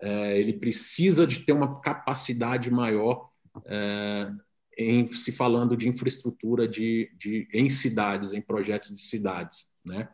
é, 0.00 0.38
ele 0.38 0.52
precisa 0.52 1.26
de 1.26 1.40
ter 1.40 1.52
uma 1.52 1.80
capacidade 1.80 2.70
maior 2.70 3.28
em 4.78 5.06
se 5.08 5.32
falando 5.32 5.76
de 5.76 5.88
infraestrutura 5.88 6.68
de, 6.68 7.10
de, 7.18 7.48
em 7.52 7.70
cidades, 7.70 8.32
em 8.32 8.40
projetos 8.40 8.92
de 8.92 9.00
cidades, 9.00 9.66
né? 9.84 10.08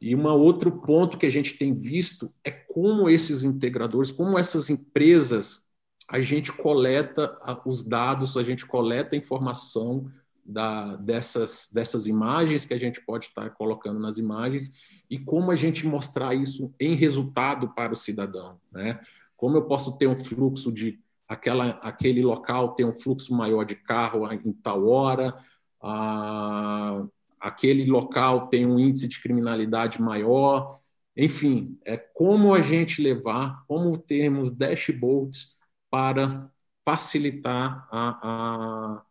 E 0.00 0.16
um 0.16 0.26
outro 0.26 0.80
ponto 0.80 1.18
que 1.18 1.26
a 1.26 1.30
gente 1.30 1.58
tem 1.58 1.74
visto 1.74 2.32
é 2.42 2.50
como 2.50 3.10
esses 3.10 3.44
integradores, 3.44 4.10
como 4.10 4.38
essas 4.38 4.70
empresas, 4.70 5.66
a 6.08 6.20
gente 6.22 6.52
coleta 6.52 7.36
os 7.66 7.86
dados, 7.86 8.36
a 8.38 8.42
gente 8.42 8.64
coleta 8.64 9.14
a 9.14 9.18
informação 9.18 10.10
da, 10.44 10.96
dessas, 10.96 11.70
dessas 11.72 12.06
imagens 12.06 12.64
que 12.64 12.72
a 12.72 12.78
gente 12.78 13.00
pode 13.04 13.26
estar 13.26 13.50
colocando 13.50 14.00
nas 14.00 14.16
imagens 14.16 14.72
e 15.08 15.18
como 15.18 15.50
a 15.50 15.56
gente 15.56 15.86
mostrar 15.86 16.34
isso 16.34 16.72
em 16.80 16.94
resultado 16.94 17.68
para 17.74 17.92
o 17.92 17.96
cidadão. 17.96 18.58
Né? 18.72 18.98
Como 19.36 19.56
eu 19.56 19.66
posso 19.66 19.98
ter 19.98 20.06
um 20.06 20.16
fluxo 20.16 20.72
de 20.72 20.98
aquela, 21.30 21.70
aquele 21.80 22.22
local 22.22 22.74
ter 22.74 22.84
um 22.84 22.92
fluxo 22.92 23.32
maior 23.32 23.62
de 23.64 23.76
carro 23.76 24.30
em 24.32 24.52
tal 24.52 24.88
hora, 24.88 25.32
ah, 25.80 27.06
aquele 27.38 27.88
local 27.88 28.48
tem 28.48 28.66
um 28.66 28.80
índice 28.80 29.06
de 29.06 29.22
criminalidade 29.22 30.02
maior. 30.02 30.76
Enfim, 31.16 31.78
é 31.84 31.96
como 31.96 32.52
a 32.52 32.60
gente 32.62 33.00
levar, 33.00 33.64
como 33.68 33.96
termos 33.96 34.50
dashboards 34.50 35.56
para 35.88 36.50
facilitar 36.84 37.86
a, 37.92 38.18
a 38.22 39.02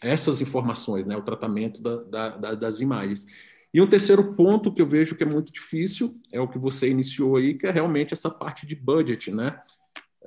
essas 0.00 0.40
informações, 0.40 1.04
né, 1.04 1.16
o 1.16 1.22
tratamento 1.22 1.82
da, 1.82 2.28
da, 2.28 2.54
das 2.54 2.78
imagens. 2.78 3.26
E 3.74 3.82
um 3.82 3.88
terceiro 3.88 4.34
ponto 4.34 4.72
que 4.72 4.80
eu 4.80 4.86
vejo 4.86 5.16
que 5.16 5.24
é 5.24 5.26
muito 5.26 5.52
difícil 5.52 6.16
é 6.32 6.40
o 6.40 6.48
que 6.48 6.60
você 6.60 6.88
iniciou 6.88 7.36
aí, 7.36 7.54
que 7.54 7.66
é 7.66 7.72
realmente 7.72 8.14
essa 8.14 8.30
parte 8.30 8.64
de 8.66 8.76
budget, 8.76 9.32
né? 9.32 9.60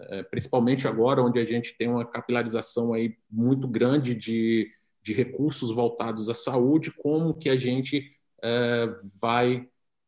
É, 0.09 0.23
principalmente 0.23 0.87
agora, 0.87 1.21
onde 1.21 1.39
a 1.39 1.45
gente 1.45 1.75
tem 1.77 1.87
uma 1.89 2.05
capilarização 2.05 2.93
aí 2.93 3.17
muito 3.29 3.67
grande 3.67 4.15
de, 4.15 4.69
de 5.01 5.13
recursos 5.13 5.71
voltados 5.71 6.29
à 6.29 6.33
saúde, 6.33 6.91
como 6.91 7.33
que 7.33 7.49
a 7.49 7.55
gente 7.55 8.11
é, 8.41 8.87
vai 9.19 9.55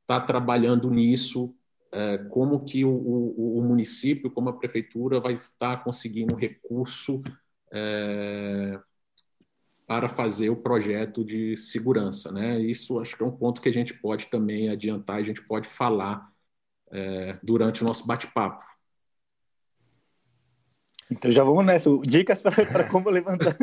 estar 0.02 0.20
tá 0.20 0.22
trabalhando 0.22 0.90
nisso, 0.90 1.56
é, 1.92 2.18
como 2.30 2.64
que 2.66 2.84
o, 2.84 2.90
o, 2.90 3.60
o, 3.60 3.62
município, 3.64 4.32
como 4.32 4.50
a 4.50 4.58
prefeitura 4.58 5.20
vai 5.20 5.34
estar 5.34 5.84
conseguindo 5.84 6.36
recurso 6.36 7.22
é, 7.72 8.80
para 9.88 10.10
fazer 10.10 10.50
o 10.50 10.56
projeto 10.56 11.24
de 11.24 11.56
segurança. 11.58 12.32
Né? 12.32 12.60
Isso 12.60 13.00
acho 13.00 13.16
que 13.16 13.24
é 13.24 13.26
um 13.26 13.36
ponto 13.36 13.62
que 13.62 13.70
a 13.70 13.74
gente 13.74 13.94
pode 13.94 14.28
também 14.28 14.70
adiantar, 14.70 15.18
a 15.18 15.24
gente 15.24 15.42
pode 15.42 15.68
falar 15.68 16.34
durante 17.44 17.84
o 17.84 17.86
nosso 17.86 18.08
bate-papo. 18.08 18.64
Então 21.16 21.32
já 21.32 21.44
vamos 21.44 21.66
nessa. 21.66 21.90
Dicas 22.04 22.42
para 22.42 22.84
como 22.92 23.10
levantar. 23.10 23.58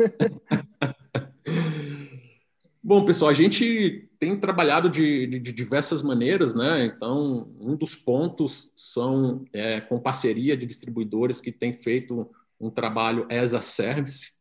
Bom, 2.81 3.05
pessoal, 3.05 3.31
a 3.31 3.33
gente 3.33 4.09
tem 4.19 4.37
trabalhado 4.37 4.89
de, 4.89 5.27
de, 5.27 5.39
de, 5.39 5.51
diversas 5.53 6.01
maneiras, 6.01 6.53
né? 6.53 6.83
Então, 6.83 7.49
um 7.59 7.77
dos 7.77 7.95
pontos 7.95 8.73
são 8.75 9.45
é, 9.53 9.79
com 9.79 9.99
parceria 9.99 10.57
de 10.57 10.65
distribuidores 10.65 11.39
que 11.39 11.51
têm 11.51 11.73
feito 11.73 12.29
um 12.59 12.69
trabalho 12.69 13.25
as 13.29 13.53
a 13.53 13.61
service. 13.61 14.31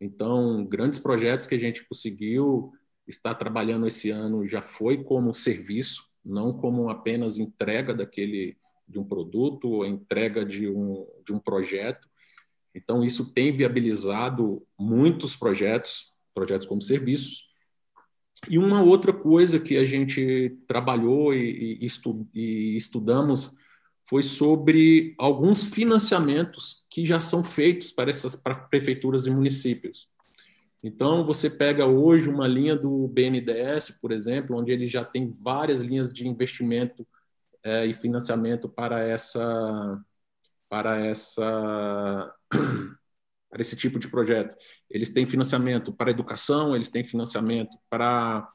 Então, 0.00 0.64
grandes 0.64 0.98
projetos 0.98 1.46
que 1.46 1.54
a 1.54 1.60
gente 1.60 1.86
conseguiu 1.86 2.72
estar 3.06 3.34
trabalhando 3.34 3.86
esse 3.86 4.10
ano 4.10 4.48
já 4.48 4.62
foi 4.62 5.04
como 5.04 5.34
serviço, 5.34 6.08
não 6.24 6.52
como 6.52 6.88
apenas 6.88 7.38
entrega 7.38 7.94
daquele 7.94 8.56
de 8.88 8.98
um 8.98 9.04
produto 9.04 9.68
ou 9.68 9.86
entrega 9.86 10.44
de 10.44 10.68
um, 10.68 11.06
de 11.24 11.32
um 11.32 11.38
projeto. 11.38 12.08
Então, 12.74 13.04
isso 13.04 13.32
tem 13.32 13.52
viabilizado 13.52 14.66
muitos 14.78 15.36
projetos, 15.36 16.12
projetos 16.34 16.66
como 16.66 16.80
serviços. 16.80 17.46
E 18.48 18.58
uma 18.58 18.82
outra 18.82 19.12
coisa 19.12 19.60
que 19.60 19.76
a 19.76 19.84
gente 19.84 20.56
trabalhou 20.66 21.34
e, 21.34 21.78
e, 21.80 21.86
estu, 21.86 22.26
e 22.34 22.76
estudamos 22.76 23.52
foi 24.04 24.22
sobre 24.22 25.14
alguns 25.18 25.62
financiamentos 25.62 26.84
que 26.90 27.06
já 27.06 27.20
são 27.20 27.44
feitos 27.44 27.92
para 27.92 28.10
essas 28.10 28.34
para 28.34 28.54
prefeituras 28.54 29.26
e 29.26 29.30
municípios. 29.30 30.08
Então, 30.82 31.24
você 31.24 31.48
pega 31.48 31.86
hoje 31.86 32.28
uma 32.28 32.48
linha 32.48 32.74
do 32.74 33.06
BNDES, 33.06 33.98
por 34.00 34.10
exemplo, 34.10 34.56
onde 34.56 34.72
ele 34.72 34.88
já 34.88 35.04
tem 35.04 35.34
várias 35.40 35.80
linhas 35.80 36.12
de 36.12 36.26
investimento 36.26 37.06
é, 37.62 37.86
e 37.86 37.94
financiamento 37.94 38.68
para 38.68 39.00
essa 39.00 40.02
para 40.72 41.04
essa 41.04 42.34
para 42.48 43.60
esse 43.60 43.76
tipo 43.76 43.98
de 43.98 44.08
projeto. 44.08 44.56
Eles 44.88 45.10
têm 45.10 45.26
financiamento 45.26 45.92
para 45.92 46.10
educação, 46.10 46.74
eles 46.74 46.88
têm 46.88 47.04
financiamento 47.04 47.76
para 47.90 48.50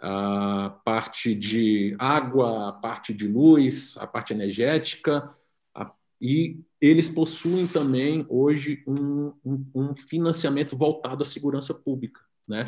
a 0.00 0.80
parte 0.84 1.34
de 1.34 1.96
água, 1.98 2.68
a 2.68 2.72
parte 2.74 3.12
de 3.12 3.26
luz, 3.26 3.96
a 3.98 4.06
parte 4.06 4.32
energética, 4.32 5.34
a, 5.74 5.92
e 6.22 6.60
eles 6.80 7.08
possuem 7.08 7.66
também 7.66 8.24
hoje 8.28 8.84
um, 8.86 9.32
um, 9.44 9.66
um, 9.74 9.94
financiamento 9.94 10.76
voltado 10.76 11.24
à 11.24 11.26
segurança 11.26 11.74
pública, 11.74 12.20
né? 12.46 12.64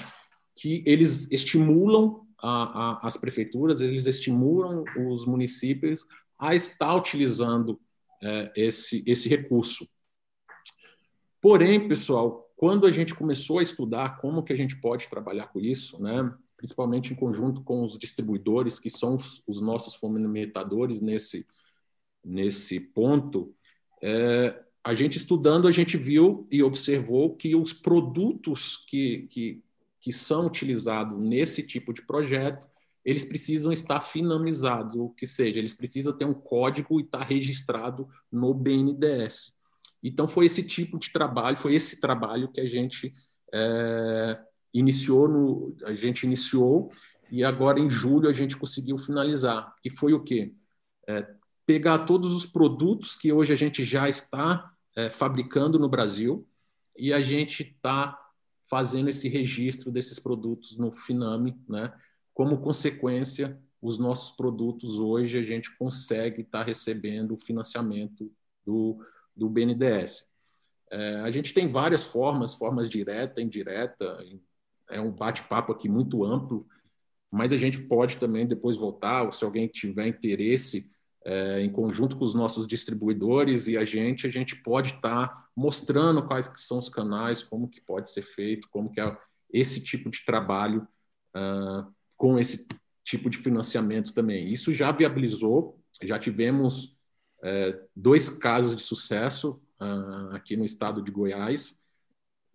que 0.57 0.83
eles 0.85 1.31
estimulam 1.31 2.27
a, 2.37 2.97
a, 2.97 3.07
as 3.07 3.17
prefeituras, 3.17 3.81
eles 3.81 4.07
estimulam 4.07 4.83
os 5.09 5.25
municípios 5.25 6.05
a 6.37 6.57
estar 6.57 6.97
utilizando 6.97 7.81
é, 8.23 8.53
esse, 8.57 9.03
esse 9.07 9.29
recurso. 9.29 9.87
Porém, 11.41 11.89
pessoal, 11.89 12.49
quando 12.57 12.87
a 12.87 12.93
gente 12.93 13.15
começou 13.15 13.59
a 13.59 13.63
estudar 13.63 14.21
como 14.21 14.43
que 14.45 14.53
a 14.53 14.57
gente 14.57 14.81
pode 14.81 15.09
trabalhar 15.09 15.49
com 15.49 15.59
isso, 15.59 16.01
né, 16.01 16.33
principalmente 16.57 17.13
em 17.13 17.17
conjunto 17.17 17.65
com 17.65 17.85
os 17.85 17.99
distribuidores, 17.99 18.79
que 18.79 18.89
são 18.89 19.17
os 19.47 19.61
nossos 19.61 19.97
fomentadores 19.97 21.01
nesse, 21.01 21.45
nesse 22.25 22.79
ponto, 22.79 23.53
é, 24.01 24.63
a 24.85 24.95
gente 24.95 25.19
estudando, 25.19 25.67
a 25.67 25.73
gente 25.73 25.97
viu 25.97 26.47
e 26.51 26.63
observou 26.63 27.37
que 27.37 27.57
os 27.57 27.73
produtos 27.73 28.77
que, 28.89 29.27
que, 29.29 29.63
que 30.01 30.13
são 30.13 30.47
utilizados 30.47 31.19
nesse 31.19 31.65
tipo 31.65 31.93
de 31.93 32.03
projeto, 32.03 32.69
eles 33.05 33.25
precisam 33.25 33.73
estar 33.73 34.01
finalizados, 34.01 34.95
ou 34.95 35.11
que 35.11 35.27
seja, 35.27 35.59
eles 35.59 35.75
precisam 35.75 36.13
ter 36.13 36.25
um 36.25 36.35
código 36.35 37.01
e 37.01 37.05
estar 37.05 37.23
registrado 37.23 38.09
no 38.31 38.55
BNDES. 38.55 39.55
Então, 40.03 40.29
foi 40.29 40.47
esse 40.47 40.63
tipo 40.63 40.99
de 40.99 41.11
trabalho, 41.11 41.57
foi 41.57 41.75
esse 41.75 42.01
trabalho 42.01 42.51
que 42.51 42.61
a 42.61 42.67
gente 42.67 43.13
é, 43.53 44.41
iniciou, 44.73 45.29
no, 45.29 45.77
a 45.85 45.95
gente 45.95 46.25
iniciou 46.25 46.91
e 47.31 47.45
agora 47.45 47.79
em 47.79 47.89
julho 47.89 48.29
a 48.29 48.33
gente 48.33 48.57
conseguiu 48.57 48.99
finalizar, 48.99 49.75
que 49.83 49.91
foi 49.91 50.13
o 50.13 50.23
quê? 50.23 50.55
É, 51.09 51.27
pegar 51.67 52.01
todos 52.01 52.33
os 52.33 52.45
produtos 52.45 53.17
que 53.17 53.33
hoje 53.33 53.53
a 53.53 53.57
gente 53.57 53.85
já 53.85 54.09
está 54.09 54.73
é, 54.97 55.09
fabricando 55.09 55.79
no 55.79 55.89
Brasil 55.89 56.47
e 56.97 57.13
a 57.13 57.21
gente 57.21 57.63
está 57.63 58.19
fazendo 58.69 59.09
esse 59.09 59.29
registro 59.29 59.91
desses 59.91 60.19
produtos 60.19 60.77
no 60.77 60.93
Finame, 60.93 61.59
né? 61.69 61.93
Como 62.35 62.61
consequência, 62.61 63.61
os 63.81 63.99
nossos 63.99 64.31
produtos 64.35 64.99
hoje 64.99 65.39
a 65.39 65.43
gente 65.43 65.77
consegue 65.77 66.43
estar 66.43 66.61
tá 66.61 66.65
recebendo 66.65 67.37
financiamento 67.37 68.31
do 68.65 68.99
do 69.35 69.49
BNDES. 69.49 70.31
É, 70.91 71.17
a 71.21 71.31
gente 71.31 71.55
tem 71.55 71.71
várias 71.71 72.05
formas, 72.05 72.55
formas 72.55 72.89
direta, 72.89 73.41
indireta, 73.41 74.19
é 74.91 75.01
um 75.01 75.11
bate-papo 75.11 75.73
aqui 75.73 75.89
muito 75.89 76.23
amplo, 76.25 76.67
mas 77.31 77.53
a 77.53 77.57
gente 77.57 77.81
pode 77.81 78.19
também 78.19 78.47
depois 78.47 78.77
voltar, 78.77 79.23
ou 79.23 79.33
se 79.33 79.43
alguém 79.43 79.67
tiver 79.67 80.07
interesse, 80.07 80.91
é, 81.25 81.63
em 81.63 81.71
conjunto 81.71 82.17
com 82.17 82.25
os 82.25 82.35
nossos 82.35 82.67
distribuidores 82.67 83.69
e 83.69 83.77
a 83.77 83.85
gente, 83.85 84.27
a 84.27 84.31
gente 84.31 84.57
pode 84.57 84.95
estar 84.95 85.29
tá 85.29 85.49
mostrando 85.57 86.27
quais 86.27 86.47
que 86.49 86.61
são 86.61 86.79
os 86.79 86.89
canais, 86.89 87.43
como 87.43 87.69
que 87.69 87.81
pode 87.81 88.11
ser 88.11 88.23
feito, 88.23 88.69
como 88.69 88.91
que 88.91 89.01
é 89.01 89.17
esse 89.51 89.83
tipo 89.83 90.11
de 90.11 90.25
trabalho 90.25 90.87
uh, 91.35 91.91
com 92.23 92.39
esse 92.39 92.69
tipo 93.03 93.29
de 93.29 93.37
financiamento 93.37 94.15
também. 94.15 94.47
Isso 94.47 94.73
já 94.73 94.93
viabilizou, 94.93 95.83
já 96.01 96.21
tivemos 96.21 96.97
é, 97.43 97.77
dois 97.97 98.29
casos 98.29 98.77
de 98.77 98.83
sucesso 98.85 99.61
uh, 99.81 100.33
aqui 100.33 100.57
no 100.57 100.65
estado 100.65 101.03
de 101.03 101.11
Goiás, 101.11 101.77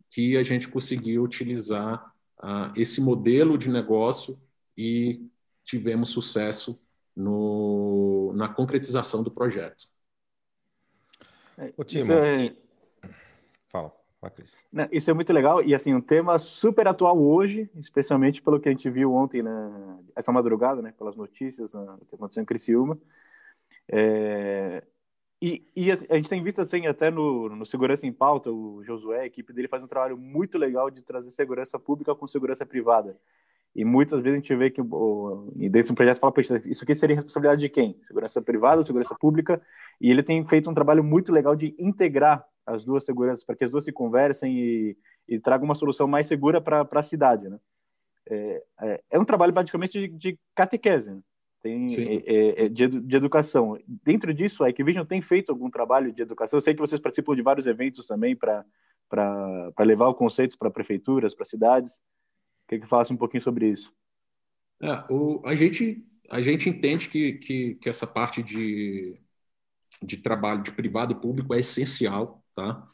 que 0.10 0.38
a 0.38 0.44
gente 0.46 0.70
conseguiu 0.70 1.22
utilizar 1.22 2.14
uh, 2.42 2.72
esse 2.78 3.02
modelo 3.02 3.58
de 3.58 3.70
negócio 3.70 4.42
e 4.78 5.28
tivemos 5.66 6.12
sucesso 6.12 6.80
no, 7.14 8.32
na 8.38 8.48
concretização 8.48 9.22
do 9.22 9.30
projeto. 9.30 9.90
Ô, 11.76 11.84
Timo, 11.84 12.14
é... 12.14 12.56
Fala. 13.68 13.94
Isso 14.92 15.10
é 15.10 15.14
muito 15.14 15.32
legal 15.34 15.64
e 15.64 15.74
assim 15.74 15.94
um 15.94 16.02
tema 16.02 16.38
super 16.40 16.88
atual 16.88 17.18
hoje, 17.18 17.70
especialmente 17.76 18.42
pelo 18.42 18.60
que 18.60 18.70
a 18.70 18.72
gente 18.72 18.90
viu 18.90 19.14
ontem, 19.14 19.42
né, 19.42 19.52
essa 20.16 20.32
madrugada, 20.32 20.82
né, 20.82 20.94
pelas 20.98 21.16
notícias 21.16 21.74
uh, 21.74 21.98
que 22.08 22.16
aconteceu 22.16 22.42
em 22.44 22.46
Criciúma. 22.46 22.98
É, 23.90 24.84
e, 25.42 25.64
e, 25.76 25.92
a 25.92 25.96
gente 25.96 26.30
tem 26.30 26.44
visto 26.44 26.62
assim, 26.62 26.88
até 26.88 27.12
no, 27.12 27.48
no 27.50 27.66
Segurança 27.66 28.08
em 28.08 28.12
Pauta, 28.12 28.52
o 28.52 28.84
Josué, 28.84 29.22
a 29.22 29.26
equipe 29.26 29.54
dele 29.54 29.68
faz 29.68 29.84
um 29.84 29.88
trabalho 29.88 30.18
muito 30.18 30.58
legal 30.58 30.90
de 30.90 31.04
trazer 31.04 31.30
segurança 31.30 31.78
pública 31.78 32.16
com 32.16 32.26
segurança 32.26 32.66
privada. 32.66 33.16
E 33.76 33.86
muitas 33.86 34.22
vezes 34.22 34.38
a 34.38 34.42
gente 34.42 34.56
vê 34.56 34.72
que 34.72 34.82
o, 34.82 35.52
dentro 35.56 35.94
do 35.94 35.96
projeto 35.96 36.20
fala, 36.20 36.32
poxa, 36.32 36.60
isso 36.66 36.84
aqui 36.84 36.96
seria 36.96 37.16
responsabilidade 37.16 37.62
de 37.62 37.70
quem? 37.70 37.98
Segurança 38.02 38.42
privada 38.42 38.78
ou 38.78 38.84
segurança 38.84 39.16
pública? 39.20 39.62
E 40.02 40.10
ele 40.10 40.24
tem 40.24 40.44
feito 40.46 40.70
um 40.70 40.74
trabalho 40.74 41.04
muito 41.04 41.32
legal 41.32 41.56
de 41.56 41.76
integrar 41.78 42.46
as 42.66 42.84
duas 42.84 43.06
seguranças, 43.06 43.46
para 43.46 43.56
que 43.56 43.64
as 43.64 43.72
duas 43.72 43.86
se 43.86 43.92
conversem 43.92 44.58
e, 44.58 44.98
e 45.28 45.40
tragam 45.40 45.66
uma 45.66 45.76
solução 45.76 46.08
mais 46.08 46.28
segura 46.28 46.60
para 46.60 46.88
a 46.92 47.04
cidade, 47.04 47.48
né? 47.48 47.60
É, 48.30 48.64
é, 48.82 49.02
é, 49.12 49.20
um 49.20 49.24
trabalho 49.24 49.54
praticamente 49.54 49.94
de, 49.94 50.08
de 50.10 50.40
catequese, 50.54 51.12
né? 51.12 51.22
tem 51.62 51.88
é, 51.88 52.24
é, 52.26 52.66
é, 52.66 52.70
de, 52.70 52.88
de, 52.88 53.16
educação. 53.16 53.78
Dentro 54.04 54.34
disso, 54.34 54.64
a 54.64 54.70
Equivision 54.70 55.06
tem 55.06 55.22
feito 55.22 55.52
algum 55.52 55.70
trabalho 55.70 56.12
de 56.12 56.22
educação? 56.22 56.58
Eu 56.58 56.62
sei 56.62 56.74
que 56.74 56.80
vocês 56.80 57.02
participam 57.02 57.36
de 57.36 57.42
vários 57.42 57.68
eventos 57.68 58.06
também 58.06 58.36
para 58.36 58.66
levar 59.80 60.10
os 60.10 60.18
conceitos 60.18 60.56
para 60.56 60.70
prefeituras, 60.70 61.34
para 61.34 61.46
cidades. 61.46 62.02
Queria 62.68 62.84
que 62.84 62.90
falasse 62.90 63.14
um 63.14 63.18
pouquinho 63.18 63.42
sobre 63.42 63.70
isso. 63.70 63.92
É, 64.82 65.06
o, 65.10 65.42
a, 65.46 65.56
gente, 65.56 66.06
a 66.30 66.42
gente 66.42 66.70
entende 66.70 67.10
que, 67.10 67.34
que, 67.34 67.76
que 67.76 67.90
essa 67.90 68.06
parte 68.06 68.44
de, 68.44 69.20
de 70.04 70.18
trabalho 70.18 70.62
de 70.62 70.72
privado 70.72 71.14
e 71.14 71.20
público 71.20 71.54
é 71.54 71.60
essencial, 71.60 72.44
tá? 72.54 72.88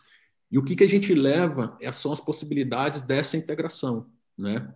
E 0.51 0.57
o 0.57 0.63
que, 0.63 0.75
que 0.75 0.83
a 0.83 0.89
gente 0.89 1.13
leva 1.15 1.75
é, 1.81 1.91
são 1.91 2.11
as 2.11 2.21
possibilidades 2.21 3.01
dessa 3.01 3.35
integração, 3.35 4.09
né? 4.37 4.73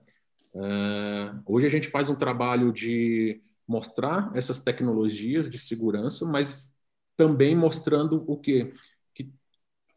É, 0.56 1.34
hoje 1.46 1.68
a 1.68 1.70
gente 1.70 1.88
faz 1.88 2.10
um 2.10 2.16
trabalho 2.16 2.74
de 2.74 3.42
mostrar 3.68 4.32
essas 4.34 4.60
tecnologias 4.60 5.50
de 5.50 5.60
segurança, 5.60 6.26
mas 6.26 6.74
também 7.16 7.56
mostrando 7.56 8.24
o 8.28 8.38
quê? 8.38 8.74
Que 9.14 9.32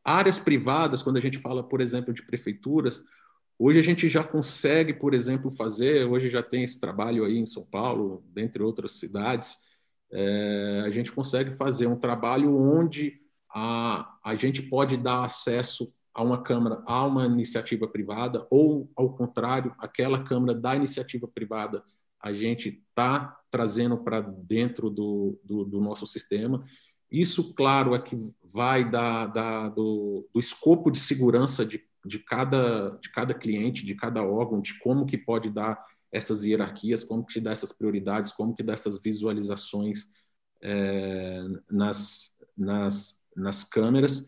áreas 0.05 0.39
privadas, 0.39 1.03
quando 1.03 1.17
a 1.17 1.21
gente 1.21 1.39
fala, 1.39 1.67
por 1.67 1.81
exemplo, 1.81 2.13
de 2.13 2.23
prefeituras, 2.23 3.03
hoje 3.61 3.79
a 3.79 3.83
gente 3.83 4.09
já 4.09 4.25
consegue, 4.25 4.95
por 4.95 5.13
exemplo, 5.13 5.53
fazer, 5.53 6.07
hoje 6.07 6.31
já 6.31 6.43
tem 6.43 6.65
esse 6.65 6.81
trabalho 6.81 7.25
aí 7.25 7.37
em 7.37 7.47
São 7.47 7.65
Paulo, 7.65 8.25
dentre 8.33 8.63
outras 8.63 8.93
cidades, 8.99 9.57
é, 10.11 10.83
a 10.87 10.91
gente 10.91 11.13
consegue 11.13 11.51
fazer 11.51 11.87
um 11.87 11.97
trabalho 11.97 12.57
onde 12.57 13.21
a, 13.55 14.19
a 14.25 14.35
gente 14.35 14.63
pode 14.63 14.97
dar 14.97 15.25
acesso 15.25 15.93
a 16.15 16.23
uma 16.23 16.43
Câmara 16.43 16.83
a 16.87 17.05
uma 17.05 17.27
iniciativa 17.27 17.87
privada, 17.87 18.47
ou, 18.51 18.91
ao 18.97 19.15
contrário, 19.15 19.75
aquela 19.79 20.25
Câmara 20.25 20.55
da 20.55 20.75
iniciativa 20.75 21.29
privada 21.29 21.85
a 22.21 22.33
gente 22.33 22.83
está 22.89 23.39
trazendo 23.51 23.97
para 23.99 24.21
dentro 24.21 24.91
do, 24.91 25.41
do, 25.45 25.65
do, 25.65 25.81
nosso 25.81 26.07
sistema. 26.07 26.65
Isso, 27.11 27.55
claro, 27.55 27.95
é 27.95 28.01
que 28.01 28.17
vai 28.45 28.89
da, 28.89 29.27
da 29.27 29.69
do, 29.69 30.29
do, 30.33 30.39
escopo 30.39 30.91
de 30.91 30.99
segurança 31.01 31.65
de, 31.65 31.83
de, 32.05 32.19
cada, 32.19 32.91
de 33.01 33.11
cada 33.11 33.35
cliente, 33.35 33.85
de 33.85 33.95
cada 33.95 34.23
órgão, 34.23 34.61
de 34.61 34.79
como 34.79 35.07
que 35.07 35.19
pode 35.19 35.51
dar 35.51 35.85
essas 36.13 36.45
hierarquias, 36.45 37.05
como 37.05 37.25
que 37.25 37.41
dá 37.41 37.53
essas 37.53 37.73
prioridades, 37.73 38.33
como 38.33 38.55
que 38.55 38.63
dá 38.63 38.73
essas 38.73 39.01
visualizações 39.01 40.09
é, 40.63 41.41
nas, 41.71 42.37
nas, 42.57 43.25
nas 43.37 43.65
câmeras. 43.65 44.27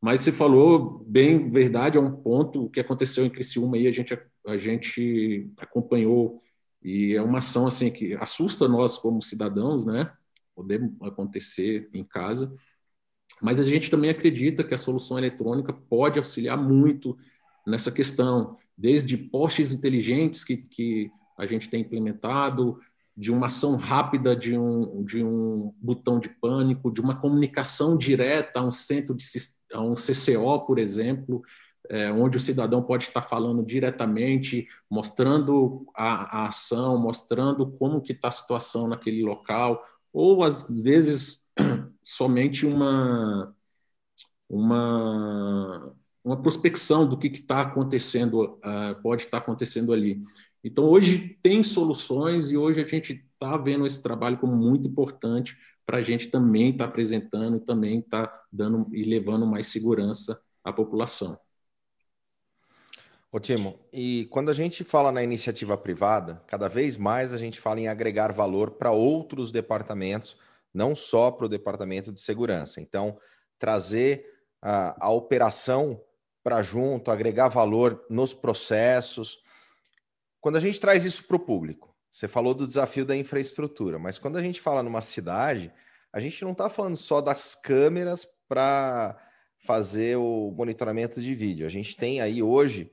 Mas 0.00 0.20
você 0.20 0.30
falou 0.30 1.04
bem 1.06 1.50
verdade, 1.50 1.98
é 1.98 2.00
um 2.00 2.14
ponto 2.14 2.70
que 2.70 2.80
aconteceu 2.80 3.26
em 3.26 3.30
Criciúma 3.30 3.76
e 3.76 3.88
a 3.88 3.92
gente, 3.92 4.16
a 4.46 4.56
gente 4.56 5.50
acompanhou 5.58 6.40
e 6.82 7.14
é 7.14 7.22
uma 7.22 7.38
ação 7.38 7.66
assim 7.66 7.90
que 7.90 8.14
assusta 8.14 8.68
nós 8.68 8.96
como 8.96 9.20
cidadãos, 9.20 9.84
né? 9.84 10.12
Poder 10.54 10.88
acontecer 11.02 11.88
em 11.92 12.04
casa, 12.04 12.54
mas 13.42 13.60
a 13.60 13.64
gente 13.64 13.90
também 13.90 14.10
acredita 14.10 14.64
que 14.64 14.74
a 14.74 14.78
solução 14.78 15.18
eletrônica 15.18 15.72
pode 15.72 16.18
auxiliar 16.18 16.56
muito 16.56 17.16
nessa 17.66 17.90
questão, 17.90 18.56
desde 18.76 19.16
postes 19.16 19.72
inteligentes 19.72 20.44
que, 20.44 20.56
que 20.56 21.10
a 21.38 21.46
gente 21.46 21.68
tem 21.68 21.82
implementado, 21.82 22.78
de 23.18 23.32
uma 23.32 23.46
ação 23.46 23.74
rápida 23.74 24.36
de 24.36 24.56
um, 24.56 25.04
de 25.04 25.24
um 25.24 25.74
botão 25.80 26.20
de 26.20 26.28
pânico, 26.28 26.92
de 26.92 27.00
uma 27.00 27.16
comunicação 27.16 27.96
direta 27.96 28.60
a 28.60 28.64
um 28.64 28.70
centro 28.70 29.12
de 29.12 29.24
a 29.74 29.80
um 29.80 29.94
CCO, 29.94 30.64
por 30.64 30.78
exemplo, 30.78 31.42
é, 31.90 32.12
onde 32.12 32.36
o 32.36 32.40
cidadão 32.40 32.80
pode 32.80 33.06
estar 33.06 33.22
falando 33.22 33.64
diretamente, 33.64 34.68
mostrando 34.88 35.84
a, 35.96 36.42
a 36.42 36.48
ação, 36.48 36.96
mostrando 36.96 37.66
como 37.66 38.00
que 38.00 38.12
está 38.12 38.28
a 38.28 38.32
situação 38.32 38.86
naquele 38.86 39.24
local, 39.24 39.82
ou 40.12 40.44
às 40.44 40.68
vezes 40.68 41.42
somente 42.08 42.64
uma 42.64 43.54
uma 44.48 45.94
uma 46.24 46.40
prospecção 46.40 47.08
do 47.08 47.16
que 47.16 47.28
está 47.28 47.62
acontecendo, 47.62 48.58
uh, 48.58 49.02
pode 49.02 49.22
estar 49.22 49.38
acontecendo 49.38 49.92
ali. 49.92 50.22
Então, 50.62 50.84
hoje 50.84 51.38
tem 51.42 51.62
soluções 51.62 52.50
e 52.50 52.56
hoje 52.56 52.82
a 52.82 52.86
gente 52.86 53.24
está 53.32 53.56
vendo 53.56 53.86
esse 53.86 54.02
trabalho 54.02 54.36
como 54.36 54.54
muito 54.54 54.86
importante 54.88 55.56
para 55.86 55.98
a 55.98 56.02
gente 56.02 56.26
também 56.26 56.70
estar 56.70 56.84
tá 56.84 56.90
apresentando, 56.90 57.60
também 57.60 58.00
estar 58.00 58.26
tá 58.26 58.44
dando 58.52 58.94
e 58.94 59.04
levando 59.04 59.46
mais 59.46 59.68
segurança 59.68 60.38
à 60.62 60.70
população. 60.72 61.38
Ô 63.30 63.38
Timo, 63.38 63.78
e 63.92 64.26
quando 64.30 64.50
a 64.50 64.54
gente 64.54 64.84
fala 64.84 65.12
na 65.12 65.22
iniciativa 65.22 65.78
privada, 65.78 66.42
cada 66.46 66.68
vez 66.68 66.96
mais 66.96 67.32
a 67.32 67.38
gente 67.38 67.60
fala 67.60 67.80
em 67.80 67.88
agregar 67.88 68.32
valor 68.32 68.72
para 68.72 68.90
outros 68.90 69.52
departamentos, 69.52 70.36
não 70.72 70.94
só 70.94 71.30
para 71.30 71.46
o 71.46 71.48
departamento 71.48 72.12
de 72.12 72.20
segurança. 72.20 72.80
Então, 72.80 73.18
trazer 73.58 74.26
a, 74.62 75.06
a 75.06 75.10
operação 75.10 76.00
para 76.42 76.62
junto, 76.62 77.10
agregar 77.10 77.48
valor 77.48 78.04
nos 78.08 78.32
processos, 78.32 79.38
quando 80.40 80.56
a 80.56 80.60
gente 80.60 80.80
traz 80.80 81.04
isso 81.04 81.24
para 81.24 81.36
o 81.36 81.40
público, 81.40 81.94
você 82.10 82.26
falou 82.26 82.54
do 82.54 82.66
desafio 82.66 83.04
da 83.04 83.16
infraestrutura, 83.16 83.98
mas 83.98 84.18
quando 84.18 84.38
a 84.38 84.42
gente 84.42 84.60
fala 84.60 84.82
numa 84.82 85.00
cidade, 85.00 85.72
a 86.12 86.20
gente 86.20 86.42
não 86.42 86.52
está 86.52 86.70
falando 86.70 86.96
só 86.96 87.20
das 87.20 87.54
câmeras 87.54 88.26
para 88.48 89.16
fazer 89.58 90.16
o 90.16 90.50
monitoramento 90.52 91.20
de 91.20 91.34
vídeo. 91.34 91.66
A 91.66 91.70
gente 91.70 91.96
tem 91.96 92.20
aí 92.20 92.42
hoje 92.42 92.90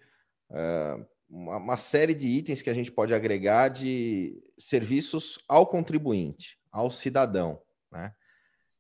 uh, 0.49 1.05
uma, 1.29 1.57
uma, 1.57 1.77
série 1.77 2.13
de 2.13 2.27
itens 2.27 2.61
que 2.61 2.69
a 2.69 2.73
gente 2.73 2.91
pode 2.91 3.13
agregar 3.13 3.69
de 3.69 4.43
serviços 4.57 5.39
ao 5.47 5.65
contribuinte, 5.65 6.59
ao 6.71 6.91
cidadão. 6.91 7.61
Né? 7.95 8.11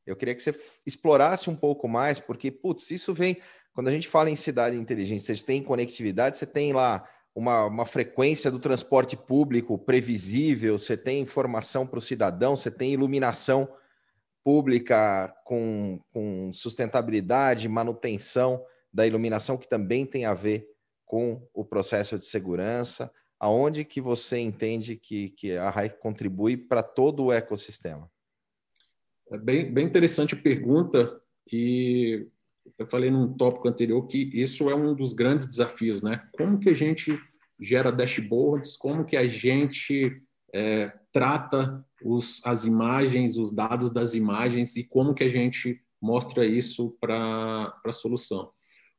Eu 0.05 0.15
queria 0.15 0.35
que 0.35 0.41
você 0.41 0.53
explorasse 0.85 1.49
um 1.49 1.55
pouco 1.55 1.87
mais, 1.87 2.19
porque, 2.19 2.51
putz, 2.51 2.91
isso 2.91 3.13
vem. 3.13 3.37
Quando 3.73 3.87
a 3.87 3.91
gente 3.91 4.07
fala 4.07 4.29
em 4.29 4.35
cidade 4.35 4.77
inteligente, 4.77 5.23
você 5.23 5.35
tem 5.35 5.63
conectividade, 5.63 6.37
você 6.37 6.45
tem 6.45 6.71
lá 6.71 7.07
uma, 7.33 7.65
uma 7.65 7.85
frequência 7.85 8.51
do 8.51 8.59
transporte 8.59 9.17
público 9.17 9.77
previsível, 9.77 10.77
você 10.77 10.95
tem 10.95 11.21
informação 11.21 11.85
para 11.85 11.99
o 11.99 12.01
cidadão, 12.01 12.55
você 12.55 12.71
tem 12.71 12.93
iluminação 12.93 13.67
pública 14.43 15.35
com, 15.43 15.99
com 16.13 16.53
sustentabilidade, 16.53 17.67
manutenção 17.67 18.63
da 18.93 19.05
iluminação, 19.05 19.57
que 19.57 19.67
também 19.67 20.05
tem 20.05 20.23
a 20.25 20.33
ver 20.33 20.69
com 21.03 21.45
o 21.53 21.65
processo 21.65 22.17
de 22.17 22.25
segurança. 22.25 23.11
Aonde 23.37 23.83
que 23.83 23.99
você 23.99 24.39
entende 24.39 24.95
que, 24.95 25.31
que 25.31 25.57
a 25.57 25.69
RAI 25.69 25.89
contribui 25.89 26.55
para 26.55 26.81
todo 26.81 27.25
o 27.25 27.33
ecossistema? 27.33 28.09
É 29.31 29.37
bem, 29.37 29.71
bem 29.71 29.85
interessante 29.85 30.35
a 30.35 30.41
pergunta, 30.41 31.19
e 31.51 32.27
eu 32.77 32.87
falei 32.87 33.09
num 33.09 33.33
tópico 33.33 33.67
anterior 33.67 34.05
que 34.07 34.29
isso 34.33 34.69
é 34.69 34.75
um 34.75 34.93
dos 34.93 35.13
grandes 35.13 35.47
desafios, 35.47 36.01
né? 36.01 36.27
Como 36.33 36.59
que 36.59 36.69
a 36.69 36.73
gente 36.73 37.17
gera 37.59 37.91
dashboards, 37.91 38.75
como 38.75 39.05
que 39.05 39.15
a 39.15 39.27
gente 39.27 40.21
é, 40.53 40.91
trata 41.11 41.85
os, 42.03 42.41
as 42.45 42.65
imagens, 42.65 43.37
os 43.37 43.51
dados 43.51 43.89
das 43.89 44.13
imagens 44.13 44.75
e 44.75 44.83
como 44.83 45.13
que 45.13 45.23
a 45.23 45.29
gente 45.29 45.81
mostra 46.01 46.45
isso 46.45 46.95
para 46.99 47.73
a 47.83 47.91
solução. 47.91 48.51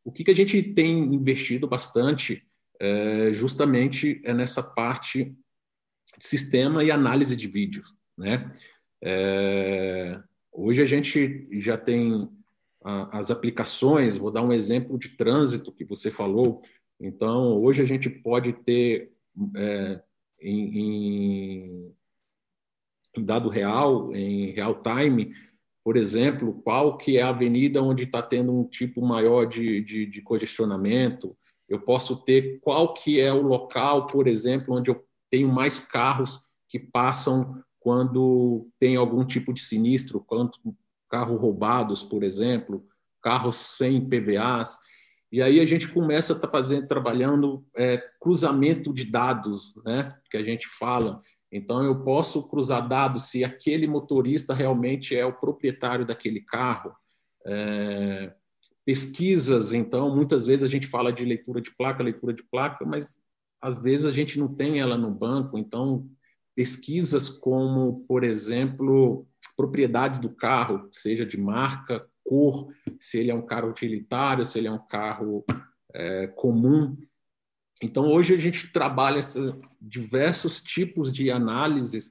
O 0.05 0.11
que, 0.11 0.25
que 0.25 0.31
a 0.31 0.35
gente 0.35 0.63
tem 0.63 1.15
investido 1.15 1.69
bastante 1.69 2.47
é, 2.81 3.33
justamente 3.33 4.21
é 4.25 4.33
nessa 4.33 4.63
parte 4.63 5.37
de 6.19 6.27
sistema 6.27 6.85
e 6.85 6.91
análise 6.91 7.37
de 7.37 7.47
vídeo, 7.47 7.85
né? 8.17 8.53
É, 9.03 10.21
hoje 10.53 10.83
a 10.83 10.87
gente 10.87 11.47
já 11.61 11.77
tem 11.77 12.29
as 13.11 13.31
aplicações, 13.33 14.17
vou 14.17 14.31
dar 14.31 14.43
um 14.43 14.53
exemplo 14.53 14.97
de 14.99 15.09
trânsito 15.11 15.73
que 15.73 15.85
você 15.85 16.11
falou. 16.11 16.63
Então, 17.01 17.61
hoje 17.61 17.83
a 17.83 17.87
gente 17.87 18.09
pode 18.09 18.53
ter 18.53 19.13
é, 19.57 20.01
em, 20.41 21.93
em, 23.17 23.25
dado 23.25 23.49
real, 23.49 24.15
em 24.15 24.53
real 24.53 24.81
time, 24.83 25.35
por 25.83 25.97
exemplo, 25.97 26.55
qual 26.63 26.97
que 26.97 27.17
é 27.19 27.23
a 27.23 27.29
avenida 27.29 27.83
onde 27.83 28.05
está 28.05 28.23
tendo 28.23 28.53
um 28.53 28.65
tipo 28.65 29.05
maior 29.05 29.47
de, 29.47 29.81
de, 29.83 30.07
de 30.07 30.23
congestionamento. 30.23 31.37
Eu 31.69 31.81
posso 31.81 32.25
ter 32.25 32.61
qual 32.61 32.95
que 32.95 33.21
é 33.21 33.33
o 33.33 33.43
local, 33.43 34.07
por 34.07 34.29
exemplo, 34.29 34.75
onde 34.75 34.91
eu 34.91 35.05
tenho 35.31 35.49
mais 35.49 35.81
carros 35.81 36.41
que 36.69 36.79
passam 36.79 37.63
quando 37.87 38.69
tem 38.81 38.97
algum 38.97 39.25
tipo 39.25 39.55
de 39.55 39.61
sinistro, 39.61 40.19
quanto 40.19 40.59
carro 41.09 41.37
roubados, 41.37 42.03
por 42.03 42.25
exemplo, 42.25 42.85
carros 43.23 43.59
sem 43.59 44.05
PVAs. 44.05 44.77
E 45.31 45.41
aí 45.41 45.61
a 45.61 45.65
gente 45.65 45.87
começa 45.87 46.33
a 46.33 46.37
tá 46.37 46.49
fazendo, 46.49 46.89
trabalhando 46.89 47.65
é, 47.77 47.99
cruzamento 48.21 48.93
de 48.93 49.05
dados, 49.05 49.73
né? 49.85 50.19
Que 50.29 50.37
a 50.37 50.43
gente 50.43 50.67
fala. 50.67 51.21
Então 51.53 51.85
eu 51.85 52.03
posso 52.03 52.43
cruzar 52.49 52.89
dados 52.89 53.31
se 53.31 53.45
aquele 53.45 53.87
motorista 53.87 54.53
realmente 54.53 55.15
é 55.15 55.25
o 55.25 55.39
proprietário 55.39 56.05
daquele 56.05 56.41
carro. 56.41 56.93
É, 57.47 58.35
pesquisas, 58.85 59.73
então, 59.73 60.13
muitas 60.13 60.45
vezes 60.45 60.65
a 60.65 60.69
gente 60.69 60.89
fala 60.89 61.13
de 61.13 61.25
leitura 61.25 61.61
de 61.61 61.71
placa, 61.71 62.03
leitura 62.03 62.35
de 62.35 62.43
placa, 62.43 62.85
mas 62.85 63.17
às 63.63 63.81
vezes 63.81 64.07
a 64.07 64.11
gente 64.11 64.41
não 64.41 64.53
tem 64.53 64.81
ela 64.81 64.99
no 64.99 65.13
banco. 65.13 65.57
Então, 65.57 66.11
pesquisas 66.57 67.29
como, 67.29 68.05
por 68.09 68.25
exemplo, 68.25 69.27
propriedade 69.57 70.21
do 70.21 70.31
carro, 70.31 70.89
seja 70.91 71.25
de 71.25 71.39
marca, 71.39 72.05
cor, 72.25 72.73
se 72.99 73.19
ele 73.19 73.31
é 73.31 73.35
um 73.35 73.45
carro 73.45 73.69
utilitário, 73.69 74.45
se 74.45 74.59
ele 74.59 74.67
é 74.67 74.73
um 74.73 74.85
carro 74.87 75.45
é, 75.95 76.27
comum. 76.29 76.97
Então, 77.83 78.07
hoje 78.07 78.35
a 78.35 78.39
gente 78.39 78.73
trabalha 78.73 79.21
diversos 79.81 80.63
tipos 80.63 81.13
de 81.13 81.31
análises 81.31 82.11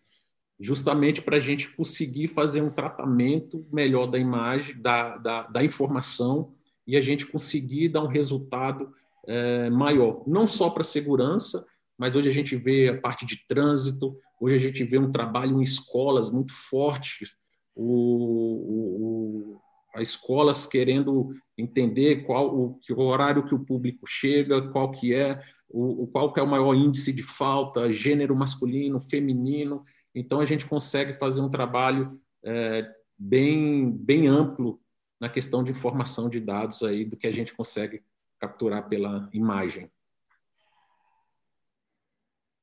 justamente 0.60 1.21
para 1.21 1.38
a 1.38 1.41
gente 1.41 1.69
conseguir 1.75 2.27
fazer 2.27 2.62
um 2.62 2.69
tratamento 2.69 3.67
melhor 3.73 4.05
da 4.05 4.17
imagem, 4.17 4.79
da, 4.79 5.17
da, 5.17 5.41
da 5.43 5.63
informação, 5.63 6.53
e 6.88 6.95
a 6.95 7.01
gente 7.01 7.25
conseguir 7.25 7.89
dar 7.89 8.03
um 8.03 8.08
resultado 8.08 8.93
é, 9.27 9.69
maior, 9.71 10.23
não 10.27 10.47
só 10.47 10.69
para 10.69 10.84
segurança, 10.84 11.65
mas 11.97 12.15
hoje 12.15 12.29
a 12.29 12.34
gente 12.34 12.55
vê 12.55 12.89
a 12.89 13.01
parte 13.01 13.25
de 13.25 13.45
trânsito, 13.47 14.17
hoje 14.45 14.55
a 14.55 14.60
gente 14.60 14.84
vê 14.84 14.97
um 14.97 15.12
trabalho 15.12 15.60
em 15.60 15.63
escolas 15.63 16.31
muito 16.31 16.53
fortes, 16.53 17.36
o, 17.75 19.55
o, 19.55 19.62
as 19.93 20.10
escolas 20.10 20.65
querendo 20.65 21.34
entender 21.58 22.23
qual 22.25 22.55
o, 22.55 22.79
o, 22.89 23.01
horário 23.01 23.45
que 23.45 23.55
o 23.55 23.63
público 23.63 24.05
chega, 24.08 24.69
qual 24.71 24.91
que 24.91 25.13
é 25.13 25.41
o, 25.67 26.08
qual 26.08 26.31
que 26.31 26.39
é 26.39 26.43
o 26.43 26.47
maior 26.47 26.73
índice 26.73 27.12
de 27.12 27.23
falta, 27.23 27.91
gênero 27.91 28.36
masculino, 28.36 29.01
feminino. 29.01 29.84
Então 30.13 30.39
a 30.39 30.45
gente 30.45 30.65
consegue 30.65 31.13
fazer 31.13 31.41
um 31.41 31.49
trabalho 31.49 32.19
é, 32.43 32.88
bem 33.17 33.91
bem 33.91 34.27
amplo 34.27 34.79
na 35.19 35.29
questão 35.29 35.63
de 35.63 35.71
informação 35.71 36.29
de 36.29 36.39
dados 36.39 36.84
aí 36.84 37.05
do 37.05 37.17
que 37.17 37.27
a 37.27 37.31
gente 37.31 37.53
consegue 37.53 38.03
capturar 38.39 38.88
pela 38.88 39.29
imagem. 39.34 39.89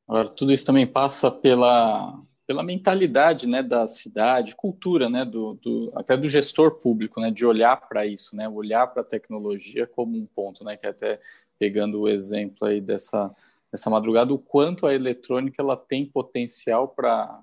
Agora, 0.08 0.28
tudo 0.28 0.52
isso 0.52 0.66
também 0.66 0.86
passa 0.86 1.30
pela 1.30 2.20
pela 2.46 2.62
mentalidade 2.62 3.46
né, 3.46 3.62
da 3.62 3.86
cidade, 3.86 4.56
cultura, 4.56 5.08
né, 5.08 5.24
do, 5.24 5.54
do 5.54 5.92
até 5.94 6.16
do 6.16 6.28
gestor 6.28 6.72
público, 6.72 7.20
né, 7.20 7.30
de 7.30 7.46
olhar 7.46 7.76
para 7.76 8.04
isso, 8.04 8.34
né, 8.36 8.48
olhar 8.48 8.86
para 8.88 9.02
a 9.02 9.04
tecnologia 9.04 9.86
como 9.86 10.18
um 10.18 10.26
ponto, 10.26 10.64
né, 10.64 10.76
que 10.76 10.84
é 10.84 10.90
até 10.90 11.20
pegando 11.58 12.00
o 12.00 12.08
exemplo 12.08 12.66
aí 12.66 12.80
dessa, 12.80 13.34
dessa 13.70 13.88
madrugada, 13.88 14.34
o 14.34 14.38
quanto 14.38 14.86
a 14.86 14.94
eletrônica 14.94 15.62
ela 15.62 15.76
tem 15.76 16.04
potencial 16.04 16.88
para 16.88 17.42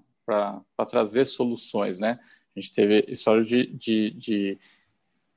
trazer 0.87 1.25
soluções, 1.25 1.99
né? 1.99 2.19
A 2.55 2.59
gente 2.59 2.73
teve 2.73 3.05
história 3.07 3.43
de, 3.43 3.65
de, 3.67 4.11
de 4.11 4.59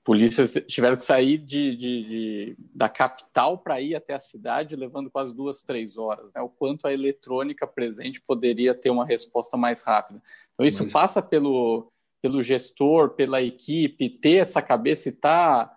polícias 0.05 0.53
tiveram 0.67 0.97
que 0.97 1.05
sair 1.05 1.39
de, 1.39 1.77
de, 1.77 2.05
de 2.05 2.57
da 2.75 2.89
capital 2.89 3.59
para 3.59 3.81
ir 3.81 3.95
até 3.95 4.15
a 4.15 4.21
cidade, 4.21 4.75
levando 4.75 5.11
quase 5.11 5.35
duas, 5.35 5.63
três 5.63 5.97
horas. 5.97 6.33
Né? 6.33 6.41
O 6.41 6.49
quanto 6.49 6.87
a 6.87 6.93
eletrônica 6.93 7.67
presente 7.67 8.21
poderia 8.21 8.75
ter 8.75 8.91
uma 8.91 9.07
resposta 9.07 9.57
mais 9.57 9.85
rápida. 9.85 10.21
Então, 10.55 10.67
isso 10.67 10.83
Mas... 10.85 10.93
passa 10.93 11.23
pelo, 11.23 11.93
pelo 12.21 12.43
gestor, 12.43 13.11
pela 13.11 13.41
equipe, 13.41 14.11
ter 14.11 14.39
essa 14.39 14.61
cabeça 14.61 15.09
e 15.09 15.13
estar 15.13 15.67
tá, 15.67 15.77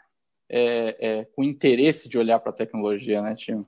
é, 0.49 0.97
é, 0.99 1.25
com 1.25 1.43
interesse 1.43 2.09
de 2.09 2.17
olhar 2.17 2.39
para 2.39 2.49
a 2.49 2.55
tecnologia, 2.55 3.21
né, 3.21 3.35
Timo? 3.35 3.65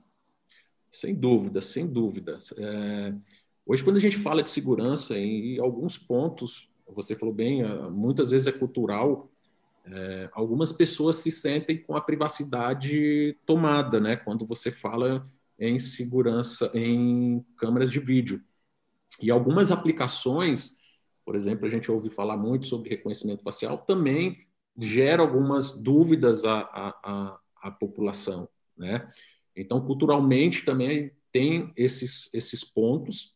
Sem 0.90 1.14
dúvida, 1.14 1.62
sem 1.62 1.86
dúvida. 1.86 2.38
É... 2.56 3.14
Hoje, 3.64 3.84
quando 3.84 3.98
a 3.98 4.00
gente 4.00 4.16
fala 4.16 4.42
de 4.42 4.48
segurança, 4.48 5.16
em 5.16 5.60
alguns 5.60 5.98
pontos, 5.98 6.70
você 6.86 7.14
falou 7.14 7.34
bem, 7.34 7.62
muitas 7.90 8.30
vezes 8.30 8.46
é 8.46 8.52
cultural, 8.52 9.30
é, 9.90 10.28
algumas 10.32 10.72
pessoas 10.72 11.16
se 11.16 11.30
sentem 11.30 11.78
com 11.78 11.96
a 11.96 12.00
privacidade 12.00 13.36
tomada, 13.46 13.98
né? 13.98 14.16
Quando 14.16 14.44
você 14.44 14.70
fala 14.70 15.26
em 15.58 15.78
segurança 15.78 16.70
em 16.74 17.44
câmeras 17.56 17.90
de 17.90 17.98
vídeo. 17.98 18.42
E 19.20 19.30
algumas 19.30 19.72
aplicações, 19.72 20.76
por 21.24 21.34
exemplo, 21.34 21.66
a 21.66 21.70
gente 21.70 21.90
ouve 21.90 22.10
falar 22.10 22.36
muito 22.36 22.66
sobre 22.66 22.90
reconhecimento 22.90 23.42
facial, 23.42 23.78
também 23.78 24.46
gera 24.76 25.22
algumas 25.22 25.72
dúvidas 25.72 26.44
à, 26.44 26.60
à, 26.60 27.38
à, 27.62 27.70
população, 27.70 28.48
né? 28.76 29.10
Então, 29.56 29.84
culturalmente 29.84 30.64
também 30.64 31.10
tem 31.32 31.72
esses, 31.76 32.32
esses 32.32 32.62
pontos 32.62 33.34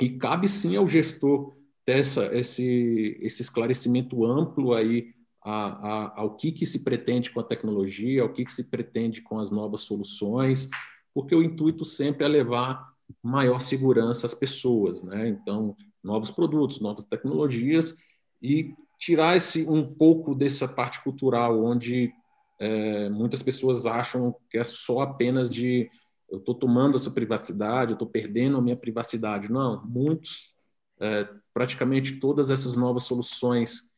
e 0.00 0.10
cabe 0.10 0.48
sim 0.48 0.76
ao 0.76 0.88
gestor 0.88 1.56
ter 1.84 1.98
essa, 1.98 2.26
esse, 2.32 3.18
esse 3.20 3.42
esclarecimento 3.42 4.24
amplo 4.24 4.72
aí 4.72 5.12
a, 5.44 5.88
a, 5.88 6.20
ao 6.20 6.36
que, 6.36 6.52
que 6.52 6.64
se 6.64 6.84
pretende 6.84 7.30
com 7.30 7.40
a 7.40 7.44
tecnologia, 7.44 8.22
ao 8.22 8.32
que, 8.32 8.44
que 8.44 8.52
se 8.52 8.64
pretende 8.64 9.20
com 9.20 9.38
as 9.38 9.50
novas 9.50 9.82
soluções, 9.82 10.68
porque 11.12 11.34
o 11.34 11.42
intuito 11.42 11.84
sempre 11.84 12.24
é 12.24 12.28
levar 12.28 12.92
maior 13.22 13.58
segurança 13.58 14.26
às 14.26 14.34
pessoas, 14.34 15.02
né? 15.02 15.28
Então, 15.28 15.76
novos 16.02 16.30
produtos, 16.30 16.80
novas 16.80 17.04
tecnologias 17.04 17.96
e 18.40 18.74
tirar 18.98 19.36
esse 19.36 19.68
um 19.68 19.84
pouco 19.84 20.34
dessa 20.34 20.66
parte 20.66 21.02
cultural 21.02 21.62
onde 21.62 22.12
é, 22.58 23.08
muitas 23.10 23.42
pessoas 23.42 23.84
acham 23.84 24.34
que 24.48 24.56
é 24.56 24.64
só 24.64 25.00
apenas 25.00 25.50
de 25.50 25.90
eu 26.30 26.38
estou 26.38 26.54
tomando 26.54 26.96
essa 26.96 27.10
privacidade, 27.10 27.90
eu 27.90 27.94
estou 27.94 28.08
perdendo 28.08 28.56
a 28.56 28.62
minha 28.62 28.76
privacidade. 28.76 29.52
Não, 29.52 29.84
muitos, 29.84 30.54
é, 30.98 31.28
praticamente 31.52 32.18
todas 32.18 32.50
essas 32.50 32.74
novas 32.74 33.02
soluções 33.02 33.91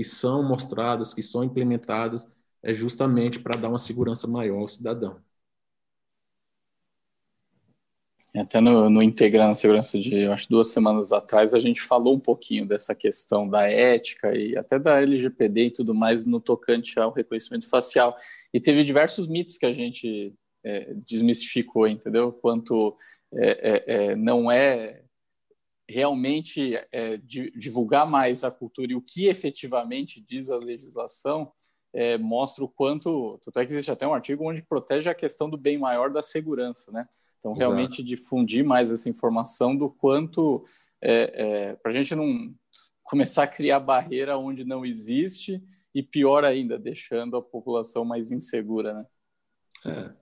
que 0.00 0.04
são 0.04 0.42
mostradas, 0.42 1.12
que 1.12 1.22
são 1.22 1.44
implementadas, 1.44 2.26
é 2.62 2.72
justamente 2.72 3.38
para 3.38 3.60
dar 3.60 3.68
uma 3.68 3.78
segurança 3.78 4.26
maior 4.26 4.60
ao 4.60 4.66
cidadão. 4.66 5.20
Até 8.34 8.62
no, 8.62 8.88
no 8.88 9.02
Integrando 9.02 9.50
a 9.50 9.54
Segurança 9.54 10.00
de, 10.00 10.24
acho, 10.28 10.48
duas 10.48 10.68
semanas 10.68 11.12
atrás, 11.12 11.52
a 11.52 11.58
gente 11.58 11.82
falou 11.82 12.14
um 12.16 12.18
pouquinho 12.18 12.66
dessa 12.66 12.94
questão 12.94 13.46
da 13.46 13.68
ética 13.68 14.34
e 14.34 14.56
até 14.56 14.78
da 14.78 15.02
LGPD 15.02 15.66
e 15.66 15.70
tudo 15.70 15.94
mais 15.94 16.24
no 16.24 16.40
tocante 16.40 16.98
ao 16.98 17.12
reconhecimento 17.12 17.68
facial. 17.68 18.16
E 18.54 18.58
teve 18.58 18.82
diversos 18.82 19.26
mitos 19.26 19.58
que 19.58 19.66
a 19.66 19.72
gente 19.74 20.34
é, 20.64 20.94
desmistificou, 21.06 21.86
entendeu? 21.86 22.32
Quanto 22.32 22.96
é, 23.34 23.50
é, 23.50 24.12
é 24.12 24.16
não 24.16 24.50
é 24.50 24.99
realmente 25.90 26.72
é, 26.92 27.16
divulgar 27.16 28.08
mais 28.08 28.44
a 28.44 28.50
cultura 28.50 28.92
e 28.92 28.94
o 28.94 29.02
que 29.02 29.26
efetivamente 29.26 30.20
diz 30.20 30.48
a 30.48 30.56
legislação 30.56 31.52
é, 31.92 32.16
mostra 32.16 32.64
o 32.64 32.68
quanto. 32.68 33.40
Até 33.46 33.66
que 33.66 33.72
existe 33.72 33.90
até 33.90 34.06
um 34.06 34.14
artigo 34.14 34.48
onde 34.48 34.62
protege 34.62 35.10
a 35.10 35.14
questão 35.14 35.50
do 35.50 35.58
bem 35.58 35.76
maior 35.76 36.10
da 36.10 36.22
segurança, 36.22 36.92
né? 36.92 37.08
Então, 37.38 37.54
realmente 37.54 38.00
Exato. 38.00 38.04
difundir 38.04 38.64
mais 38.64 38.90
essa 38.90 39.08
informação 39.08 39.76
do 39.76 39.90
quanto. 39.90 40.64
É, 41.02 41.70
é 41.70 41.76
para 41.76 41.90
a 41.90 41.94
gente 41.94 42.14
não 42.14 42.54
começar 43.02 43.44
a 43.44 43.48
criar 43.48 43.80
barreira 43.80 44.38
onde 44.38 44.64
não 44.64 44.84
existe 44.84 45.62
e 45.94 46.02
pior 46.02 46.44
ainda, 46.44 46.78
deixando 46.78 47.36
a 47.36 47.42
população 47.42 48.04
mais 48.04 48.30
insegura, 48.30 48.92
né? 48.92 49.06
É. 49.86 50.19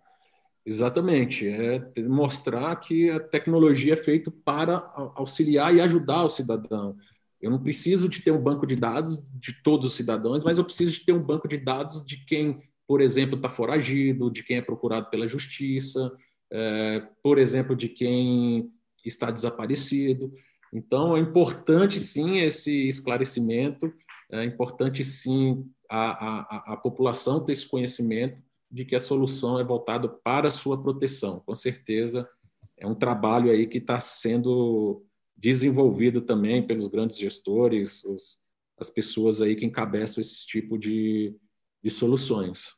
Exatamente, 0.69 1.49
é 1.49 1.81
mostrar 2.03 2.77
que 2.77 3.09
a 3.09 3.19
tecnologia 3.19 3.95
é 3.95 3.97
feita 3.97 4.31
para 4.31 4.77
auxiliar 5.15 5.75
e 5.75 5.81
ajudar 5.81 6.27
o 6.27 6.29
cidadão. 6.29 6.95
Eu 7.41 7.51
não 7.51 7.59
preciso 7.59 8.07
de 8.07 8.21
ter 8.21 8.33
um 8.33 8.43
banco 8.43 8.67
de 8.67 8.77
dados 8.77 9.19
de 9.41 9.55
todos 9.63 9.87
os 9.87 9.97
cidadãos, 9.97 10.45
mas 10.45 10.59
eu 10.59 10.65
preciso 10.65 10.93
de 10.93 11.07
ter 11.07 11.15
um 11.15 11.23
banco 11.23 11.49
de 11.49 11.57
dados 11.57 12.05
de 12.05 12.23
quem, 12.23 12.61
por 12.87 13.01
exemplo, 13.01 13.37
está 13.37 13.49
foragido, 13.49 14.31
de 14.31 14.43
quem 14.43 14.59
é 14.59 14.61
procurado 14.61 15.09
pela 15.09 15.27
justiça, 15.27 16.13
é, 16.53 17.03
por 17.23 17.39
exemplo, 17.39 17.75
de 17.75 17.89
quem 17.89 18.71
está 19.07 19.31
desaparecido. 19.31 20.31
Então, 20.71 21.17
é 21.17 21.21
importante 21.21 21.99
sim 21.99 22.41
esse 22.41 22.91
esclarecimento, 22.91 23.91
é 24.31 24.45
importante 24.45 25.03
sim 25.03 25.65
a, 25.89 26.73
a, 26.73 26.75
a 26.75 26.77
população 26.77 27.43
ter 27.43 27.55
esse 27.55 27.67
conhecimento 27.67 28.47
de 28.71 28.85
que 28.85 28.95
a 28.95 29.01
solução 29.01 29.59
é 29.59 29.65
voltada 29.65 30.09
para 30.09 30.49
a 30.49 30.51
sua 30.51 30.83
proteção. 30.83 31.41
Com 31.41 31.55
certeza, 31.55 32.29
é 32.77 32.87
um 32.87 32.95
trabalho 32.95 33.51
aí 33.51 33.67
que 33.67 33.79
está 33.79 34.01
sendo 34.01 35.05
desenvolvido 35.37 36.21
também 36.21 36.67
pelos 36.67 36.89
grandes 36.89 37.19
gestores, 37.19 38.05
os, 38.05 38.39
as 38.79 38.91
pessoas 38.91 39.41
aí 39.41 39.57
que 39.57 39.65
encabeçam 39.65 40.21
esse 40.21 40.47
tipo 40.47 40.79
de, 40.79 41.35
de 41.83 41.91
soluções. 41.91 42.77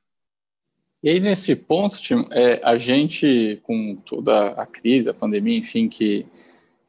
E 1.02 1.08
aí, 1.08 1.18
nesse 1.18 1.56
ponto, 1.56 2.00
Tim, 2.00 2.26
é, 2.30 2.60
a 2.62 2.76
gente, 2.76 3.58
com 3.62 3.96
toda 4.04 4.50
a 4.50 4.66
crise, 4.66 5.08
a 5.08 5.14
pandemia, 5.14 5.56
enfim, 5.56 5.88
que, 5.88 6.26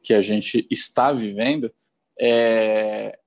que 0.02 0.12
a 0.12 0.20
gente 0.20 0.66
está 0.70 1.12
vivendo, 1.12 1.72
é, 2.20 3.18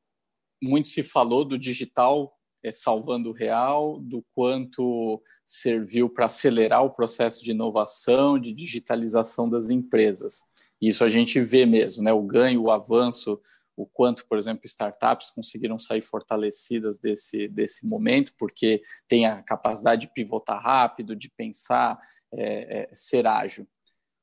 muito 0.62 0.88
se 0.88 1.02
falou 1.02 1.44
do 1.44 1.58
digital 1.58 2.35
é, 2.65 2.71
salvando 2.71 3.30
o 3.30 3.34
real, 3.34 3.99
do 3.99 4.25
quanto 4.34 5.21
serviu 5.45 6.10
para 6.10 6.25
acelerar 6.25 6.84
o 6.84 6.89
processo 6.89 7.43
de 7.43 7.51
inovação, 7.51 8.39
de 8.39 8.51
digitalização 8.51 9.47
das 9.47 9.69
empresas. 9.69 10.41
Isso 10.82 11.06
a 11.06 11.10
gente 11.10 11.39
vê 11.39 11.63
mesmo, 11.63 12.04
né? 12.04 12.12
O 12.12 12.23
ganho, 12.23 12.63
o 12.63 12.71
avanço, 12.71 13.39
o 13.78 13.86
quanto, 13.86 14.25
por 14.28 14.39
exemplo, 14.39 14.65
startups 14.65 15.30
conseguiram 15.30 15.78
sair 15.78 16.01
fortalecidas 16.01 16.97
desse, 16.97 17.47
desse 17.47 17.86
momento, 17.86 18.34
porque 18.36 18.82
tem 19.08 19.28
a 19.28 19.43
capacidade 19.43 20.01
de 20.01 20.13
pivotar 20.13 20.60
rápido, 20.60 21.15
de 21.15 21.30
pensar, 21.30 21.99
é, 22.34 22.80
é, 22.80 22.95
ser 22.95 23.28
ágil. 23.28 23.67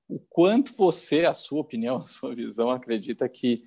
O 0.08 0.18
quanto 0.18 0.74
você, 0.76 1.26
a 1.26 1.32
sua 1.32 1.60
opinião, 1.60 1.98
a 2.02 2.04
sua 2.04 2.34
visão, 2.34 2.72
acredita 2.72 3.28
que 3.28 3.62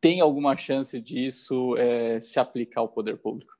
tem 0.00 0.22
alguma 0.22 0.56
chance 0.56 0.98
disso 0.98 1.76
é, 1.76 2.22
se 2.22 2.40
aplicar 2.40 2.80
ao 2.80 2.88
poder 2.88 3.18
público? 3.18 3.57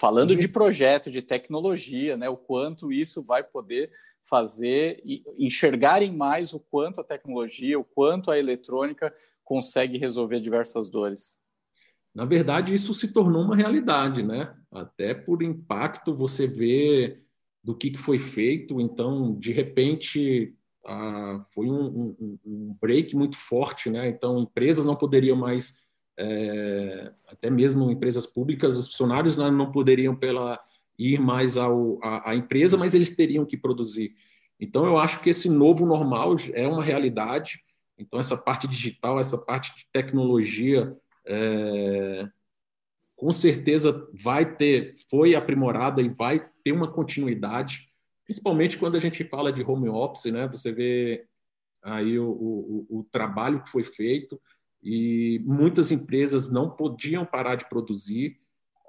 Falando 0.00 0.34
de 0.34 0.48
projeto, 0.48 1.10
de 1.10 1.20
tecnologia, 1.20 2.16
né, 2.16 2.26
o 2.26 2.36
quanto 2.36 2.90
isso 2.90 3.22
vai 3.22 3.44
poder 3.44 3.90
fazer 4.22 4.98
e 5.04 5.22
enxergarem 5.38 6.16
mais 6.16 6.54
o 6.54 6.58
quanto 6.58 7.02
a 7.02 7.04
tecnologia, 7.04 7.78
o 7.78 7.84
quanto 7.84 8.30
a 8.30 8.38
eletrônica 8.38 9.14
consegue 9.44 9.98
resolver 9.98 10.40
diversas 10.40 10.88
dores. 10.88 11.38
Na 12.14 12.24
verdade, 12.24 12.72
isso 12.72 12.94
se 12.94 13.12
tornou 13.12 13.42
uma 13.42 13.54
realidade, 13.54 14.22
né? 14.22 14.54
Até 14.72 15.12
por 15.12 15.42
impacto 15.42 16.14
você 16.14 16.46
vê 16.46 17.22
do 17.62 17.76
que, 17.76 17.94
foi 17.98 18.18
feito, 18.18 18.80
então, 18.80 19.38
de 19.38 19.52
repente, 19.52 20.54
ah, 20.86 21.42
foi 21.52 21.66
um, 21.66 22.16
um, 22.18 22.38
um 22.46 22.76
break 22.80 23.14
muito 23.14 23.36
forte, 23.36 23.90
né? 23.90 24.08
Então, 24.08 24.38
empresas 24.38 24.86
não 24.86 24.96
poderiam 24.96 25.36
mais 25.36 25.78
é, 26.20 27.12
até 27.26 27.48
mesmo 27.48 27.90
empresas 27.90 28.26
públicas, 28.26 28.76
os 28.76 28.88
funcionários 28.88 29.36
não, 29.36 29.50
não 29.50 29.72
poderiam 29.72 30.14
pela, 30.14 30.60
ir 30.98 31.18
mais 31.18 31.56
ao, 31.56 31.98
à, 32.04 32.30
à 32.30 32.34
empresa, 32.34 32.76
mas 32.76 32.94
eles 32.94 33.16
teriam 33.16 33.46
que 33.46 33.56
produzir. 33.56 34.14
Então, 34.60 34.84
eu 34.84 34.98
acho 34.98 35.20
que 35.20 35.30
esse 35.30 35.48
novo 35.48 35.86
normal 35.86 36.36
é 36.52 36.68
uma 36.68 36.84
realidade. 36.84 37.62
Então, 37.98 38.20
essa 38.20 38.36
parte 38.36 38.68
digital, 38.68 39.18
essa 39.18 39.38
parte 39.38 39.74
de 39.74 39.86
tecnologia, 39.90 40.94
é, 41.24 42.28
com 43.16 43.32
certeza 43.32 44.06
vai 44.12 44.54
ter, 44.56 44.94
foi 45.08 45.34
aprimorada 45.34 46.02
e 46.02 46.10
vai 46.10 46.46
ter 46.62 46.72
uma 46.72 46.92
continuidade, 46.92 47.88
principalmente 48.26 48.76
quando 48.76 48.96
a 48.96 49.00
gente 49.00 49.24
fala 49.24 49.50
de 49.50 49.62
home 49.62 49.88
office, 49.88 50.30
né? 50.30 50.46
Você 50.48 50.70
vê 50.70 51.26
aí 51.82 52.18
o, 52.18 52.28
o, 52.28 52.98
o 52.98 53.04
trabalho 53.10 53.62
que 53.62 53.70
foi 53.70 53.82
feito 53.82 54.38
e 54.82 55.42
muitas 55.44 55.90
empresas 55.90 56.50
não 56.50 56.70
podiam 56.70 57.24
parar 57.24 57.54
de 57.54 57.68
produzir, 57.68 58.38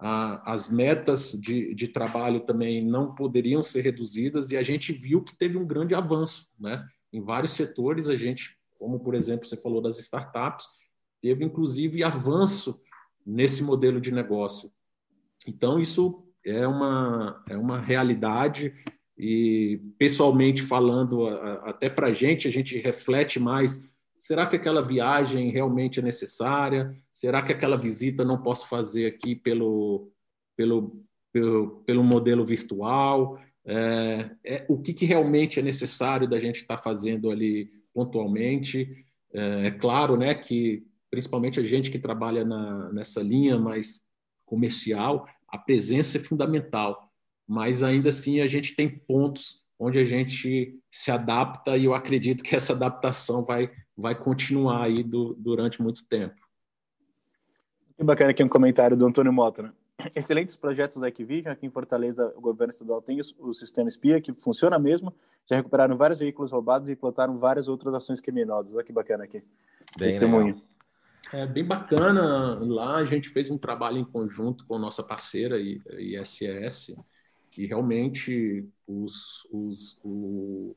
as 0.03 0.67
metas 0.67 1.33
de, 1.39 1.75
de, 1.75 1.87
trabalho 1.87 2.39
também 2.39 2.83
não 2.83 3.13
poderiam 3.13 3.63
ser 3.63 3.81
reduzidas 3.81 4.49
e 4.49 4.57
a 4.57 4.63
gente 4.63 4.91
viu 4.91 5.21
que 5.21 5.35
teve 5.35 5.59
um 5.59 5.65
grande 5.65 5.93
avanço, 5.93 6.49
né? 6.59 6.83
Em 7.13 7.21
vários 7.21 7.51
setores 7.51 8.07
a 8.07 8.17
gente, 8.17 8.57
como 8.79 8.99
por 8.99 9.13
exemplo 9.13 9.45
você 9.45 9.55
falou 9.55 9.79
das 9.79 9.99
startups, 9.99 10.65
teve 11.21 11.45
inclusive 11.45 12.03
avanço 12.03 12.81
nesse 13.23 13.61
modelo 13.63 14.01
de 14.01 14.11
negócio. 14.11 14.71
Então 15.47 15.79
isso 15.79 16.25
é 16.43 16.65
uma 16.65 17.43
é 17.47 17.55
uma 17.55 17.79
realidade 17.79 18.73
e 19.15 19.79
pessoalmente 19.99 20.63
falando 20.63 21.27
até 21.27 21.91
para 21.91 22.07
a 22.07 22.13
gente 22.13 22.47
a 22.47 22.51
gente 22.51 22.75
reflete 22.79 23.39
mais 23.39 23.87
Será 24.21 24.45
que 24.45 24.55
aquela 24.55 24.83
viagem 24.83 25.49
realmente 25.49 25.99
é 25.99 26.03
necessária? 26.03 26.93
Será 27.11 27.41
que 27.41 27.51
aquela 27.51 27.75
visita 27.75 28.23
não 28.23 28.39
posso 28.39 28.69
fazer 28.69 29.07
aqui 29.07 29.35
pelo, 29.35 30.11
pelo, 30.55 31.03
pelo, 31.33 31.81
pelo 31.87 32.03
modelo 32.03 32.45
virtual? 32.45 33.41
É, 33.65 34.29
é, 34.45 34.65
o 34.69 34.79
que, 34.79 34.93
que, 34.93 35.07
realmente 35.07 35.59
é 35.59 35.63
necessário 35.63 36.29
da 36.29 36.39
gente 36.39 36.57
estar 36.57 36.77
tá 36.77 36.83
fazendo 36.83 37.31
ali 37.31 37.71
pontualmente? 37.95 39.07
É, 39.33 39.65
é, 39.65 39.71
claro 39.71 40.15
né, 40.15 40.35
que, 40.35 40.85
principalmente 41.09 41.59
a 41.59 41.63
gente 41.63 41.89
que 41.89 41.97
trabalha 41.97 42.45
na, 42.45 42.93
nessa 42.93 43.23
linha 43.23 43.57
mais 43.57 44.01
comercial, 44.45 45.27
a 45.47 45.57
presença 45.57 46.19
é 46.19 46.21
fundamental, 46.21 47.11
mas 47.47 47.81
ainda 47.81 48.09
assim 48.09 48.39
a 48.39 48.47
gente 48.47 48.75
tem 48.75 48.87
pontos 48.87 49.63
onde 49.81 49.97
a 49.97 50.05
gente 50.05 50.79
se 50.91 51.09
adapta 51.09 51.75
e 51.75 51.85
eu 51.85 51.95
acredito 51.95 52.43
que 52.43 52.55
essa 52.55 52.73
adaptação 52.73 53.43
vai 53.43 53.71
vai 53.97 54.15
continuar 54.15 54.83
aí 54.83 55.03
do, 55.03 55.35
durante 55.35 55.81
muito 55.81 56.05
tempo. 56.07 56.35
Que 57.97 58.03
bacana 58.03 58.31
aqui 58.31 58.43
um 58.43 58.49
comentário 58.49 58.95
do 58.95 59.05
Antônio 59.05 59.33
Mota, 59.33 59.63
né? 59.63 59.73
Excelentes 60.15 60.55
projetos 60.55 60.97
da 60.97 61.07
Equivision. 61.07 61.51
Aqui 61.51 61.67
em 61.67 61.69
Fortaleza, 61.69 62.33
o 62.35 62.41
governo 62.41 62.71
estadual 62.71 63.01
tem 63.01 63.19
o, 63.37 63.53
sistema 63.53 63.89
SPIA, 63.89 64.19
que 64.19 64.33
funciona 64.33 64.79
mesmo. 64.79 65.13
Já 65.47 65.57
recuperaram 65.57 65.95
vários 65.95 66.19
veículos 66.19 66.51
roubados 66.51 66.89
e 66.89 66.93
implantaram 66.93 67.37
várias 67.37 67.67
outras 67.67 67.93
ações 67.93 68.19
criminosas. 68.19 68.73
Olha 68.73 68.83
que 68.83 68.93
bacana 68.93 69.25
aqui. 69.25 69.43
Bem 69.99 70.09
Testemunho. 70.09 70.55
Legal. 70.55 70.63
É 71.33 71.45
bem 71.45 71.65
bacana. 71.65 72.59
Lá 72.59 72.95
a 72.95 73.05
gente 73.05 73.29
fez 73.29 73.51
um 73.51 73.57
trabalho 73.57 73.97
em 73.97 74.05
conjunto 74.05 74.65
com 74.65 74.79
nossa 74.79 75.03
parceira, 75.03 75.59
ISS, 75.59 76.95
e 77.57 77.65
realmente 77.65 78.65
os, 78.87 79.45
os, 79.51 79.99
o, 80.03 80.75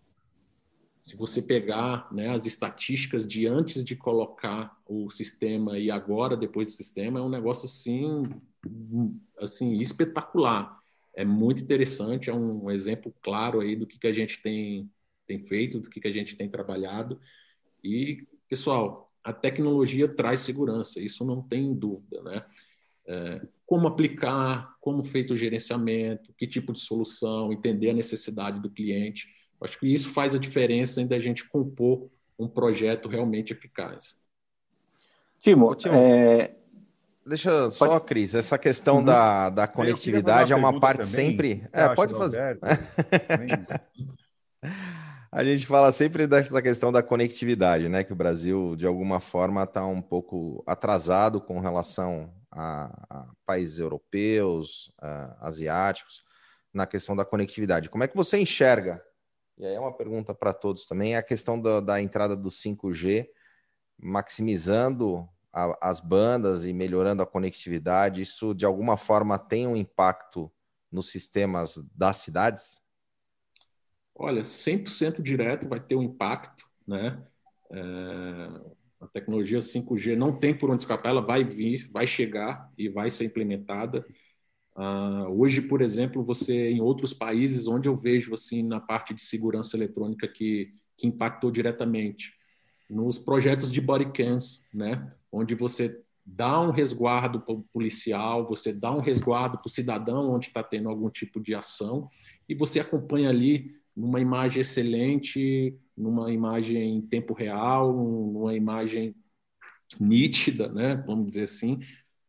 se 1.03 1.17
você 1.17 1.43
pegar 1.43 2.13
né, 2.13 2.29
as 2.29 2.47
estatísticas 2.47 3.29
de 3.29 3.47
antes 3.47 3.85
de 3.85 3.95
colocar 3.95 4.81
o 4.87 5.11
sistema 5.11 5.79
e 5.79 5.91
agora 5.91 6.37
depois 6.37 6.67
do 6.67 6.73
sistema, 6.73 7.21
é 7.21 7.23
um 7.23 7.29
negócio 7.29 7.67
assim, 7.67 8.25
assim 9.39 9.79
espetacular. 9.81 10.81
É 11.15 11.25
muito 11.25 11.63
interessante, 11.63 12.31
é 12.31 12.35
um 12.35 12.71
exemplo 12.71 13.15
claro 13.23 13.61
aí 13.61 13.77
do 13.77 13.87
que, 13.87 13.99
que 13.99 14.07
a 14.07 14.13
gente 14.13 14.43
tem, 14.43 14.91
tem 15.27 15.47
feito, 15.47 15.79
do 15.79 15.89
que, 15.89 16.01
que 16.01 16.09
a 16.09 16.13
gente 16.13 16.37
tem 16.37 16.49
trabalhado. 16.49 17.21
E, 17.83 18.27
pessoal, 18.49 19.13
a 19.23 19.33
tecnologia 19.33 20.09
traz 20.09 20.41
segurança, 20.41 21.01
isso 21.01 21.25
não 21.25 21.43
tem 21.43 21.73
dúvida, 21.75 22.23
né? 22.23 22.45
É, 23.07 23.47
como 23.67 23.87
aplicar, 23.87 24.75
como 24.81 25.03
feito 25.03 25.35
o 25.35 25.39
gerenciamento, 25.39 26.33
que 26.37 26.47
tipo 26.47 26.73
de 26.73 26.81
solução, 26.81 27.53
entender 27.53 27.91
a 27.91 27.95
necessidade 27.95 28.61
do 28.61 28.71
cliente 28.71 29.27
Acho 29.65 29.79
que 29.79 29.93
isso 29.93 30.11
faz 30.11 30.35
a 30.35 30.39
diferença 30.39 31.01
em 31.01 31.07
da 31.07 31.19
gente 31.19 31.49
compor 31.49 32.11
um 32.39 32.47
projeto 32.47 33.09
realmente 33.09 33.53
eficaz. 33.53 34.17
Timo, 35.41 35.75
Timo 35.75 35.95
é... 35.95 36.55
deixa 37.25 37.71
só, 37.71 37.89
pode... 37.89 38.05
Cris, 38.05 38.35
essa 38.35 38.59
questão 38.59 38.97
uhum. 38.97 39.05
da, 39.05 39.51
da 39.51 39.67
conectividade 39.67 40.53
é 40.53 40.57
uma 40.57 40.79
parte 40.79 41.11
também. 41.11 41.31
sempre. 41.31 41.67
é, 41.73 41.89
pode 41.95 42.15
fazer. 42.15 42.59
a 45.33 45.45
gente 45.45 45.67
fala 45.67 45.91
sempre 45.93 46.27
dessa 46.27 46.61
questão 46.61 46.93
da 46.93 47.03
conectividade, 47.03 47.89
né? 47.89 48.05
Que 48.05 48.13
o 48.13 48.17
Brasil, 48.17 48.77
de 48.77 48.87
alguma 48.87 49.21
forma, 49.21 49.63
está 49.63 49.87
um 49.87 50.03
pouco 50.03 50.63
atrasado 50.67 51.41
com 51.41 51.61
relação 51.61 52.31
a, 52.55 53.07
a 53.11 53.27
países 53.45 53.79
europeus, 53.79 54.93
a, 54.99 55.47
asiáticos, 55.47 56.25
na 56.73 56.87
questão 56.87 57.15
da 57.15 57.25
conectividade. 57.25 57.91
Como 57.91 58.05
é 58.05 58.09
que 58.09 58.17
você 58.17 58.39
enxerga 58.39 59.03
e 59.57 59.65
aí 59.65 59.75
é 59.75 59.81
uma 59.81 59.93
pergunta 59.93 60.35
para 60.35 60.53
todos 60.53 60.87
também, 60.87 61.15
a 61.15 61.23
questão 61.23 61.61
da, 61.61 61.81
da 61.81 62.03
entrada 62.03 62.37
do 62.37 62.49
5G, 62.49 63.29
maximizando 63.97 65.29
a, 65.53 65.91
as 65.91 66.01
bandas 66.01 66.65
e 66.65 66.73
melhorando 66.73 67.23
a 67.23 67.27
conectividade, 67.27 68.21
isso 68.21 68.53
de 68.53 68.67
alguma 68.67 68.97
forma 68.97 69.39
tem 69.39 69.67
um 69.67 69.77
impacto 69.77 70.51
nos 70.91 71.11
sistemas 71.11 71.81
das 71.95 72.17
cidades? 72.19 72.83
Olha, 74.15 74.43
100% 74.43 75.23
direto 75.23 75.69
vai 75.69 75.81
ter 75.81 75.95
um 75.95 76.03
impacto, 76.03 76.69
né? 76.87 77.25
É, 77.71 78.75
a 79.05 79.09
tecnologia 79.09 79.59
5G 79.59 80.17
não 80.17 80.33
tem 80.33 80.57
por 80.57 80.71
onde 80.71 80.83
escapar, 80.83 81.11
ela 81.11 81.21
vai 81.21 81.45
vir, 81.45 81.89
vai 81.93 82.07
chegar 82.07 82.73
e 82.77 82.89
vai 82.89 83.11
ser 83.11 83.25
implementada. 83.25 84.05
Uh, 84.77 85.31
hoje, 85.31 85.61
por 85.61 85.81
exemplo, 85.81 86.25
você 86.25 86.71
em 86.71 86.81
outros 86.81 87.13
países 87.13 87.69
onde 87.69 87.89
eu 87.89 87.97
vejo 87.97 88.35
assim 88.35 88.63
na 88.63 88.81
parte 88.81 89.15
de 89.15 89.23
segurança 89.23 89.77
eletrônica 89.77 90.27
que, 90.27 90.75
que 90.97 91.07
impactou 91.07 91.51
diretamente 91.51 92.33
nos 92.89 93.19
projetos 93.19 93.73
de 93.73 93.81
body 93.81 94.11
cams, 94.13 94.65
né, 94.73 95.13
onde 95.31 95.55
você 95.55 96.03
dá 96.25 96.61
um 96.61 96.71
resguardo 96.71 97.41
para 97.41 97.55
o 97.55 97.63
policial, 97.73 98.47
você 98.47 98.73
dá 98.73 98.91
um 98.91 99.01
resguardo 99.01 99.59
para 99.59 99.67
o 99.67 99.71
cidadão 99.71 100.33
onde 100.33 100.47
está 100.47 100.63
tendo 100.63 100.89
algum 100.89 101.11
tipo 101.11 101.41
de 101.41 101.55
ação 101.55 102.09
e 102.49 102.55
você 102.55 102.81
acompanha 102.81 103.29
ali 103.29 103.75
numa 103.97 104.21
imagem 104.21 104.61
excelente, 104.61 105.77
numa 105.97 106.33
imagem 106.33 106.97
em 106.97 107.03
tempo 107.03 107.33
real, 107.33 107.93
numa 107.93 108.55
imagem 108.55 109.15
nítida, 110.01 110.69
né, 110.69 110.97
vamos 111.07 111.27
dizer 111.27 111.45
assim, 111.45 111.79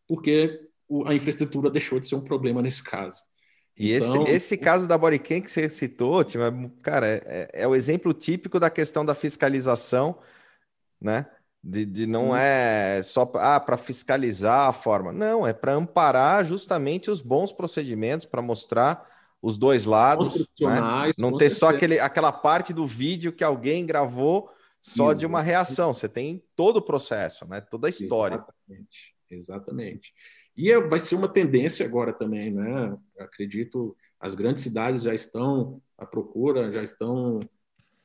porque 0.08 0.62
a 1.06 1.14
infraestrutura 1.14 1.72
deixou 1.72 2.00
de 2.00 2.08
ser 2.08 2.16
um 2.16 2.24
problema 2.24 2.62
nesse 2.62 2.84
caso. 2.84 3.24
E 3.78 3.94
então, 3.94 4.24
esse, 4.24 4.32
esse 4.32 4.58
caso 4.58 4.88
da 4.88 4.98
Bodycam 4.98 5.42
que 5.42 5.52
você 5.52 5.68
citou, 5.68 6.22
é, 6.22 6.26
cara, 6.82 7.08
é, 7.08 7.50
é, 7.54 7.68
o 7.68 7.76
exemplo 7.76 8.14
típico 8.14 8.60
da 8.60 8.70
questão 8.70 9.04
da 9.04 9.14
fiscalização, 9.14 10.18
né? 11.02 11.26
De, 11.62 11.84
de 11.84 12.06
não 12.06 12.28
sim. 12.28 12.40
é 12.40 13.02
só 13.04 13.30
ah, 13.36 13.60
para 13.60 13.76
fiscalizar 13.76 14.70
a 14.70 14.74
forma. 14.74 15.12
Não, 15.12 15.46
é 15.46 15.52
para 15.52 15.74
amparar 15.74 16.46
justamente 16.46 17.10
os 17.10 17.22
bons 17.22 17.52
procedimentos, 17.52 18.26
para 18.26 18.42
mostrar 18.42 19.15
os 19.42 19.58
dois 19.58 19.86
lados. 19.86 20.48
Né? 20.60 21.14
Não 21.18 21.38
ter 21.38 21.50
só 21.50 21.70
aquele, 21.70 22.00
aquela 22.00 22.32
parte 22.32 22.74
do 22.74 22.86
vídeo 22.86 23.32
que 23.32 23.44
alguém 23.44 23.86
gravou 23.86 24.50
só 24.82 25.06
Exatamente. 25.06 25.20
de 25.20 25.26
uma 25.26 25.42
reação. 25.42 25.94
Você 25.94 26.10
tem 26.10 26.44
todo 26.56 26.78
o 26.78 26.82
processo, 26.82 27.46
né? 27.48 27.62
toda 27.62 27.88
a 27.88 27.90
história. 27.90 28.36
Exatamente. 28.36 29.16
Exatamente. 29.30 30.14
E 30.56 30.72
é, 30.72 30.80
vai 30.80 31.00
ser 31.00 31.16
uma 31.16 31.28
tendência 31.28 31.86
agora 31.86 32.14
também, 32.14 32.52
né? 32.52 32.98
Acredito, 33.20 33.96
as 34.20 34.36
grandes 34.36 34.64
cidades 34.64 35.04
já 35.04 35.14
estão 35.14 35.82
à 35.98 36.06
procura, 36.06 36.72
já 36.72 36.84
estão 36.84 37.40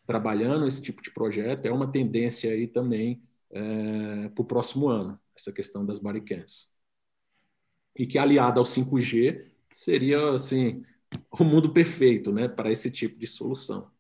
trabalhando 0.05 0.67
esse 0.67 0.83
tipo 0.83 1.03
de 1.03 1.13
projeto. 1.13 1.67
É 1.67 1.71
uma 1.71 1.91
tendência 1.91 2.51
aí 2.51 2.67
também 2.67 3.23
é, 3.51 4.29
para 4.29 4.43
o 4.43 4.45
próximo 4.45 4.89
ano, 4.89 5.19
essa 5.37 5.53
questão 5.53 5.87
das 5.87 5.99
barricades. 5.99 6.69
E 7.97 8.07
que 8.07 8.19
aliada 8.19 8.59
ao 8.59 8.67
5G 8.67 9.47
seria 9.73 10.31
assim 10.31 10.83
o 11.31 11.45
mundo 11.45 11.73
perfeito, 11.73 12.33
né, 12.33 12.49
para 12.49 12.71
esse 12.71 12.91
tipo 12.91 13.19
de 13.19 13.27
solução. 13.27 13.91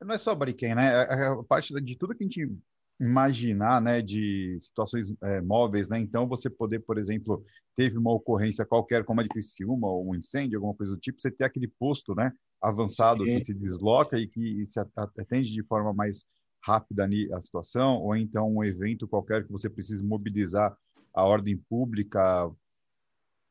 Não 0.00 0.14
é 0.14 0.18
só 0.18 0.34
Bariquem, 0.34 0.74
né? 0.74 0.94
A, 0.94 1.32
a 1.32 1.44
parte 1.44 1.72
de 1.80 1.96
tudo 1.96 2.14
que 2.14 2.22
a 2.22 2.26
gente 2.26 2.50
imaginar, 2.98 3.80
né, 3.80 4.00
de 4.00 4.56
situações 4.60 5.14
é, 5.22 5.40
móveis, 5.42 5.88
né? 5.88 5.98
Então, 5.98 6.26
você 6.26 6.48
poder, 6.48 6.80
por 6.80 6.98
exemplo, 6.98 7.44
teve 7.74 7.98
uma 7.98 8.12
ocorrência 8.12 8.64
qualquer, 8.64 9.04
como 9.04 9.20
a 9.20 9.22
de 9.22 9.28
Criciúma, 9.28 9.86
ou 9.86 10.10
um 10.10 10.14
incêndio, 10.14 10.58
alguma 10.58 10.74
coisa 10.74 10.94
do 10.94 10.98
tipo, 11.00 11.20
você 11.20 11.30
ter 11.30 11.44
aquele 11.44 11.68
posto, 11.68 12.14
né, 12.14 12.32
avançado 12.60 13.24
Sim. 13.24 13.36
que 13.36 13.44
se 13.44 13.54
desloca 13.54 14.18
e 14.18 14.26
que 14.26 14.64
se 14.66 14.80
atende 14.80 15.52
de 15.52 15.62
forma 15.62 15.92
mais 15.92 16.26
rápida 16.62 17.04
ali 17.04 17.32
a 17.32 17.40
situação, 17.40 17.98
ou 17.98 18.16
então 18.16 18.50
um 18.50 18.64
evento 18.64 19.06
qualquer 19.06 19.44
que 19.44 19.52
você 19.52 19.68
precise 19.68 20.02
mobilizar 20.02 20.76
a 21.14 21.24
ordem 21.24 21.56
pública. 21.68 22.50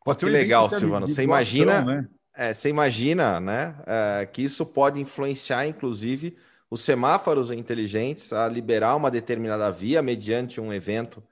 Pode 0.06 0.20
que 0.24 0.32
legal, 0.32 0.70
Silvano. 0.70 1.08
Você 1.08 1.24
imagina, 1.24 1.84
né? 1.84 2.08
É, 2.38 2.54
você 2.54 2.70
imagina, 2.70 3.40
né, 3.40 3.76
é, 3.88 4.26
que 4.26 4.44
isso 4.44 4.66
pode 4.66 5.00
influenciar, 5.00 5.66
inclusive, 5.68 6.38
os 6.70 6.82
semáforos 6.82 7.50
inteligentes 7.50 8.32
a 8.32 8.48
liberar 8.48 8.96
uma 8.96 9.10
determinada 9.10 9.72
via 9.72 10.02
mediante 10.04 10.62
um 10.62 10.72
evento 10.72 11.24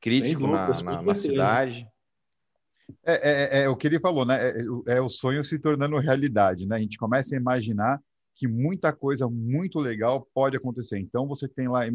crítico 0.00 0.46
na, 0.46 0.82
na, 0.82 1.02
na, 1.02 1.14
cidade. 1.14 1.88
É, 3.04 3.12
é, 3.12 3.60
é, 3.60 3.62
é, 3.62 3.68
o 3.68 3.76
que 3.76 3.86
ele 3.86 4.00
falou, 4.00 4.26
né? 4.26 4.50
É, 4.50 4.96
é, 4.96 5.00
o 5.00 5.08
sonho 5.08 5.42
se 5.42 5.58
tornando 5.58 5.96
realidade, 5.98 6.66
né? 6.66 6.76
A 6.76 6.80
gente 6.80 6.98
começa 6.98 7.34
a 7.34 7.38
imaginar 7.38 7.98
que 8.34 8.46
muita 8.46 8.92
coisa 8.92 9.28
muito 9.30 9.78
legal 9.78 10.28
pode 10.34 10.56
acontecer. 10.56 10.98
Então, 10.98 11.26
você 11.26 11.48
tem 11.48 11.68
lá, 11.68 11.86
é, 11.86 11.90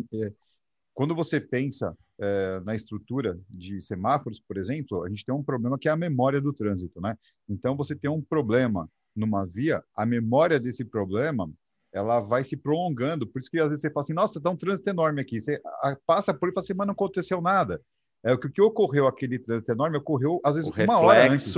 quando 0.93 1.13
você 1.13 1.39
pensa 1.39 1.95
é, 2.19 2.59
na 2.61 2.75
estrutura 2.75 3.37
de 3.49 3.81
semáforos, 3.81 4.39
por 4.39 4.57
exemplo, 4.57 5.03
a 5.03 5.09
gente 5.09 5.25
tem 5.25 5.33
um 5.33 5.43
problema 5.43 5.77
que 5.77 5.87
é 5.87 5.91
a 5.91 5.97
memória 5.97 6.39
do 6.39 6.53
trânsito, 6.53 7.01
né? 7.01 7.17
Então, 7.49 7.75
você 7.75 7.95
tem 7.95 8.09
um 8.09 8.21
problema 8.21 8.89
numa 9.15 9.45
via, 9.45 9.83
a 9.95 10.05
memória 10.05 10.59
desse 10.59 10.83
problema 10.83 11.49
ela 11.93 12.19
vai 12.19 12.43
se 12.43 12.57
prolongando. 12.57 13.25
Por 13.25 13.39
isso 13.39 13.49
que 13.49 13.57
às 13.57 13.69
vezes 13.69 13.81
você 13.81 13.89
fala 13.89 14.01
assim, 14.01 14.13
nossa, 14.13 14.37
está 14.37 14.49
um 14.49 14.57
trânsito 14.57 14.89
enorme 14.89 15.21
aqui. 15.21 15.39
Você 15.39 15.61
passa 16.05 16.33
por 16.33 16.49
e 16.49 16.51
fala 16.51 16.61
assim, 16.61 16.73
mas 16.73 16.87
não 16.87 16.91
aconteceu 16.91 17.41
nada. 17.41 17.81
É 18.21 18.33
o 18.33 18.37
que, 18.37 18.49
que 18.49 18.61
ocorreu 18.61 19.07
aquele 19.07 19.39
trânsito 19.39 19.71
enorme 19.71 19.97
ocorreu 19.97 20.41
às 20.43 20.55
vezes 20.55 20.69
o 20.69 20.73
uma 20.73 20.77
reflexo, 20.77 21.05
hora 21.05 21.31
antes. 21.31 21.55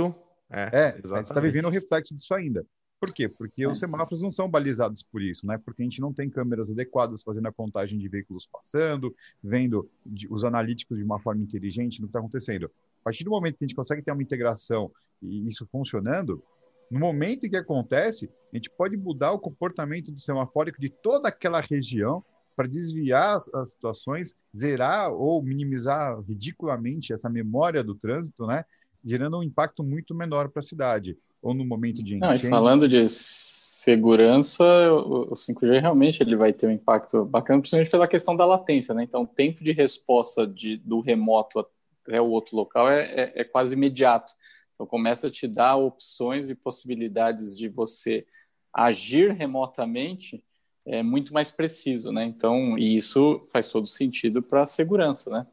É, 0.48 0.70
é 0.72 1.00
você 1.02 1.20
está 1.20 1.40
vivendo 1.40 1.64
o 1.64 1.70
reflexo 1.70 2.14
disso 2.14 2.32
ainda. 2.34 2.64
Por 3.00 3.12
quê? 3.12 3.28
Porque 3.28 3.62
é. 3.62 3.68
os 3.68 3.78
semáforos 3.78 4.22
não 4.22 4.30
são 4.30 4.48
balizados 4.48 5.02
por 5.02 5.22
isso, 5.22 5.46
né? 5.46 5.56
Porque 5.58 5.82
a 5.82 5.84
gente 5.84 6.00
não 6.00 6.12
tem 6.12 6.28
câmeras 6.28 6.70
adequadas 6.70 7.22
fazendo 7.22 7.46
a 7.46 7.52
contagem 7.52 7.98
de 7.98 8.08
veículos 8.08 8.46
passando, 8.46 9.14
vendo 9.42 9.88
os 10.28 10.44
analíticos 10.44 10.98
de 10.98 11.04
uma 11.04 11.20
forma 11.20 11.42
inteligente 11.42 12.00
no 12.00 12.08
que 12.08 12.10
está 12.10 12.18
acontecendo. 12.18 12.66
A 13.00 13.04
partir 13.04 13.24
do 13.24 13.30
momento 13.30 13.56
que 13.56 13.64
a 13.64 13.68
gente 13.68 13.76
consegue 13.76 14.02
ter 14.02 14.10
uma 14.10 14.22
integração 14.22 14.90
e 15.22 15.46
isso 15.48 15.66
funcionando, 15.70 16.42
no 16.90 16.98
momento 16.98 17.44
em 17.46 17.50
que 17.50 17.56
acontece, 17.56 18.30
a 18.52 18.56
gente 18.56 18.70
pode 18.70 18.96
mudar 18.96 19.32
o 19.32 19.38
comportamento 19.38 20.10
do 20.10 20.18
semafórico 20.18 20.80
de 20.80 20.88
toda 20.88 21.28
aquela 21.28 21.60
região 21.60 22.24
para 22.56 22.66
desviar 22.66 23.36
as, 23.36 23.52
as, 23.54 23.70
situações, 23.72 24.34
zerar 24.56 25.12
ou 25.12 25.40
minimizar 25.40 26.20
ridiculamente 26.22 27.12
essa 27.12 27.28
memória 27.28 27.84
do 27.84 27.94
trânsito, 27.94 28.44
né? 28.46 28.64
Gerando 29.04 29.38
um 29.38 29.42
impacto 29.44 29.84
muito 29.84 30.12
menor 30.12 30.48
para 30.48 30.58
a 30.58 30.64
cidade 30.64 31.16
ou 31.42 31.54
no 31.54 31.64
momento 31.64 32.02
de 32.02 32.16
Não, 32.16 32.36
falando 32.38 32.88
de 32.88 33.08
segurança, 33.08 34.64
o, 34.92 35.32
5G 35.32 35.80
realmente 35.80 36.22
ele 36.22 36.36
vai 36.36 36.52
ter 36.52 36.66
um 36.66 36.72
impacto 36.72 37.24
bacana, 37.24 37.60
principalmente 37.60 37.90
pela 37.90 38.06
questão 38.06 38.34
da 38.36 38.44
latência, 38.44 38.94
né? 38.94 39.04
Então, 39.04 39.22
o 39.22 39.26
tempo 39.26 39.62
de 39.62 39.72
resposta 39.72 40.46
de, 40.46 40.76
do 40.76 41.00
remoto 41.00 41.60
até 42.04 42.20
o 42.20 42.28
outro 42.28 42.56
local 42.56 42.88
é, 42.88 43.02
é, 43.04 43.32
é 43.40 43.44
quase 43.44 43.74
imediato. 43.74 44.32
Então, 44.72 44.86
começa 44.86 45.28
a 45.28 45.30
te 45.30 45.46
dar 45.46 45.76
opções 45.76 46.50
e 46.50 46.54
possibilidades 46.54 47.56
de 47.56 47.68
você 47.68 48.26
agir 48.72 49.32
remotamente 49.32 50.44
é 50.88 51.02
muito 51.02 51.34
mais 51.34 51.50
preciso, 51.50 52.10
né? 52.10 52.24
Então, 52.24 52.78
e 52.78 52.96
isso 52.96 53.44
faz 53.52 53.68
todo 53.68 53.86
sentido 53.86 54.42
para 54.42 54.62
a 54.62 54.66
segurança, 54.66 55.30
né? 55.30 55.46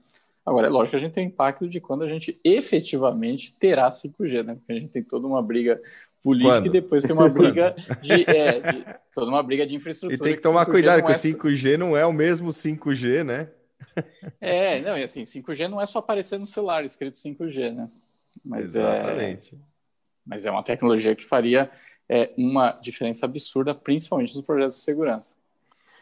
Agora, 0.46 0.68
é 0.68 0.70
lógico 0.70 0.92
que 0.92 0.98
a 0.98 1.00
gente 1.00 1.14
tem 1.14 1.28
impacto 1.28 1.68
de 1.68 1.82
quando 1.82 2.04
a 2.04 2.08
gente 2.08 2.40
efetivamente 2.44 3.58
terá 3.58 3.90
5G, 3.90 4.44
né? 4.44 4.56
Porque 4.56 4.72
a 4.72 4.76
gente 4.76 4.90
tem 4.90 5.04
toda 5.04 5.26
uma 5.26 5.42
briga 5.42 5.82
política 6.22 6.58
quando? 6.58 6.66
e 6.68 6.70
depois 6.70 7.04
tem 7.04 7.16
uma 7.16 7.28
briga 7.30 7.76
de, 8.02 8.30
é, 8.30 8.60
de, 8.60 8.86
toda 9.12 9.32
uma 9.32 9.42
briga 9.42 9.66
de 9.66 9.76
infraestrutura. 9.76 10.16
E 10.16 10.22
tem 10.22 10.34
que, 10.34 10.38
que 10.38 10.44
tomar 10.44 10.68
cuidado 10.68 11.04
que 11.04 11.12
o 11.12 11.16
5G 11.16 11.78
não 11.78 11.98
é 11.98 12.06
o 12.06 12.14
mesmo 12.14 12.50
5G, 12.50 13.24
né? 13.24 13.50
É, 14.40 14.82
não, 14.82 14.98
e 14.98 15.04
assim, 15.04 15.24
5G 15.24 15.68
não 15.68 15.82
é 15.82 15.86
só 15.86 16.00
aparecer 16.00 16.38
no 16.38 16.46
celular 16.46 16.86
escrito 16.86 17.18
5G, 17.18 17.74
né? 17.74 17.90
Mas 18.44 18.76
é 18.76 18.80
Exatamente. 18.80 19.56
É, 19.56 19.58
mas 20.26 20.46
é 20.46 20.52
uma 20.52 20.64
tecnologia 20.64 21.16
que 21.16 21.24
faria 21.24 21.70
é, 22.08 22.32
uma 22.38 22.72
diferença 22.74 23.26
absurda, 23.26 23.74
principalmente 23.74 24.36
nos 24.36 24.46
projetos 24.46 24.76
de 24.76 24.82
segurança. 24.82 25.36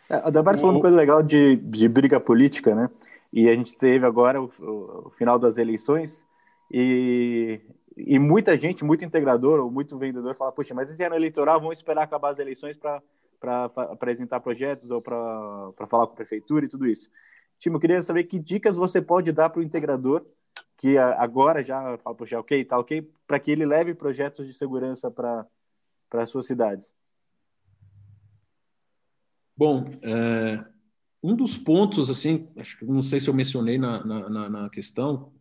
É, 0.10 0.16
a 0.16 0.30
Dabar 0.30 0.58
falou 0.58 0.76
uma 0.76 0.82
coisa 0.82 0.96
legal 0.96 1.24
de, 1.24 1.56
de 1.56 1.88
briga 1.88 2.20
política, 2.20 2.76
né? 2.76 2.89
E 3.34 3.50
a 3.50 3.56
gente 3.56 3.76
teve 3.76 4.06
agora 4.06 4.40
o, 4.40 4.46
o, 4.60 5.08
o 5.08 5.10
final 5.18 5.40
das 5.40 5.58
eleições 5.58 6.24
e, 6.72 7.60
e 7.98 8.20
muita 8.20 8.56
gente, 8.56 8.86
muito 8.86 9.04
integrador 9.04 9.60
ou 9.60 9.72
muito 9.72 9.98
vendedor 9.98 10.36
fala, 10.36 10.52
poxa, 10.52 10.76
mas 10.76 10.92
esse 10.92 11.04
ano 11.04 11.16
eleitoral, 11.16 11.60
vamos 11.60 11.80
esperar 11.80 12.04
acabar 12.04 12.30
as 12.30 12.38
eleições 12.38 12.78
para 12.78 13.02
apresentar 13.90 14.40
projetos 14.40 14.92
ou 14.92 15.02
para 15.02 15.74
falar 15.90 16.06
com 16.06 16.14
a 16.14 16.16
prefeitura 16.16 16.66
e 16.66 16.70
tudo 16.70 16.86
isso. 16.86 17.10
Timo, 17.58 17.78
eu 17.78 17.80
queria 17.82 18.02
saber 18.04 18.26
que 18.26 18.38
dicas 18.38 18.78
você 18.78 19.02
pode 19.02 19.32
dar 19.32 19.50
para 19.50 19.62
o 19.62 19.64
integrador 19.64 20.24
que 20.78 20.98
agora 20.98 21.64
já 21.64 21.98
fala, 22.00 22.16
poxa, 22.16 22.40
ok, 22.40 22.64
tá 22.66 22.78
ok, 22.78 23.10
para 23.26 23.40
que 23.40 23.50
ele 23.50 23.66
leve 23.66 23.96
projetos 23.96 24.46
de 24.46 24.54
segurança 24.54 25.10
para 25.10 25.48
as 26.12 26.30
suas 26.30 26.46
cidades? 26.46 26.94
Bom, 29.56 29.86
é, 30.04 30.66
um 31.24 31.36
dos 31.36 31.58
pontos, 31.58 32.10
assim, 32.10 32.50
acho 32.58 32.78
que 32.78 32.86
não 32.86 33.02
sei 33.02 33.20
se 33.20 33.30
eu 33.30 33.34
mencionei 33.34 33.78
na, 33.78 34.06
na, 34.06 34.50
na, 34.50 34.70
questão, 34.70 35.32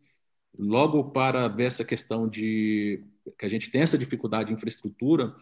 logo 0.57 1.11
para 1.11 1.49
ver 1.49 1.65
essa 1.65 1.85
questão 1.85 2.29
de 2.29 3.05
que 3.39 3.45
a 3.45 3.49
gente 3.49 3.71
tem 3.71 3.83
essa 3.83 3.99
dificuldade 3.99 4.49
de 4.51 4.55
infraestrutura, 4.55 5.35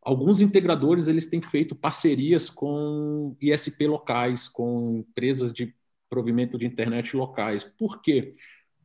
alguns 0.00 0.40
integradores 0.40 1.08
eles 1.08 1.26
têm 1.26 1.42
feito 1.42 1.76
parcerias 1.76 2.48
com 2.48 3.36
ISP 3.40 3.86
locais, 3.86 4.48
com 4.48 5.04
empresas 5.08 5.52
de 5.52 5.74
provimento 6.08 6.58
de 6.58 6.66
internet 6.66 7.14
locais. 7.16 7.64
Por 7.64 8.00
quê? 8.00 8.34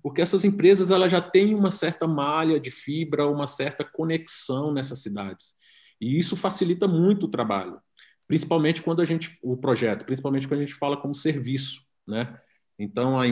Porque 0.04 0.22
essas 0.22 0.44
empresas 0.46 0.92
elas 0.92 1.12
já 1.12 1.22
têm 1.22 1.56
uma 1.56 1.72
certa 1.72 2.08
malha 2.08 2.60
de 2.60 2.72
fibra, 2.72 3.28
uma 3.28 3.48
certa 3.48 3.84
conexão 3.84 4.74
nessas 4.74 5.02
cidades. 5.02 5.54
E 6.02 6.20
isso 6.20 6.36
facilita 6.36 6.88
muito 6.88 7.26
o 7.26 7.30
trabalho 7.30 7.82
principalmente 8.28 8.82
quando 8.82 9.02
a 9.02 9.06
gente 9.06 9.38
o 9.42 9.56
projeto, 9.56 10.06
principalmente 10.06 10.48
quando 10.48 10.62
a 10.62 10.66
gente 10.66 10.76
fala 10.76 10.98
como 10.98 11.16
serviço, 11.16 11.86
né? 12.06 12.40
Então, 12.80 13.20
há, 13.20 13.26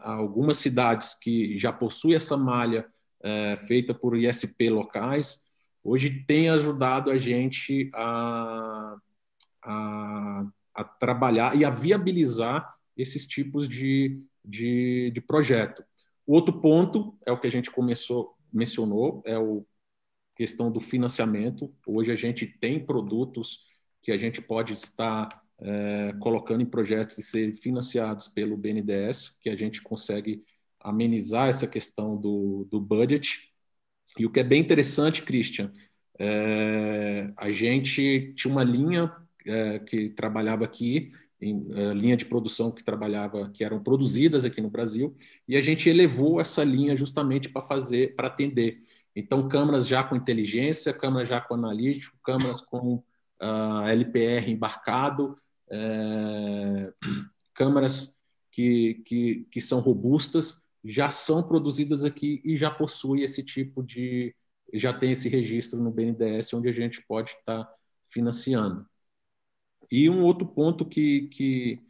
há 0.00 0.14
algumas 0.14 0.58
cidades 0.58 1.14
que 1.14 1.56
já 1.56 1.72
possuem 1.72 2.16
essa 2.16 2.36
malha 2.36 2.84
é, 3.22 3.56
feita 3.56 3.94
por 3.94 4.16
ISP 4.16 4.70
locais, 4.70 5.44
hoje 5.84 6.24
tem 6.26 6.50
ajudado 6.50 7.10
a 7.10 7.16
gente 7.16 7.90
a, 7.94 8.96
a, 9.62 10.46
a 10.74 10.84
trabalhar 10.84 11.56
e 11.56 11.64
a 11.64 11.70
viabilizar 11.70 12.74
esses 12.96 13.24
tipos 13.26 13.68
de, 13.68 14.20
de, 14.44 15.12
de 15.12 15.20
projeto. 15.20 15.84
O 16.26 16.34
outro 16.34 16.60
ponto 16.60 17.16
é 17.24 17.30
o 17.30 17.38
que 17.38 17.46
a 17.46 17.50
gente 17.50 17.70
começou 17.70 18.36
mencionou, 18.52 19.22
é 19.26 19.34
a 19.34 19.40
questão 20.34 20.70
do 20.70 20.80
financiamento. 20.80 21.72
Hoje 21.86 22.10
a 22.10 22.16
gente 22.16 22.46
tem 22.46 22.84
produtos 22.84 23.67
que 24.02 24.12
a 24.12 24.18
gente 24.18 24.40
pode 24.40 24.72
estar 24.72 25.28
é, 25.60 26.12
colocando 26.20 26.62
em 26.62 26.66
projetos 26.66 27.18
e 27.18 27.22
ser 27.22 27.52
financiados 27.54 28.28
pelo 28.28 28.56
BNDES, 28.56 29.38
que 29.40 29.50
a 29.50 29.56
gente 29.56 29.82
consegue 29.82 30.44
amenizar 30.80 31.48
essa 31.48 31.66
questão 31.66 32.16
do, 32.16 32.66
do 32.70 32.80
budget. 32.80 33.52
E 34.18 34.24
o 34.24 34.30
que 34.30 34.40
é 34.40 34.44
bem 34.44 34.60
interessante, 34.60 35.22
Christian, 35.22 35.72
é, 36.18 37.32
a 37.36 37.50
gente 37.50 38.32
tinha 38.34 38.50
uma 38.50 38.64
linha 38.64 39.12
é, 39.46 39.78
que 39.78 40.10
trabalhava 40.10 40.64
aqui, 40.64 41.12
em, 41.40 41.66
é, 41.72 41.94
linha 41.94 42.16
de 42.16 42.24
produção 42.24 42.70
que 42.70 42.82
trabalhava, 42.82 43.50
que 43.50 43.62
eram 43.62 43.82
produzidas 43.82 44.44
aqui 44.44 44.60
no 44.60 44.70
Brasil, 44.70 45.16
e 45.46 45.56
a 45.56 45.62
gente 45.62 45.88
elevou 45.88 46.40
essa 46.40 46.64
linha 46.64 46.96
justamente 46.96 47.48
para 47.48 47.62
fazer, 47.62 48.14
para 48.16 48.28
atender. 48.28 48.82
Então, 49.14 49.48
câmaras 49.48 49.86
já 49.86 50.02
com 50.02 50.16
inteligência, 50.16 50.92
câmaras 50.92 51.28
já 51.28 51.40
com 51.40 51.54
analítico, 51.54 52.16
câmaras 52.22 52.60
com 52.60 53.02
uh, 53.42 53.86
LPR 53.88 54.50
embarcado, 54.50 55.36
é, 55.70 56.92
câmaras 57.54 58.16
que, 58.50 59.02
que, 59.04 59.46
que 59.50 59.60
são 59.60 59.80
robustas, 59.80 60.64
já 60.84 61.10
são 61.10 61.42
produzidas 61.42 62.04
aqui 62.04 62.40
e 62.44 62.56
já 62.56 62.70
possui 62.70 63.22
esse 63.22 63.42
tipo 63.42 63.82
de. 63.82 64.34
já 64.72 64.92
tem 64.92 65.12
esse 65.12 65.28
registro 65.28 65.80
no 65.80 65.90
BNDES, 65.90 66.54
onde 66.54 66.68
a 66.68 66.72
gente 66.72 67.02
pode 67.06 67.30
estar 67.30 67.68
financiando. 68.10 68.86
E 69.90 70.08
um 70.08 70.22
outro 70.22 70.46
ponto 70.46 70.84
que, 70.84 71.28
que, 71.28 71.80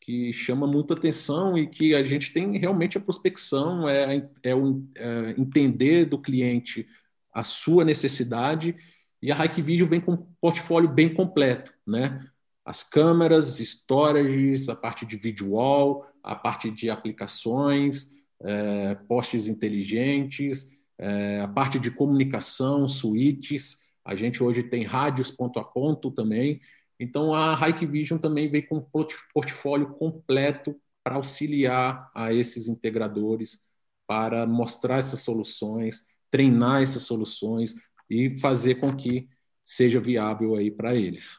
que 0.00 0.32
chama 0.32 0.66
muita 0.66 0.94
atenção 0.94 1.56
e 1.56 1.66
que 1.66 1.94
a 1.94 2.04
gente 2.04 2.32
tem 2.32 2.58
realmente 2.58 2.98
a 2.98 3.00
prospecção, 3.00 3.88
é, 3.88 4.16
é, 4.16 4.50
é 4.50 5.30
entender 5.36 6.04
do 6.04 6.20
cliente 6.20 6.86
a 7.32 7.44
sua 7.44 7.84
necessidade 7.84 8.76
e 9.20 9.32
a 9.32 9.44
Hikvision 9.44 9.88
vem 9.88 10.00
com 10.00 10.12
um 10.12 10.26
portfólio 10.40 10.88
bem 10.88 11.12
completo, 11.12 11.72
né? 11.86 12.24
As 12.64 12.84
câmeras, 12.84 13.58
storages, 13.60 14.68
a 14.68 14.76
parte 14.76 15.06
de 15.06 15.44
wall, 15.44 16.06
a 16.22 16.34
parte 16.34 16.70
de 16.70 16.90
aplicações, 16.90 18.12
é, 18.40 18.94
postes 18.94 19.48
inteligentes, 19.48 20.70
é, 20.98 21.40
a 21.40 21.48
parte 21.48 21.78
de 21.78 21.90
comunicação, 21.90 22.86
switches. 22.86 23.78
A 24.04 24.14
gente 24.14 24.42
hoje 24.42 24.62
tem 24.62 24.84
rádios 24.84 25.30
ponto 25.30 25.58
a 25.58 25.64
ponto 25.64 26.10
também. 26.10 26.60
Então, 27.00 27.34
a 27.34 27.54
Hikvision 27.68 28.18
também 28.18 28.50
vem 28.50 28.62
com 28.62 28.76
um 28.78 29.04
portfólio 29.32 29.90
completo 29.94 30.76
para 31.02 31.16
auxiliar 31.16 32.10
a 32.14 32.32
esses 32.32 32.68
integradores, 32.68 33.60
para 34.06 34.46
mostrar 34.46 34.98
essas 34.98 35.20
soluções, 35.20 36.04
treinar 36.30 36.82
essas 36.82 37.04
soluções, 37.04 37.74
e 38.08 38.38
fazer 38.38 38.76
com 38.76 38.94
que 38.94 39.28
seja 39.64 40.00
viável 40.00 40.54
aí 40.56 40.70
para 40.70 40.94
eles. 40.94 41.36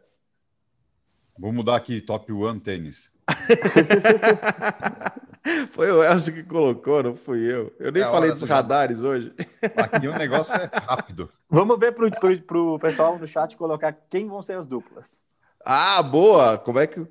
Vou 1.38 1.50
mudar 1.50 1.76
aqui, 1.76 2.02
Top 2.02 2.30
One 2.30 2.60
Tênis. 2.60 3.10
Foi 5.72 5.90
o 5.90 6.04
Elcio 6.04 6.34
que 6.34 6.42
colocou, 6.42 7.02
não 7.02 7.14
fui 7.16 7.40
eu. 7.40 7.72
Eu 7.78 7.90
nem 7.90 8.02
é 8.02 8.06
falei 8.06 8.30
dos 8.30 8.42
radares 8.42 9.02
hoje. 9.02 9.32
Aqui 9.76 10.06
o 10.06 10.16
negócio 10.16 10.54
é 10.54 10.70
rápido. 10.72 11.30
Vamos 11.48 11.78
ver 11.78 11.92
para 11.92 12.58
o 12.58 12.78
pessoal 12.78 13.18
no 13.18 13.26
chat 13.26 13.56
colocar 13.56 13.92
quem 14.10 14.28
vão 14.28 14.42
ser 14.42 14.58
as 14.58 14.66
duplas. 14.66 15.22
Ah, 15.64 16.02
boa! 16.02 16.58
Como 16.58 16.78
é 16.78 16.86
que. 16.86 17.04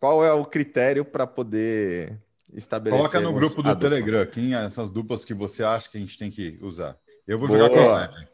Qual 0.00 0.24
é 0.24 0.32
o 0.32 0.44
critério 0.44 1.04
para 1.04 1.26
poder 1.26 2.18
estabelecer? 2.52 2.98
Coloca 2.98 3.20
no 3.20 3.32
grupo 3.32 3.62
do 3.62 3.76
Telegram 3.76 4.26
quem 4.26 4.54
é 4.54 4.64
essas 4.64 4.88
duplas 4.88 5.24
que 5.24 5.34
você 5.34 5.62
acha 5.62 5.88
que 5.88 5.96
a 5.96 6.00
gente 6.00 6.18
tem 6.18 6.30
que 6.30 6.58
usar. 6.60 6.96
Eu 7.26 7.38
vou 7.38 7.48
boa. 7.48 7.60
jogar 7.60 7.74
com 7.74 7.94
a 7.94 8.31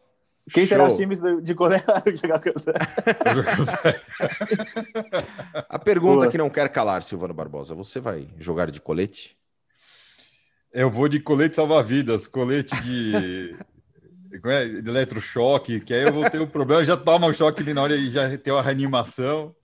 quem 0.52 0.66
será 0.66 0.86
os 0.86 0.96
times 0.96 1.20
de 1.42 1.54
goleiro 1.54 1.84
jogar 2.20 2.40
com 2.40 2.50
A 5.68 5.78
pergunta 5.78 6.16
Boa. 6.16 6.30
que 6.30 6.38
não 6.38 6.50
quer 6.50 6.68
calar, 6.68 7.02
Silvano 7.02 7.34
Barbosa: 7.34 7.74
você 7.74 8.00
vai 8.00 8.28
jogar 8.38 8.70
de 8.70 8.80
colete? 8.80 9.36
Eu 10.72 10.90
vou 10.90 11.08
de 11.08 11.20
colete 11.20 11.56
salva-vidas, 11.56 12.26
colete 12.26 12.74
de. 12.82 13.56
é? 14.44 14.66
de 14.66 14.88
eletrochoque, 14.88 15.80
que 15.80 15.94
aí 15.94 16.04
eu 16.04 16.12
vou 16.12 16.28
ter 16.28 16.40
um 16.40 16.46
problema, 16.46 16.84
já 16.84 16.96
toma 16.96 17.26
o 17.26 17.30
um 17.30 17.34
choque 17.34 17.62
ali 17.62 17.74
na 17.74 17.82
hora 17.82 17.96
e 17.96 18.10
já 18.10 18.36
tem 18.36 18.52
uma 18.52 18.62
reanimação. 18.62 19.54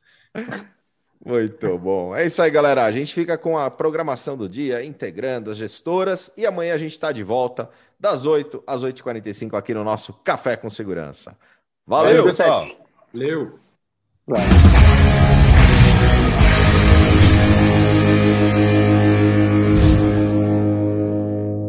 Muito 1.25 1.79
bom. 1.79 2.15
É 2.15 2.27
isso 2.27 2.43
aí, 2.43 2.51
galera. 2.51 2.85
A 2.85 2.93
gente 2.93 3.15
fica 3.15 3.39
com 3.39 3.57
a 3.57 3.71
programação 3.71 4.37
do 4.37 4.47
dia, 4.47 4.85
integrando 4.85 5.51
as 5.51 5.57
gestoras, 5.57 6.31
e 6.37 6.45
amanhã 6.45 6.75
a 6.75 6.79
gente 6.79 6.93
está 6.93 7.13
de 7.13 7.23
volta 7.23 7.71
das 8.05 8.27
8 8.27 8.63
às 8.67 8.85
8h45 8.85 9.55
aqui 9.55 9.73
no 9.73 9.83
nosso 9.83 10.13
Café 10.23 10.57
com 10.57 10.69
Segurança. 10.69 11.35
Valeu, 11.87 12.25
pessoal. 12.25 12.63
Valeu. 13.15 13.59
Valeu. 14.27 15.24